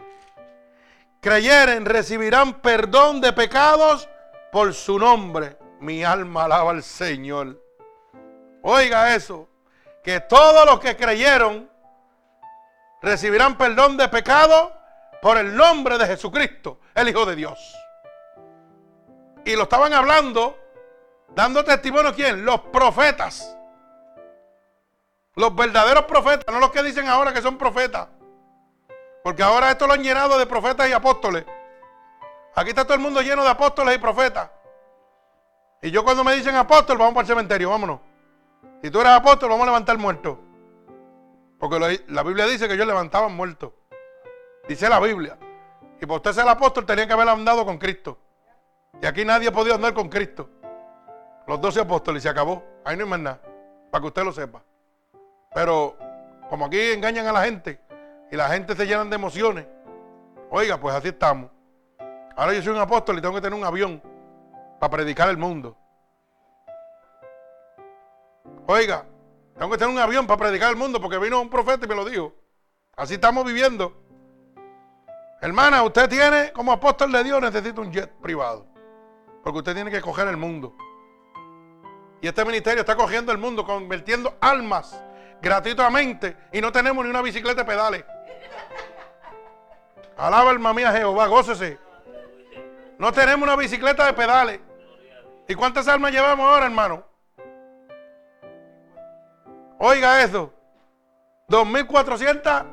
[1.21, 4.09] creyeren recibirán perdón de pecados
[4.53, 5.59] por su nombre.
[5.81, 7.61] Mi alma alaba al Señor.
[8.63, 9.49] Oiga eso,
[10.05, 11.69] que todos los que creyeron
[13.03, 14.73] recibirán perdón de pecado
[15.21, 17.77] por el nombre de Jesucristo, el Hijo de Dios.
[19.45, 20.57] Y lo estaban hablando,
[21.35, 22.45] dando testimonio quién?
[22.45, 23.57] Los profetas.
[25.35, 28.09] Los verdaderos profetas, no los que dicen ahora que son profetas.
[29.25, 31.45] Porque ahora esto lo han llenado de profetas y apóstoles.
[32.55, 34.51] Aquí está todo el mundo lleno de apóstoles y profetas.
[35.81, 38.12] Y yo cuando me dicen apóstol, vamos para el cementerio, vámonos.
[38.83, 40.39] Si tú eres apóstol, vamos a levantar muertos.
[41.59, 43.73] Porque la Biblia dice que ellos levantaban muertos.
[44.69, 45.39] Dice la Biblia.
[46.01, 48.19] Y por usted ser apóstol tenía que haber andado con Cristo.
[49.01, 50.51] Y aquí nadie ha podido andar con Cristo.
[51.47, 52.63] Los doce apóstoles se acabó.
[52.85, 53.41] Ahí no hay más nada.
[53.91, 54.63] Para que usted lo sepa.
[55.55, 55.97] Pero
[56.51, 57.81] como aquí engañan a la gente
[58.33, 59.67] y la gente se llenan de emociones.
[60.51, 61.51] Oiga, pues así estamos.
[62.37, 64.03] Ahora yo soy un apóstol y tengo que tener un avión
[64.81, 65.77] para predicar el mundo.
[68.67, 69.07] Oiga,
[69.59, 71.95] tengo que tener un avión para predicar al mundo porque vino un profeta y me
[71.95, 72.35] lo dijo.
[72.97, 73.97] Así estamos viviendo.
[75.41, 78.67] Hermana, usted tiene, como apóstol de Dios, necesita un jet privado.
[79.43, 80.77] Porque usted tiene que coger el mundo.
[82.21, 85.03] Y este ministerio está cogiendo el mundo, convirtiendo almas
[85.43, 86.37] gratuitamente.
[86.53, 88.05] Y no tenemos ni una bicicleta de pedales.
[90.17, 91.81] Alaba alma mía Jehová, gócese.
[92.99, 94.61] No tenemos una bicicleta de pedales.
[95.49, 97.12] ¿Y cuántas almas llevamos ahora, hermano?
[99.85, 100.53] Oiga eso.
[101.49, 102.67] 2400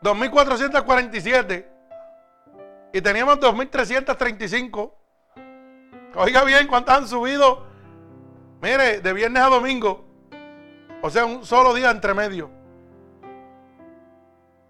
[0.00, 1.68] 2447
[2.92, 4.94] y teníamos 2335.
[6.14, 7.66] Oiga bien, ¿cuántas han subido?
[8.62, 10.04] Mire, de viernes a domingo.
[11.02, 12.48] O sea, un solo día entre medio.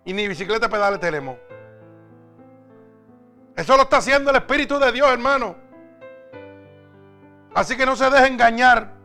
[0.07, 1.37] Y ni bicicleta pedales tenemos.
[3.57, 5.55] Eso lo está haciendo el Espíritu de Dios, hermano.
[7.55, 8.99] Así que no se deje engañar.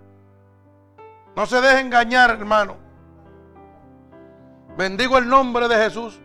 [1.35, 2.77] No se deje engañar, hermano.
[4.77, 6.19] Bendigo el nombre de Jesús.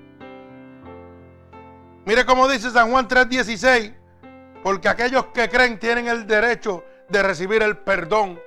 [2.04, 3.94] Mire cómo dice San Juan 3:16,
[4.62, 8.40] porque aquellos que creen tienen el derecho de recibir el perdón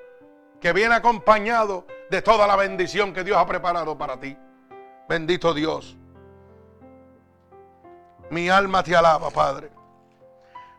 [0.60, 4.38] que viene acompañado de toda la bendición que Dios ha preparado para ti.
[5.08, 5.98] Bendito Dios.
[8.30, 9.70] Mi alma te alaba, Padre.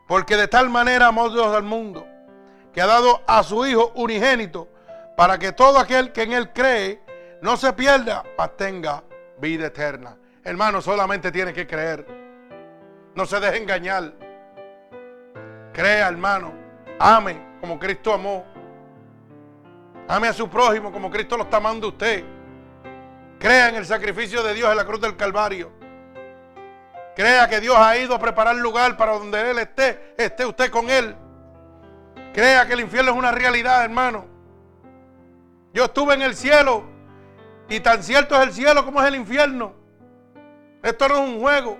[0.08, 2.06] Porque de tal manera amó Dios al mundo,
[2.72, 4.68] que ha dado a su Hijo unigénito,
[5.16, 7.00] para que todo aquel que en Él cree
[7.40, 9.02] no se pierda, mas tenga
[9.38, 10.16] vida eterna.
[10.42, 12.06] Hermano, solamente tiene que creer.
[13.14, 14.12] No se deje engañar.
[15.72, 16.52] Crea, hermano.
[16.98, 18.44] Ame como Cristo amó.
[20.08, 22.24] Ame a su prójimo como Cristo lo está amando usted.
[23.38, 25.72] Crea en el sacrificio de Dios en la cruz del Calvario.
[27.14, 30.14] Crea que Dios ha ido a preparar lugar para donde Él esté.
[30.16, 31.14] Esté usted con Él.
[32.32, 34.33] Crea que el infierno es una realidad, hermano.
[35.74, 36.84] Yo estuve en el cielo
[37.68, 39.74] y tan cierto es el cielo como es el infierno.
[40.84, 41.78] Esto no es un juego.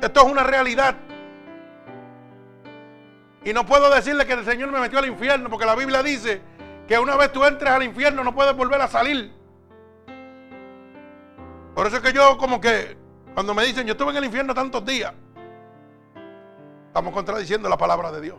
[0.00, 0.96] Esto es una realidad.
[3.44, 6.40] Y no puedo decirle que el Señor me metió al infierno porque la Biblia dice
[6.88, 9.30] que una vez tú entres al infierno no puedes volver a salir.
[11.74, 12.96] Por eso es que yo como que
[13.34, 15.12] cuando me dicen yo estuve en el infierno tantos días,
[16.86, 18.38] estamos contradiciendo la palabra de Dios.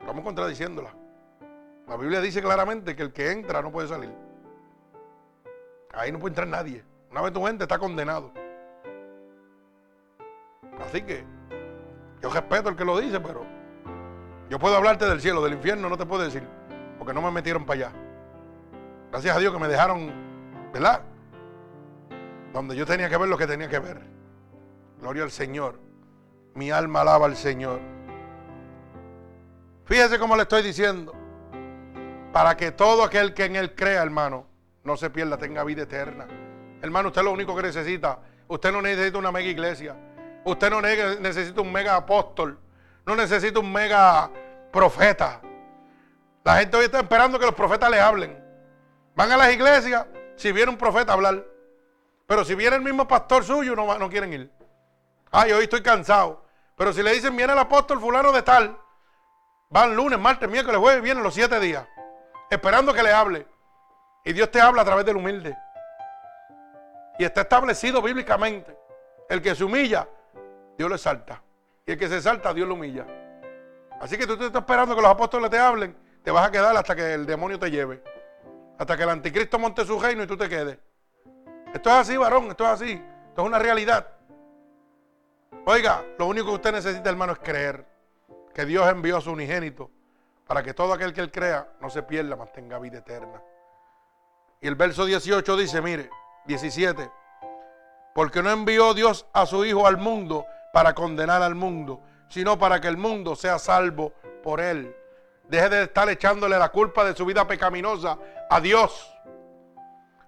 [0.00, 1.01] Estamos contradiciéndola.
[1.86, 4.12] La Biblia dice claramente que el que entra no puede salir.
[5.92, 6.84] Ahí no puede entrar nadie.
[7.10, 8.32] Una vez tu gente está condenado.
[10.80, 11.24] Así que
[12.20, 13.44] yo respeto el que lo dice, pero
[14.48, 16.46] yo puedo hablarte del cielo, del infierno no te puedo decir,
[16.98, 17.92] porque no me metieron para allá.
[19.10, 20.10] Gracias a Dios que me dejaron,
[20.72, 21.02] ¿verdad?
[22.52, 24.00] Donde yo tenía que ver lo que tenía que ver.
[25.00, 25.78] Gloria al Señor.
[26.54, 27.80] Mi alma alaba al Señor.
[29.84, 31.12] Fíjese cómo le estoy diciendo.
[32.32, 34.46] Para que todo aquel que en Él crea, hermano,
[34.84, 36.26] no se pierda, tenga vida eterna.
[36.80, 38.18] Hermano, usted lo único que necesita,
[38.48, 39.94] usted no necesita una mega iglesia.
[40.44, 42.58] Usted no necesita un mega apóstol.
[43.06, 44.30] No necesita un mega
[44.72, 45.40] profeta.
[46.44, 48.42] La gente hoy está esperando que los profetas le hablen.
[49.14, 50.06] Van a las iglesias
[50.36, 51.44] si viene un profeta a hablar.
[52.26, 54.50] Pero si viene el mismo pastor suyo, no, no quieren ir.
[55.30, 56.44] Ay, hoy estoy cansado.
[56.76, 58.76] Pero si le dicen, viene el apóstol fulano de tal,
[59.68, 61.86] van lunes, martes, miércoles, jueves, vienen los siete días.
[62.52, 63.46] Esperando que le hable.
[64.26, 65.56] Y Dios te habla a través del humilde.
[67.18, 68.76] Y está establecido bíblicamente.
[69.30, 70.06] El que se humilla
[70.76, 71.42] Dios le salta.
[71.86, 73.06] Y el que se salta, Dios lo humilla.
[74.02, 76.76] Así que tú te estás esperando que los apóstoles te hablen, te vas a quedar
[76.76, 78.02] hasta que el demonio te lleve.
[78.78, 80.76] Hasta que el anticristo monte su reino y tú te quedes.
[81.72, 83.02] Esto es así, varón, esto es así.
[83.28, 84.08] Esto es una realidad.
[85.64, 87.86] Oiga, lo único que usted necesita, hermano, es creer
[88.52, 89.90] que Dios envió a su unigénito
[90.52, 93.42] para que todo aquel que él crea no se pierda, mantenga vida eterna.
[94.60, 96.10] Y el verso 18 dice, mire,
[96.44, 97.10] 17,
[98.14, 102.82] porque no envió Dios a su Hijo al mundo para condenar al mundo, sino para
[102.82, 104.12] que el mundo sea salvo
[104.42, 104.94] por él.
[105.48, 108.18] Deje de estar echándole la culpa de su vida pecaminosa
[108.50, 109.10] a Dios.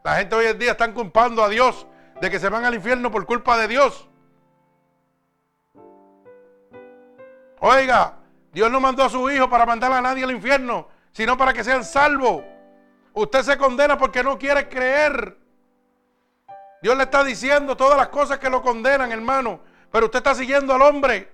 [0.03, 1.87] La gente hoy en día está culpando a Dios
[2.23, 4.09] de que se van al infierno por culpa de Dios.
[7.61, 8.24] Oiga,
[8.55, 11.65] Dios no mandó a su hijo para mandar a nadie al infierno, sino para que
[11.65, 12.45] sean salvos.
[13.13, 15.37] Usted se condena porque no quiere creer.
[16.81, 19.61] Dios le está diciendo todas las cosas que lo condenan, hermano.
[19.91, 21.33] Pero usted está siguiendo al hombre.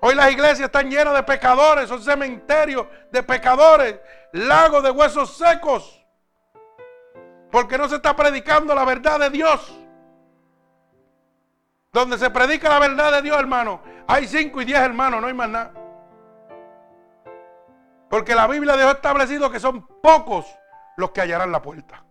[0.00, 4.00] Hoy las iglesias están llenas de pecadores, son cementerios de pecadores,
[4.32, 6.04] lagos de huesos secos.
[7.50, 9.72] Porque no se está predicando la verdad de Dios.
[11.94, 15.32] Donde se predica la verdad de Dios, hermano, hay cinco y diez hermanos, no hay
[15.32, 15.72] más nada.
[18.10, 20.44] Porque la Biblia dejó establecido que son pocos
[20.96, 22.04] los que hallarán la puerta.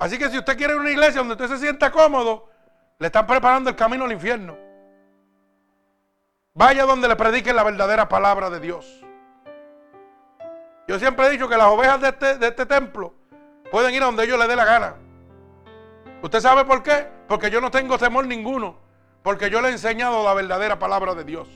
[0.00, 2.48] Así que si usted quiere una iglesia donde usted se sienta cómodo,
[2.98, 4.56] le están preparando el camino al infierno.
[6.54, 9.04] Vaya donde le prediquen la verdadera palabra de Dios.
[10.88, 13.12] Yo siempre he dicho que las ovejas de este, de este templo
[13.70, 14.94] pueden ir a donde ellos les dé la gana.
[16.22, 17.08] ¿Usted sabe por qué?
[17.26, 18.78] Porque yo no tengo temor ninguno.
[19.22, 21.48] Porque yo le he enseñado la verdadera palabra de Dios.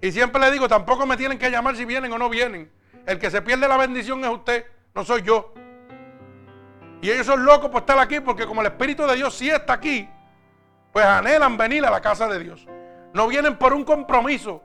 [0.00, 2.70] Y siempre le digo, tampoco me tienen que llamar si vienen o no vienen.
[3.06, 5.54] El que se pierde la bendición es usted, no soy yo.
[7.00, 9.74] Y ellos son locos por estar aquí porque como el Espíritu de Dios sí está
[9.74, 10.08] aquí,
[10.92, 12.66] pues anhelan venir a la casa de Dios.
[13.12, 14.62] No vienen por un compromiso,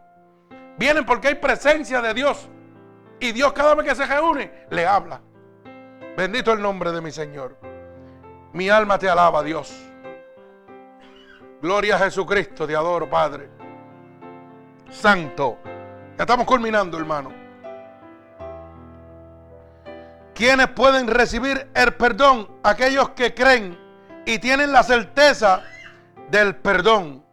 [0.77, 2.49] vienen porque hay presencia de Dios.
[3.19, 5.21] Y Dios cada vez que se reúne, le habla.
[6.17, 7.70] Bendito el nombre de mi Señor.
[8.53, 9.73] Mi alma te alaba, Dios.
[11.61, 13.49] Gloria a Jesucristo, te adoro, Padre.
[14.89, 15.59] Santo.
[16.17, 17.31] Ya estamos culminando, hermano.
[20.33, 22.49] ¿Quiénes pueden recibir el perdón?
[22.63, 23.79] Aquellos que creen
[24.25, 25.63] y tienen la certeza
[26.29, 27.23] del perdón.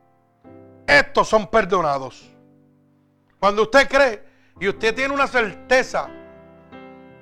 [0.86, 2.30] Estos son perdonados.
[3.40, 4.24] Cuando usted cree
[4.60, 6.08] y usted tiene una certeza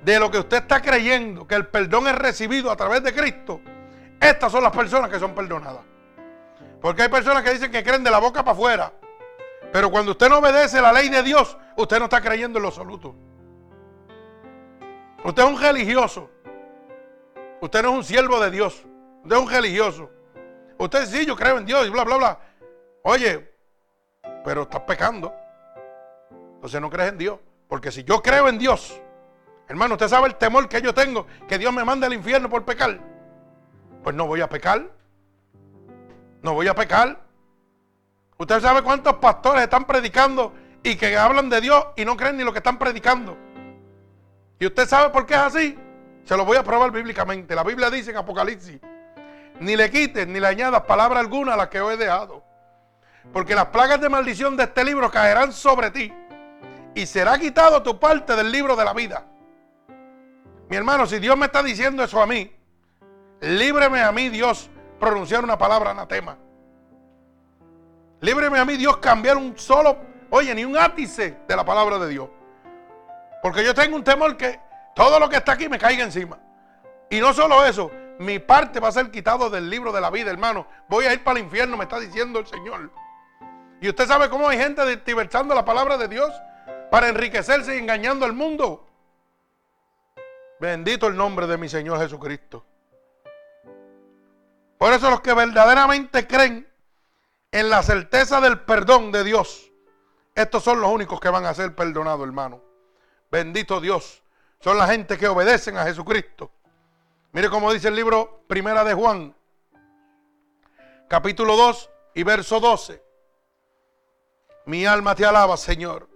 [0.03, 3.61] de lo que usted está creyendo, que el perdón es recibido a través de Cristo,
[4.19, 5.81] estas son las personas que son perdonadas.
[6.81, 8.93] Porque hay personas que dicen que creen de la boca para afuera.
[9.71, 12.69] Pero cuando usted no obedece la ley de Dios, usted no está creyendo en lo
[12.69, 13.15] absoluto.
[15.23, 16.29] Usted es un religioso.
[17.59, 18.85] Usted no es un siervo de Dios.
[19.23, 20.09] Usted es un religioso.
[20.77, 22.39] Usted sí, yo creo en Dios y bla, bla, bla.
[23.03, 23.51] Oye,
[24.43, 25.33] pero estás pecando.
[26.55, 27.39] Entonces no crees en Dios.
[27.67, 29.01] Porque si yo creo en Dios,
[29.67, 32.63] hermano, usted sabe el temor que yo tengo, que Dios me mande al infierno por
[32.63, 32.99] pecar.
[34.07, 34.89] Pues no voy a pecar.
[36.41, 37.19] No voy a pecar.
[38.37, 42.45] Usted sabe cuántos pastores están predicando y que hablan de Dios y no creen ni
[42.45, 43.37] lo que están predicando.
[44.59, 45.77] Y usted sabe por qué es así.
[46.23, 47.53] Se lo voy a probar bíblicamente.
[47.53, 48.79] La Biblia dice en Apocalipsis,
[49.59, 52.45] ni le quites ni le añadas palabra alguna a la que os he dejado.
[53.33, 56.13] Porque las plagas de maldición de este libro caerán sobre ti
[56.95, 59.25] y será quitado tu parte del libro de la vida.
[60.69, 62.56] Mi hermano, si Dios me está diciendo eso a mí,
[63.41, 64.69] líbreme a mí Dios
[64.99, 66.37] pronunciar una palabra anatema.
[68.19, 69.97] Líbreme a mí Dios cambiar un solo,
[70.29, 72.29] oye, ni un ápice de la palabra de Dios.
[73.41, 74.59] Porque yo tengo un temor que
[74.95, 76.39] todo lo que está aquí me caiga encima.
[77.09, 80.31] Y no solo eso, mi parte va a ser quitado del libro de la vida,
[80.31, 80.67] hermano.
[80.89, 82.91] Voy a ir para el infierno, me está diciendo el Señor.
[83.79, 86.31] Y usted sabe cómo hay gente diversando la palabra de Dios
[86.89, 88.87] para enriquecerse y engañando al mundo.
[90.59, 92.65] Bendito el nombre de mi Señor Jesucristo.
[94.77, 96.71] Por eso los que verdaderamente creen
[97.51, 99.71] en la certeza del perdón de Dios,
[100.35, 102.61] estos son los únicos que van a ser perdonados, hermano.
[103.31, 104.23] Bendito Dios.
[104.59, 106.51] Son la gente que obedecen a Jesucristo.
[107.31, 109.35] Mire cómo dice el libro Primera de Juan,
[111.07, 113.03] capítulo 2 y verso 12.
[114.65, 116.07] Mi alma te alaba, Señor.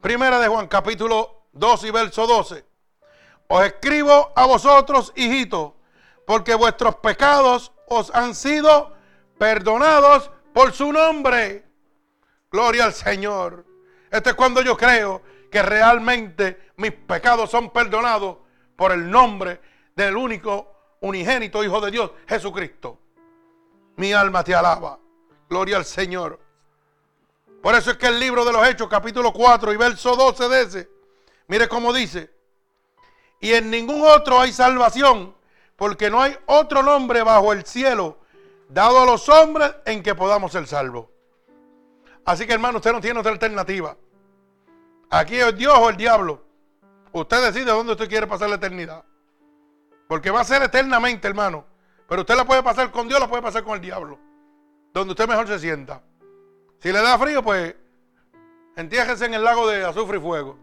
[0.00, 2.71] Primera de Juan, capítulo 2 y verso 12.
[3.54, 5.72] Os escribo a vosotros, hijitos,
[6.26, 8.96] porque vuestros pecados os han sido
[9.36, 11.62] perdonados por su nombre.
[12.50, 13.66] Gloria al Señor.
[14.10, 15.20] Esto es cuando yo creo
[15.50, 18.38] que realmente mis pecados son perdonados
[18.74, 19.60] por el nombre
[19.94, 23.00] del único unigénito Hijo de Dios, Jesucristo.
[23.96, 24.98] Mi alma te alaba.
[25.50, 26.40] Gloria al Señor.
[27.62, 30.62] Por eso es que el libro de los Hechos, capítulo 4 y verso 12 de
[30.62, 30.90] ese,
[31.48, 32.31] mire cómo dice,
[33.42, 35.34] y en ningún otro hay salvación,
[35.74, 38.20] porque no hay otro nombre bajo el cielo
[38.68, 41.06] dado a los hombres en que podamos ser salvos.
[42.24, 43.96] Así que hermano, usted no tiene otra alternativa.
[45.10, 46.40] Aquí es Dios o el diablo.
[47.10, 49.04] Usted decide dónde usted quiere pasar la eternidad.
[50.06, 51.66] Porque va a ser eternamente, hermano.
[52.08, 54.20] Pero usted la puede pasar con Dios, la puede pasar con el diablo.
[54.94, 56.00] Donde usted mejor se sienta.
[56.78, 57.74] Si le da frío, pues
[58.76, 60.56] entiéjese en el lago de azufre y fuego.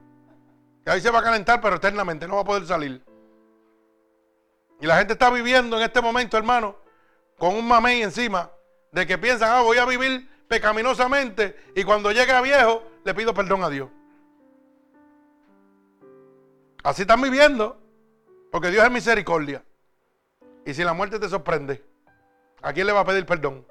[0.86, 3.04] Y ahí se va a calentar, pero eternamente no va a poder salir.
[4.82, 6.76] Y la gente está viviendo en este momento, hermano,
[7.38, 8.50] con un mamey encima
[8.92, 13.34] de que piensan, ah, voy a vivir pecaminosamente y cuando llegue a viejo le pido
[13.34, 13.90] perdón a Dios.
[16.84, 17.78] Así están viviendo,
[18.52, 19.64] porque Dios es misericordia.
[20.66, 21.84] Y si la muerte te sorprende,
[22.62, 23.66] ¿a quién le va a pedir perdón?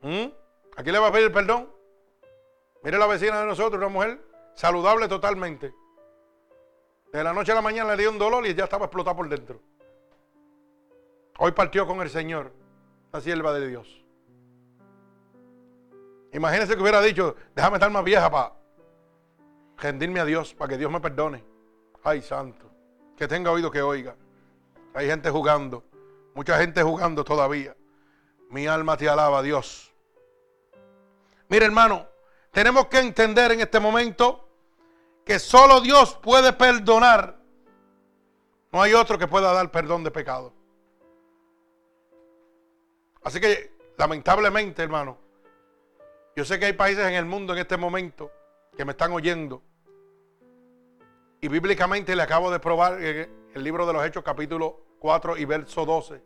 [0.00, 0.26] ¿Mm?
[0.76, 1.70] ¿A quién le va a pedir perdón?
[2.82, 4.20] Mire la vecina de nosotros, una mujer
[4.54, 5.74] saludable totalmente.
[7.12, 9.28] De la noche a la mañana le dio un dolor y ya estaba explotada por
[9.28, 9.60] dentro.
[11.38, 12.52] Hoy partió con el Señor,
[13.12, 14.04] la sierva de Dios.
[16.32, 18.54] Imagínense que hubiera dicho, déjame estar más vieja para
[19.76, 21.44] rendirme a Dios, para que Dios me perdone.
[22.02, 22.70] Ay, santo.
[23.16, 24.16] Que tenga oído que oiga.
[24.94, 25.84] Hay gente jugando.
[26.34, 27.76] Mucha gente jugando todavía.
[28.50, 29.92] Mi alma te alaba, Dios.
[31.48, 32.06] Mire, hermano,
[32.52, 34.48] tenemos que entender en este momento
[35.24, 37.38] que solo Dios puede perdonar.
[38.70, 40.52] No hay otro que pueda dar perdón de pecado.
[43.24, 45.18] Así que, lamentablemente, hermano,
[46.36, 48.30] yo sé que hay países en el mundo en este momento
[48.76, 49.62] que me están oyendo.
[51.40, 55.44] Y bíblicamente le acabo de probar en el libro de los Hechos capítulo 4 y
[55.44, 56.22] verso 12,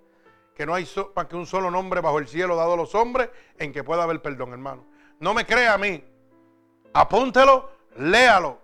[0.54, 3.30] que no hay más que un solo nombre bajo el cielo dado a los hombres
[3.58, 4.86] en que pueda haber perdón, hermano.
[5.20, 6.04] No me crea a mí.
[6.96, 8.58] Apúntelo, léalo.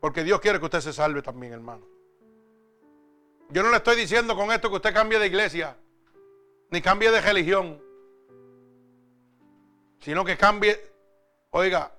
[0.00, 1.86] Porque Dios quiere que usted se salve también, hermano.
[3.50, 5.76] Yo no le estoy diciendo con esto que usted cambie de iglesia,
[6.70, 7.86] ni cambie de religión
[10.06, 10.80] sino que cambie,
[11.50, 11.92] oiga,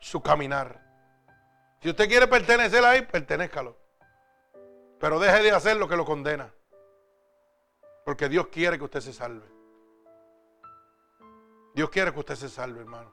[0.00, 0.80] su caminar.
[1.82, 3.76] Si usted quiere pertenecer ahí, pertenezcalo.
[4.98, 6.50] Pero deje de hacer lo que lo condena.
[8.06, 9.46] Porque Dios quiere que usted se salve.
[11.74, 13.12] Dios quiere que usted se salve, hermano.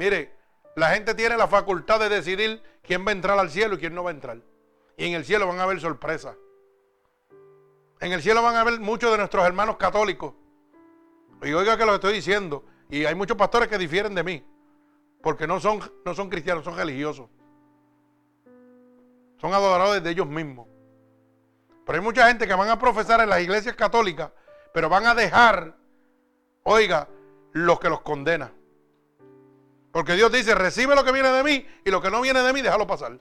[0.00, 0.32] Mire,
[0.76, 3.94] la gente tiene la facultad de decidir quién va a entrar al cielo y quién
[3.94, 4.40] no va a entrar.
[4.96, 6.36] Y en el cielo van a haber sorpresas.
[8.00, 10.32] En el cielo van a haber muchos de nuestros hermanos católicos.
[11.42, 12.64] Y oiga que lo estoy diciendo.
[12.88, 14.42] Y hay muchos pastores que difieren de mí.
[15.20, 17.28] Porque no son, no son cristianos, son religiosos.
[19.36, 20.66] Son adoradores de ellos mismos.
[21.84, 24.32] Pero hay mucha gente que van a profesar en las iglesias católicas,
[24.72, 25.76] pero van a dejar,
[26.62, 27.06] oiga,
[27.52, 28.50] lo que los condena.
[29.92, 32.52] Porque Dios dice, recibe lo que viene de mí y lo que no viene de
[32.52, 33.18] mí, déjalo pasar.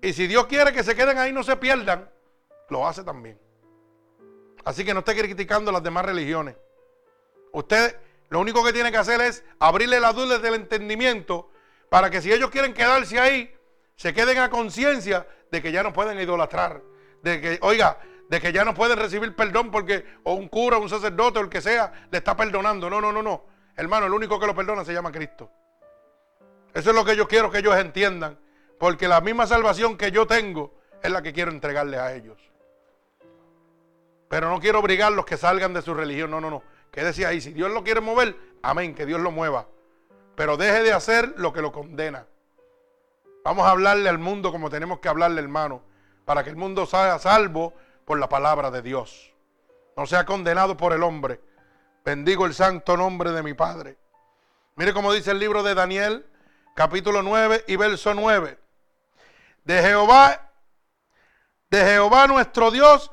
[0.00, 2.10] Y si Dios quiere que se queden ahí no se pierdan,
[2.68, 3.40] lo hace también.
[4.64, 6.56] Así que no esté criticando las demás religiones.
[7.52, 7.96] Usted
[8.28, 11.50] lo único que tiene que hacer es abrirle las dudas del entendimiento
[11.88, 13.54] para que si ellos quieren quedarse ahí,
[13.96, 16.82] se queden a conciencia de que ya no pueden idolatrar.
[17.22, 17.98] De que, oiga,
[18.28, 21.48] de que ya no pueden recibir perdón porque o un cura, un sacerdote o el
[21.48, 22.90] que sea le está perdonando.
[22.90, 23.53] No, no, no, no.
[23.76, 25.50] Hermano, el único que lo perdona se llama Cristo.
[26.72, 28.38] Eso es lo que yo quiero que ellos entiendan.
[28.78, 32.38] Porque la misma salvación que yo tengo es la que quiero entregarles a ellos.
[34.28, 36.30] Pero no quiero obligarlos que salgan de su religión.
[36.30, 36.62] No, no, no.
[36.90, 37.40] Quédese ahí.
[37.40, 39.66] Si Dios lo quiere mover, amén, que Dios lo mueva.
[40.34, 42.26] Pero deje de hacer lo que lo condena.
[43.44, 45.82] Vamos a hablarle al mundo como tenemos que hablarle, hermano.
[46.24, 47.74] Para que el mundo sea salvo
[48.04, 49.32] por la palabra de Dios.
[49.96, 51.40] No sea condenado por el hombre.
[52.04, 53.96] Bendigo el santo nombre de mi Padre.
[54.76, 56.26] Mire cómo dice el libro de Daniel,
[56.74, 58.58] capítulo 9 y verso 9.
[59.64, 60.50] De Jehová,
[61.70, 63.10] de Jehová nuestro Dios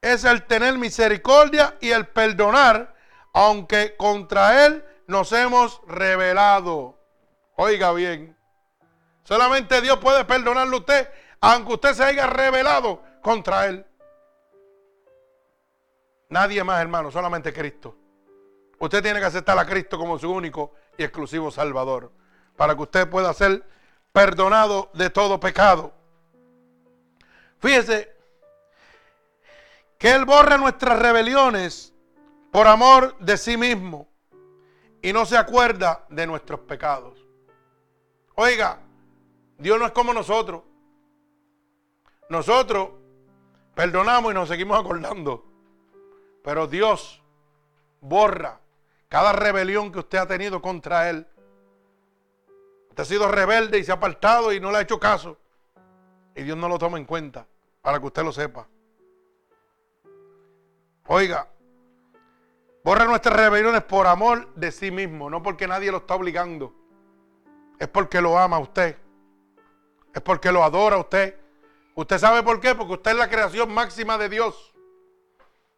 [0.00, 2.96] es el tener misericordia y el perdonar,
[3.32, 6.98] aunque contra Él nos hemos rebelado.
[7.54, 8.36] Oiga bien,
[9.22, 11.08] solamente Dios puede perdonarle a usted,
[11.40, 13.86] aunque usted se haya rebelado contra Él.
[16.28, 18.01] Nadie más, hermano, solamente Cristo.
[18.82, 22.10] Usted tiene que aceptar a Cristo como su único y exclusivo Salvador,
[22.56, 23.64] para que usted pueda ser
[24.12, 25.92] perdonado de todo pecado.
[27.60, 28.12] Fíjese
[29.96, 31.94] que Él borra nuestras rebeliones
[32.50, 34.08] por amor de sí mismo
[35.00, 37.24] y no se acuerda de nuestros pecados.
[38.34, 38.80] Oiga,
[39.58, 40.64] Dios no es como nosotros.
[42.28, 42.88] Nosotros
[43.76, 45.44] perdonamos y nos seguimos acordando.
[46.42, 47.22] Pero Dios
[48.00, 48.58] borra
[49.12, 51.26] cada rebelión que usted ha tenido contra Él.
[52.88, 55.36] Usted ha sido rebelde y se ha apartado y no le ha hecho caso.
[56.34, 57.46] Y Dios no lo toma en cuenta,
[57.82, 58.66] para que usted lo sepa.
[61.08, 61.46] Oiga,
[62.82, 66.74] borra nuestras rebeliones por amor de sí mismo, no porque nadie lo está obligando.
[67.78, 68.96] Es porque lo ama a usted.
[70.14, 71.38] Es porque lo adora a usted.
[71.96, 72.74] ¿Usted sabe por qué?
[72.74, 74.72] Porque usted es la creación máxima de Dios.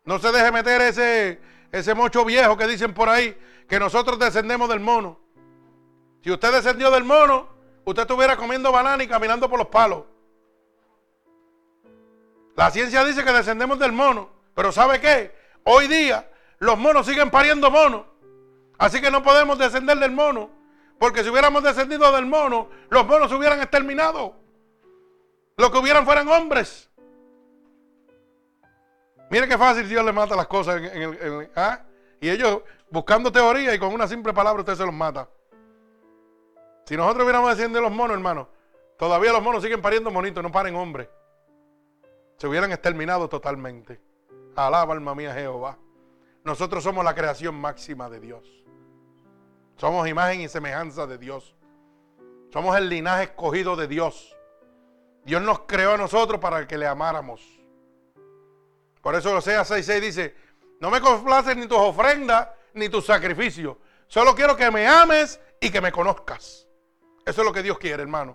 [0.05, 1.41] No se deje meter ese,
[1.75, 3.37] ese mocho viejo que dicen por ahí,
[3.69, 5.19] que nosotros descendemos del mono.
[6.23, 7.49] Si usted descendió del mono,
[7.85, 10.05] usted estuviera comiendo banana y caminando por los palos.
[12.55, 14.31] La ciencia dice que descendemos del mono.
[14.55, 15.35] Pero ¿sabe qué?
[15.65, 16.31] Hoy día
[16.61, 18.05] los monos siguen pariendo monos.
[18.79, 20.51] Así que no podemos descender del mono.
[21.01, 24.37] Porque si hubiéramos descendido del mono, los monos se hubieran exterminado.
[25.57, 26.89] Lo que hubieran fueran hombres.
[29.31, 30.77] Mire qué fácil Dios le mata las cosas.
[30.77, 31.81] En, el, ¿ah?
[32.21, 35.29] Y ellos buscando teoría y con una simple palabra usted se los mata.
[36.87, 38.49] Si nosotros hubiéramos descendido los monos, hermano,
[38.99, 41.09] todavía los monos siguen pariendo monitos, no paren hombres.
[42.37, 44.01] Se hubieran exterminado totalmente.
[44.57, 45.79] Alaba alma mía Jehová.
[46.45, 48.65] Nosotros somos la creación máxima de Dios.
[49.77, 51.57] Somos imagen y semejanza de Dios.
[52.53, 54.37] Somos el linaje escogido de Dios.
[55.25, 57.64] Dios nos creó a nosotros para que le amáramos.
[59.05, 60.35] Por eso Osea 6.6 dice,
[60.81, 63.77] no me complaces ni tus ofrendas ni tus sacrificios.
[64.09, 66.67] Solo quiero que me ames y que me conozcas.
[67.27, 68.35] Eso es lo que Dios quiere, hermano.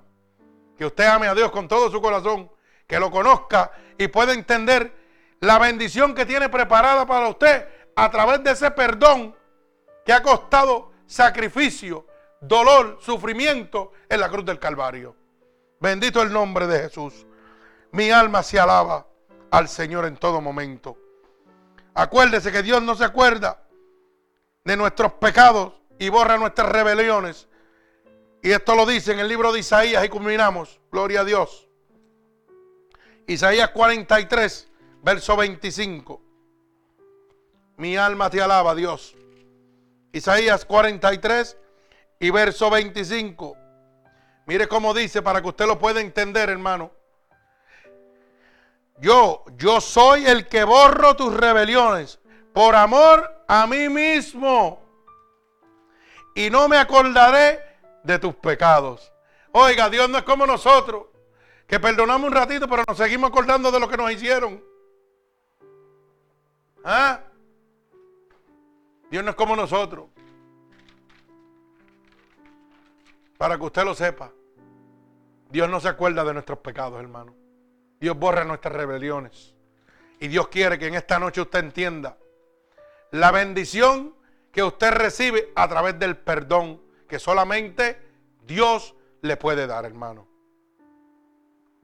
[0.78, 2.52] Que usted ame a Dios con todo su corazón,
[2.86, 4.94] que lo conozca y pueda entender
[5.40, 9.36] la bendición que tiene preparada para usted a través de ese perdón
[10.06, 12.06] que ha costado sacrificio,
[12.42, 15.16] dolor, sufrimiento en la cruz del Calvario.
[15.80, 17.26] Bendito el nombre de Jesús.
[17.92, 19.08] Mi alma se alaba
[19.52, 20.98] al Señor en todo momento.
[21.94, 23.64] Acuérdese que Dios no se acuerda
[24.64, 27.48] de nuestros pecados y borra nuestras rebeliones.
[28.42, 30.80] Y esto lo dice en el libro de Isaías y culminamos.
[30.92, 31.68] Gloria a Dios.
[33.28, 34.70] Isaías 43,
[35.04, 36.22] verso 25.
[37.78, 39.16] Mi alma te alaba, Dios.
[40.12, 41.58] Isaías 43
[42.20, 43.58] y verso 25.
[44.46, 46.92] Mire cómo dice para que usted lo pueda entender, hermano.
[49.00, 52.20] Yo, yo soy el que borro tus rebeliones
[52.54, 54.84] por amor a mí mismo.
[56.36, 57.60] Y no me acordaré
[58.04, 59.12] de tus pecados.
[59.52, 61.08] Oiga, Dios no es como nosotros,
[61.66, 64.64] que perdonamos un ratito, pero nos seguimos acordando de lo que nos hicieron.
[66.84, 67.22] ¿Ah?
[69.10, 70.08] Dios no es como nosotros.
[73.38, 74.32] Para que usted lo sepa,
[75.50, 77.39] Dios no se acuerda de nuestros pecados, hermano.
[78.00, 79.54] Dios borra nuestras rebeliones.
[80.20, 82.18] Y Dios quiere que en esta noche usted entienda
[83.12, 84.16] la bendición
[84.52, 88.00] que usted recibe a través del perdón que solamente
[88.46, 90.28] Dios le puede dar, hermano.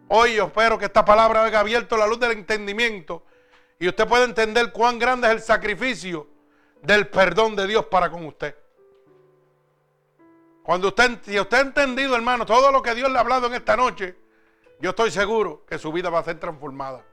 [0.08, 3.26] Hoy yo espero que esta palabra haya abierto la luz del entendimiento
[3.80, 6.28] y usted pueda entender cuán grande es el sacrificio
[6.82, 8.56] del perdón de Dios para con usted.
[10.64, 13.54] Cuando usted, si usted ha entendido, hermano, todo lo que Dios le ha hablado en
[13.54, 14.16] esta noche,
[14.80, 17.06] yo estoy seguro que su vida va a ser transformada.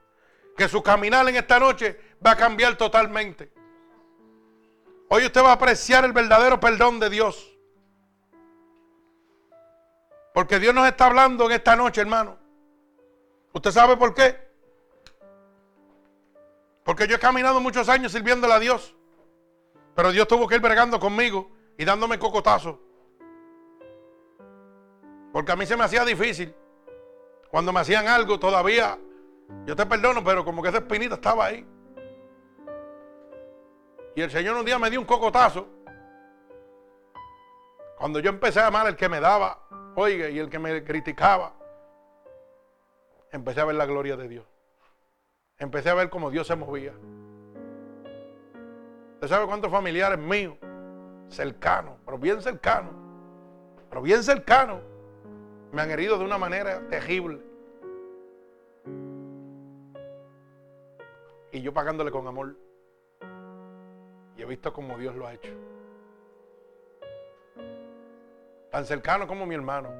[0.56, 3.52] Que su caminar en esta noche va a cambiar totalmente.
[5.08, 7.56] Hoy usted va a apreciar el verdadero perdón de Dios.
[10.34, 12.38] Porque Dios nos está hablando en esta noche, hermano.
[13.52, 14.52] ¿Usted sabe por qué?
[16.84, 18.94] Porque yo he caminado muchos años sirviéndole a Dios.
[19.94, 22.76] Pero Dios tuvo que ir bregando conmigo y dándome cocotazos.
[25.32, 26.54] Porque a mí se me hacía difícil.
[27.52, 28.98] Cuando me hacían algo todavía,
[29.66, 31.66] yo te perdono, pero como que esa espinita estaba ahí.
[34.16, 35.68] Y el Señor un día me dio un cocotazo.
[37.98, 39.66] Cuando yo empecé a amar el que me daba,
[39.96, 41.52] oiga, y el que me criticaba,
[43.30, 44.46] empecé a ver la gloria de Dios.
[45.58, 46.94] Empecé a ver cómo Dios se movía.
[49.12, 50.56] ¿Usted sabe cuántos familiares míos,
[51.28, 52.94] cercanos, pero bien cercanos,
[53.90, 54.80] pero bien cercanos,
[55.72, 57.40] me han herido de una manera terrible?
[61.50, 62.56] Y yo pagándole con amor.
[64.36, 65.52] Y he visto cómo Dios lo ha hecho.
[68.70, 69.90] Tan cercano como mi hermano.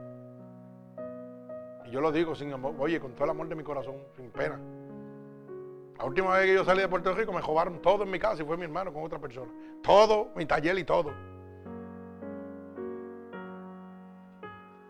[1.87, 4.31] Y yo lo digo sin amor, oye, con todo el amor de mi corazón, sin
[4.31, 4.59] pena.
[5.99, 8.43] La última vez que yo salí de Puerto Rico me robaron todo en mi casa
[8.43, 9.53] y fue mi hermano con otra persona.
[9.83, 11.13] Todo, mi taller y todo.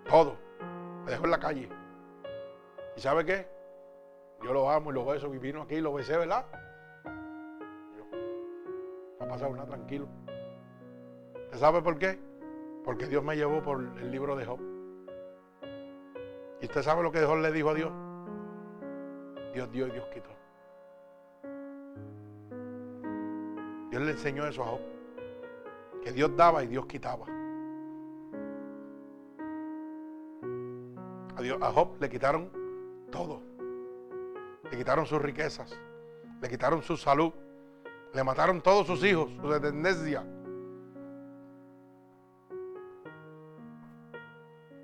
[0.08, 0.51] Todo.
[1.04, 1.68] Me dejó en la calle.
[2.96, 3.46] ¿Y sabe qué?
[4.42, 6.44] Yo lo amo y lo beso y vino aquí y lo besé, ¿verdad?
[7.04, 8.04] Yo,
[9.18, 10.08] no ha pasado nada tranquilo.
[11.44, 12.18] ¿Usted sabe por qué?
[12.84, 14.60] Porque Dios me llevó por el libro de Job.
[16.60, 17.92] ¿Y usted sabe lo que Job le dijo a Dios?
[19.54, 20.30] Dios dio y Dios quitó.
[23.90, 24.80] Dios le enseñó eso a Job.
[26.02, 27.26] Que Dios daba y Dios quitaba.
[31.36, 32.50] A, Dios, a Job le quitaron
[33.10, 33.40] todo.
[34.70, 35.78] Le quitaron sus riquezas.
[36.40, 37.32] Le quitaron su salud.
[38.12, 40.24] Le mataron todos sus hijos, su descendencia.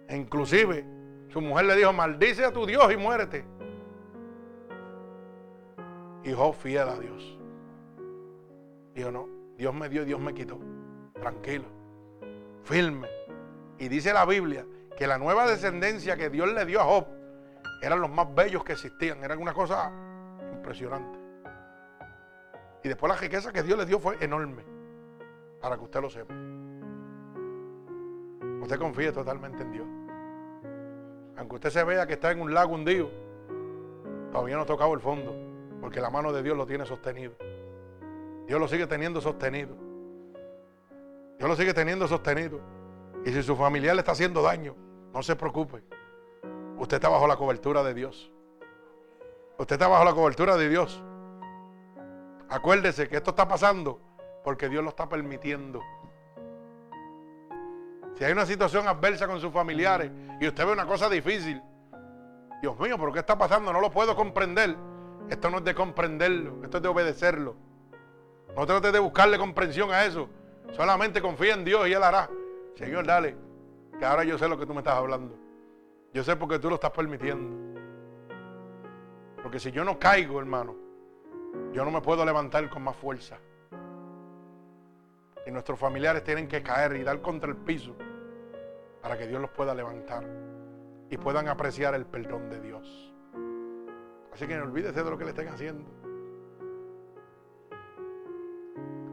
[0.08, 0.86] E inclusive
[1.28, 3.44] su mujer le dijo, maldice a tu Dios y muérete.
[6.24, 7.38] Y Job fiel a Dios.
[8.94, 10.58] Dijo, no, Dios me dio y Dios me quitó.
[11.14, 11.64] Tranquilo,
[12.62, 13.08] firme.
[13.78, 14.64] Y dice la Biblia
[14.98, 17.06] que la nueva descendencia que Dios le dio a Job
[17.80, 19.22] eran los más bellos que existían.
[19.22, 19.92] Eran una cosa
[20.52, 21.16] impresionante.
[22.82, 24.64] Y después la riqueza que Dios le dio fue enorme.
[25.60, 26.34] Para que usted lo sepa.
[28.60, 29.86] Usted confíe totalmente en Dios.
[31.36, 33.08] Aunque usted se vea que está en un lago hundido,
[34.32, 35.32] todavía no ha tocado el fondo.
[35.80, 37.34] Porque la mano de Dios lo tiene sostenido.
[38.48, 39.76] Dios lo sigue teniendo sostenido.
[41.38, 42.58] Dios lo sigue teniendo sostenido.
[43.24, 45.82] Y si su familiar le está haciendo daño, no se preocupe.
[46.78, 48.30] Usted está bajo la cobertura de Dios.
[49.58, 51.02] Usted está bajo la cobertura de Dios.
[52.48, 54.00] Acuérdese que esto está pasando
[54.44, 55.82] porque Dios lo está permitiendo.
[58.14, 60.10] Si hay una situación adversa con sus familiares
[60.40, 61.60] y usted ve una cosa difícil,
[62.62, 63.72] Dios mío, ¿pero qué está pasando?
[63.72, 64.76] No lo puedo comprender.
[65.28, 67.54] Esto no es de comprenderlo, esto es de obedecerlo.
[68.56, 70.28] No trates de buscarle comprensión a eso.
[70.72, 72.28] Solamente confía en Dios y Él hará.
[72.76, 73.36] Señor, dale,
[73.98, 75.36] que ahora yo sé lo que tú me estás hablando.
[76.12, 77.80] Yo sé porque tú lo estás permitiendo.
[79.42, 80.74] Porque si yo no caigo, hermano,
[81.72, 83.38] yo no me puedo levantar con más fuerza.
[85.46, 87.96] Y nuestros familiares tienen que caer y dar contra el piso
[89.02, 90.24] para que Dios los pueda levantar
[91.10, 93.14] y puedan apreciar el perdón de Dios.
[94.32, 95.90] Así que no olvídese de lo que le estén haciendo.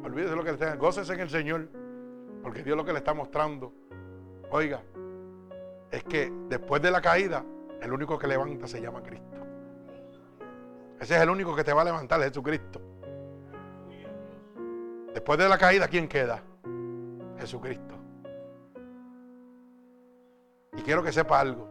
[0.04, 0.76] Olvídese lo que le tenga.
[0.76, 1.68] Gócese en el Señor.
[2.44, 3.74] Porque Dios lo que le está mostrando.
[4.56, 4.82] Oiga,
[5.92, 7.44] es que después de la caída,
[7.82, 9.38] el único que levanta se llama Cristo.
[10.98, 12.80] Ese es el único que te va a levantar, Jesucristo.
[15.14, 16.42] Después de la caída, ¿quién queda?
[17.38, 17.96] Jesucristo.
[20.78, 21.68] Y quiero que sepa algo.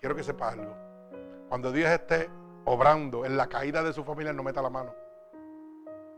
[0.00, 0.76] Quiero que sepa algo.
[1.48, 2.28] Cuando Dios esté
[2.66, 4.94] obrando en la caída de su familia, no meta la mano.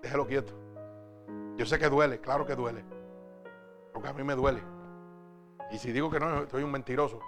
[0.03, 0.55] Déjelo quieto.
[1.57, 2.85] Yo sé que duele, claro que duele.
[3.93, 4.72] Porque a mí me duele.
[5.73, 7.19] Y si digo que no, soy un mentiroso.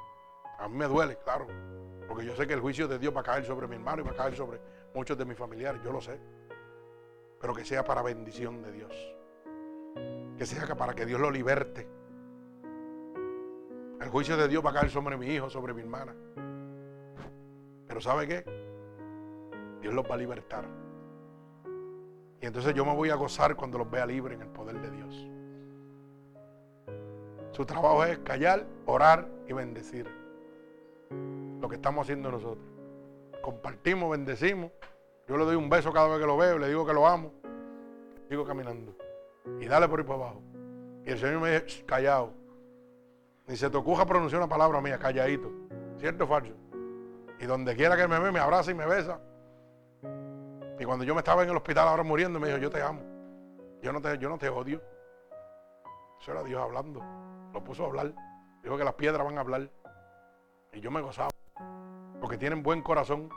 [0.59, 1.47] A mí me duele, claro.
[2.07, 4.05] Porque yo sé que el juicio de Dios va a caer sobre mi hermano y
[4.05, 4.61] va a caer sobre
[4.95, 5.81] muchos de mis familiares.
[5.83, 6.21] Yo lo sé.
[7.41, 8.93] Pero que sea para bendición de Dios.
[10.37, 11.89] Que sea para que Dios lo liberte.
[14.01, 16.15] El juicio de Dios va a caer sobre mi hijo, sobre mi hermana.
[17.89, 18.45] Pero ¿sabe qué?
[19.81, 20.67] Dios los va a libertar.
[22.43, 24.91] Y entonces yo me voy a gozar cuando los vea libres en el poder de
[24.91, 25.34] Dios.
[27.55, 30.11] Su trabajo es callar, orar y bendecir.
[31.61, 32.67] Lo que estamos haciendo nosotros.
[33.43, 34.73] Compartimos, bendecimos.
[35.29, 37.33] Yo le doy un beso cada vez que lo veo, le digo que lo amo.
[38.29, 38.97] Sigo caminando.
[39.61, 40.43] Y dale por ahí para abajo.
[41.07, 42.33] Y el Señor me dice, callado.
[43.47, 45.49] Ni se te ocurra pronunciar una palabra mía, calladito.
[45.99, 46.55] ¿Cierto o falso?
[47.39, 49.21] Y donde quiera que me ve, me abraza y me besa.
[50.81, 53.01] Y cuando yo me estaba en el hospital ahora muriendo, me dijo, yo te amo.
[53.81, 54.83] Yo no te, yo no te odio.
[56.25, 57.03] Eso era Dios hablando.
[57.53, 58.15] Lo puso a hablar.
[58.63, 59.71] Dijo que las piedras van a hablar.
[60.73, 61.29] Y yo me gozaba.
[62.19, 63.29] Porque tienen buen corazón.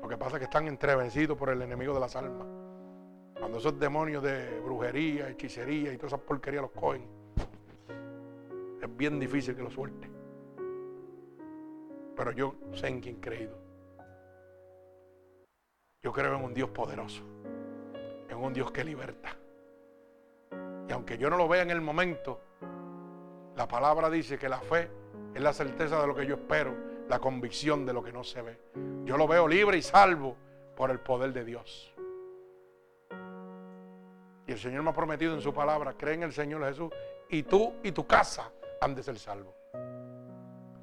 [0.00, 2.46] Lo que pasa es que están entrevencidos por el enemigo de las almas.
[3.38, 7.06] Cuando esos demonios de brujería, hechicería y todas esas porquerías los cogen,
[8.80, 10.10] es bien difícil que los suelte.
[12.16, 13.58] Pero yo sé en quién creído.
[16.02, 17.22] Yo creo en un Dios poderoso,
[18.30, 19.43] en un Dios que liberta.
[20.94, 22.40] Aunque yo no lo vea en el momento,
[23.56, 24.88] la palabra dice que la fe
[25.34, 26.72] es la certeza de lo que yo espero,
[27.08, 28.58] la convicción de lo que no se ve.
[29.04, 30.36] Yo lo veo libre y salvo
[30.76, 31.92] por el poder de Dios.
[34.46, 36.90] Y el Señor me ha prometido en su palabra, cree en el Señor Jesús
[37.28, 39.54] y tú y tu casa han de ser salvos.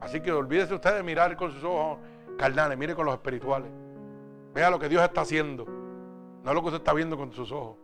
[0.01, 1.99] Así que olvídese usted de mirar con sus ojos
[2.38, 3.71] carnales, mire con los espirituales.
[4.53, 5.65] Vea lo que Dios está haciendo.
[5.65, 7.77] No lo que usted está viendo con sus ojos.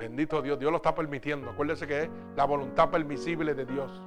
[0.00, 1.50] Bendito Dios, Dios lo está permitiendo.
[1.50, 4.02] Acuérdese que es la voluntad permisible de Dios.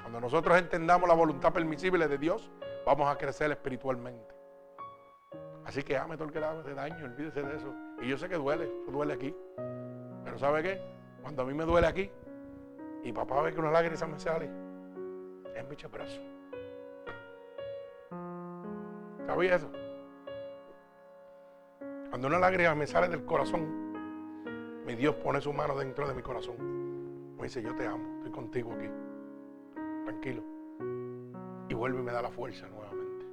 [0.00, 2.50] Cuando nosotros entendamos la voluntad permisible de Dios,
[2.86, 4.34] vamos a crecer espiritualmente.
[5.66, 7.74] Así que ame todo el que le hace daño, olvídese de eso.
[8.00, 9.36] Y yo sé que duele, duele aquí.
[10.24, 10.80] Pero ¿sabe qué?
[11.20, 12.10] Cuando a mí me duele aquí
[13.04, 14.48] y papá ve que una lágrima me sale,
[15.54, 16.22] es mi brazo.
[19.26, 19.70] ¿Sabía eso?
[22.08, 23.91] Cuando una lágrima me sale del corazón,
[24.86, 27.36] mi Dios pone su mano dentro de mi corazón.
[27.36, 28.88] Me dice, yo te amo, estoy contigo aquí.
[30.04, 30.42] Tranquilo.
[31.68, 33.26] Y vuelve y me da la fuerza nuevamente.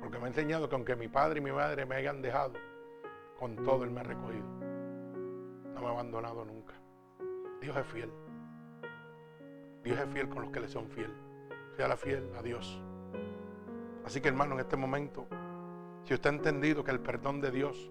[0.00, 2.54] Porque me ha enseñado que aunque mi padre y mi madre me hayan dejado,
[3.38, 4.46] con todo Él me ha recogido.
[5.74, 6.74] No me ha abandonado nunca.
[7.60, 8.12] Dios es fiel.
[9.82, 11.12] Dios es fiel con los que le son fiel.
[11.76, 12.80] Sea la fiel a Dios.
[14.04, 15.26] Así que hermano, en este momento
[16.04, 17.90] si usted ha entendido que el perdón de Dios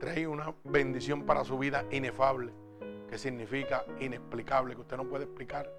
[0.00, 2.52] trae una bendición para su vida inefable,
[3.08, 5.70] que significa inexplicable, que usted no puede explicar,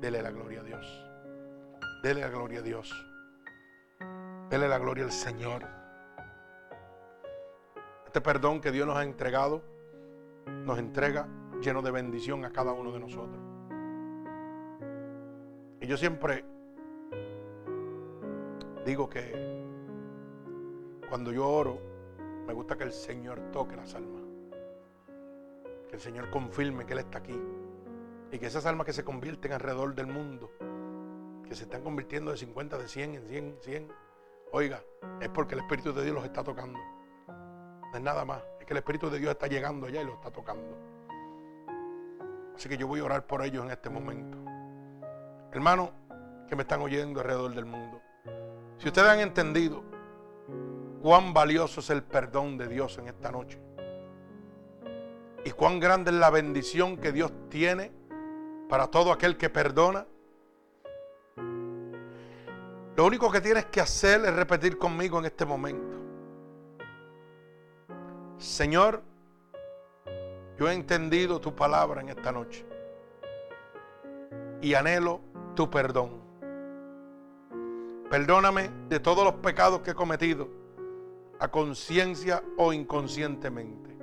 [0.00, 1.04] dele la gloria a Dios.
[2.02, 2.94] Dele la gloria a Dios.
[4.48, 5.66] Dele la gloria al Señor.
[8.06, 9.62] Este perdón que Dios nos ha entregado,
[10.46, 11.28] nos entrega
[11.60, 13.42] lleno de bendición a cada uno de nosotros.
[15.80, 16.44] Y yo siempre
[18.86, 19.48] digo que
[21.08, 21.87] cuando yo oro,
[22.48, 24.22] me gusta que el Señor toque las almas.
[25.86, 27.38] Que el Señor confirme que Él está aquí.
[28.32, 30.50] Y que esas almas que se convierten alrededor del mundo,
[31.46, 33.92] que se están convirtiendo de 50, de 100 en 100, 100,
[34.52, 34.82] oiga,
[35.20, 36.78] es porque el Espíritu de Dios los está tocando.
[37.28, 38.42] No es nada más.
[38.58, 40.74] Es que el Espíritu de Dios está llegando allá y los está tocando.
[42.54, 44.38] Así que yo voy a orar por ellos en este momento.
[45.52, 45.90] Hermanos
[46.48, 48.00] que me están oyendo alrededor del mundo.
[48.78, 49.84] Si ustedes han entendido
[51.02, 53.60] cuán valioso es el perdón de Dios en esta noche.
[55.44, 57.92] Y cuán grande es la bendición que Dios tiene
[58.68, 60.06] para todo aquel que perdona.
[62.96, 65.96] Lo único que tienes que hacer es repetir conmigo en este momento.
[68.38, 69.02] Señor,
[70.58, 72.66] yo he entendido tu palabra en esta noche
[74.60, 75.20] y anhelo
[75.54, 76.20] tu perdón.
[78.10, 80.57] Perdóname de todos los pecados que he cometido
[81.38, 83.96] a conciencia o inconscientemente.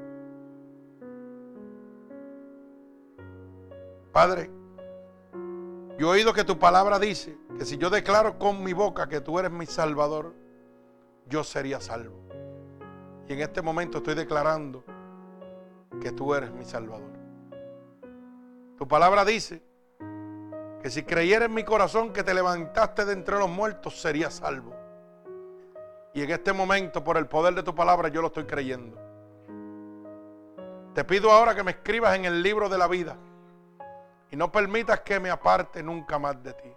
[4.12, 4.50] Padre,
[5.98, 9.22] yo he oído que tu palabra dice que si yo declaro con mi boca que
[9.22, 10.34] tú eres mi Salvador
[11.28, 12.16] yo sería salvo.
[13.28, 14.84] Y en este momento estoy declarando
[16.02, 17.12] que tú eres mi Salvador.
[18.78, 19.64] Tu palabra dice
[20.82, 24.76] que si creyera en mi corazón que te levantaste de entre los muertos, sería salvo.
[26.16, 28.98] Y en este momento, por el poder de tu palabra, yo lo estoy creyendo.
[30.94, 33.18] Te pido ahora que me escribas en el libro de la vida
[34.32, 36.72] y no permitas que me aparte nunca más de ti.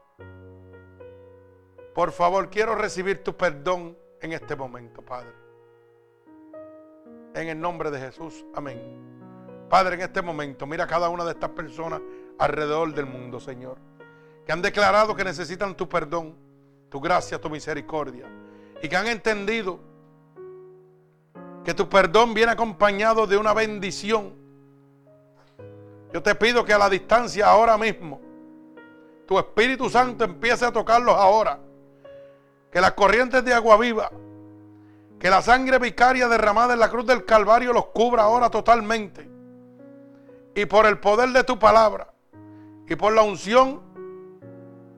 [1.94, 5.32] Por favor, quiero recibir tu perdón en este momento, Padre.
[7.32, 8.80] En el nombre de Jesús, amén.
[9.70, 12.00] Padre, en este momento, mira a cada una de estas personas
[12.40, 13.78] alrededor del mundo, Señor,
[14.44, 16.34] que han declarado que necesitan tu perdón,
[16.88, 18.26] tu gracia, tu misericordia,
[18.82, 19.80] y que han entendido
[21.64, 24.34] que tu perdón viene acompañado de una bendición.
[26.12, 28.20] Yo te pido que a la distancia ahora mismo,
[29.26, 31.58] tu Espíritu Santo empiece a tocarlos ahora.
[32.72, 34.10] Que las corrientes de agua viva,
[35.18, 39.28] que la sangre vicaria derramada en la cruz del Calvario los cubra ahora totalmente
[40.54, 42.12] y por el poder de tu palabra
[42.88, 43.80] y por la unción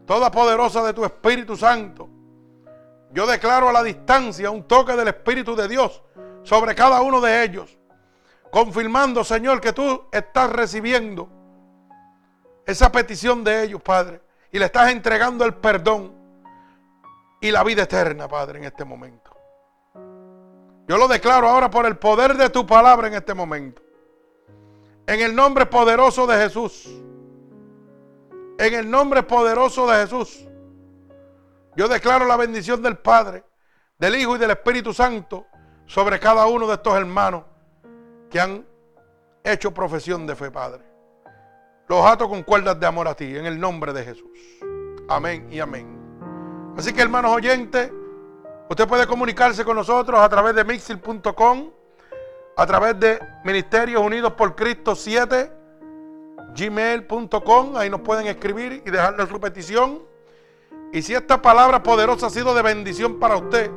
[0.06, 2.08] toda poderosa de tu Espíritu Santo,
[3.12, 6.02] yo declaro a la distancia un toque del Espíritu de Dios
[6.42, 7.78] sobre cada uno de ellos,
[8.50, 11.28] confirmando, Señor, que tú estás recibiendo
[12.64, 14.22] esa petición de ellos, Padre,
[14.52, 16.14] y le estás entregando el perdón
[17.40, 19.30] y la vida eterna, Padre, en este momento.
[20.86, 23.82] Yo lo declaro ahora por el poder de tu palabra en este momento.
[25.06, 26.88] En el nombre poderoso de Jesús.
[28.58, 30.46] En el nombre poderoso de Jesús.
[31.80, 33.42] Yo declaro la bendición del Padre,
[33.98, 35.46] del Hijo y del Espíritu Santo
[35.86, 37.44] sobre cada uno de estos hermanos
[38.28, 38.66] que han
[39.42, 40.84] hecho profesión de fe, Padre.
[41.88, 44.28] Los ato con cuerdas de amor a ti, en el nombre de Jesús.
[45.08, 46.74] Amén y amén.
[46.76, 47.90] Así que, hermanos oyentes,
[48.68, 51.70] usted puede comunicarse con nosotros a través de mixil.com
[52.58, 55.50] a través de Ministerios Unidos por Cristo 7,
[56.54, 57.76] gmail.com.
[57.78, 60.09] Ahí nos pueden escribir y dejarnos su petición.
[60.92, 63.70] Y si esta palabra poderosa ha sido de bendición para usted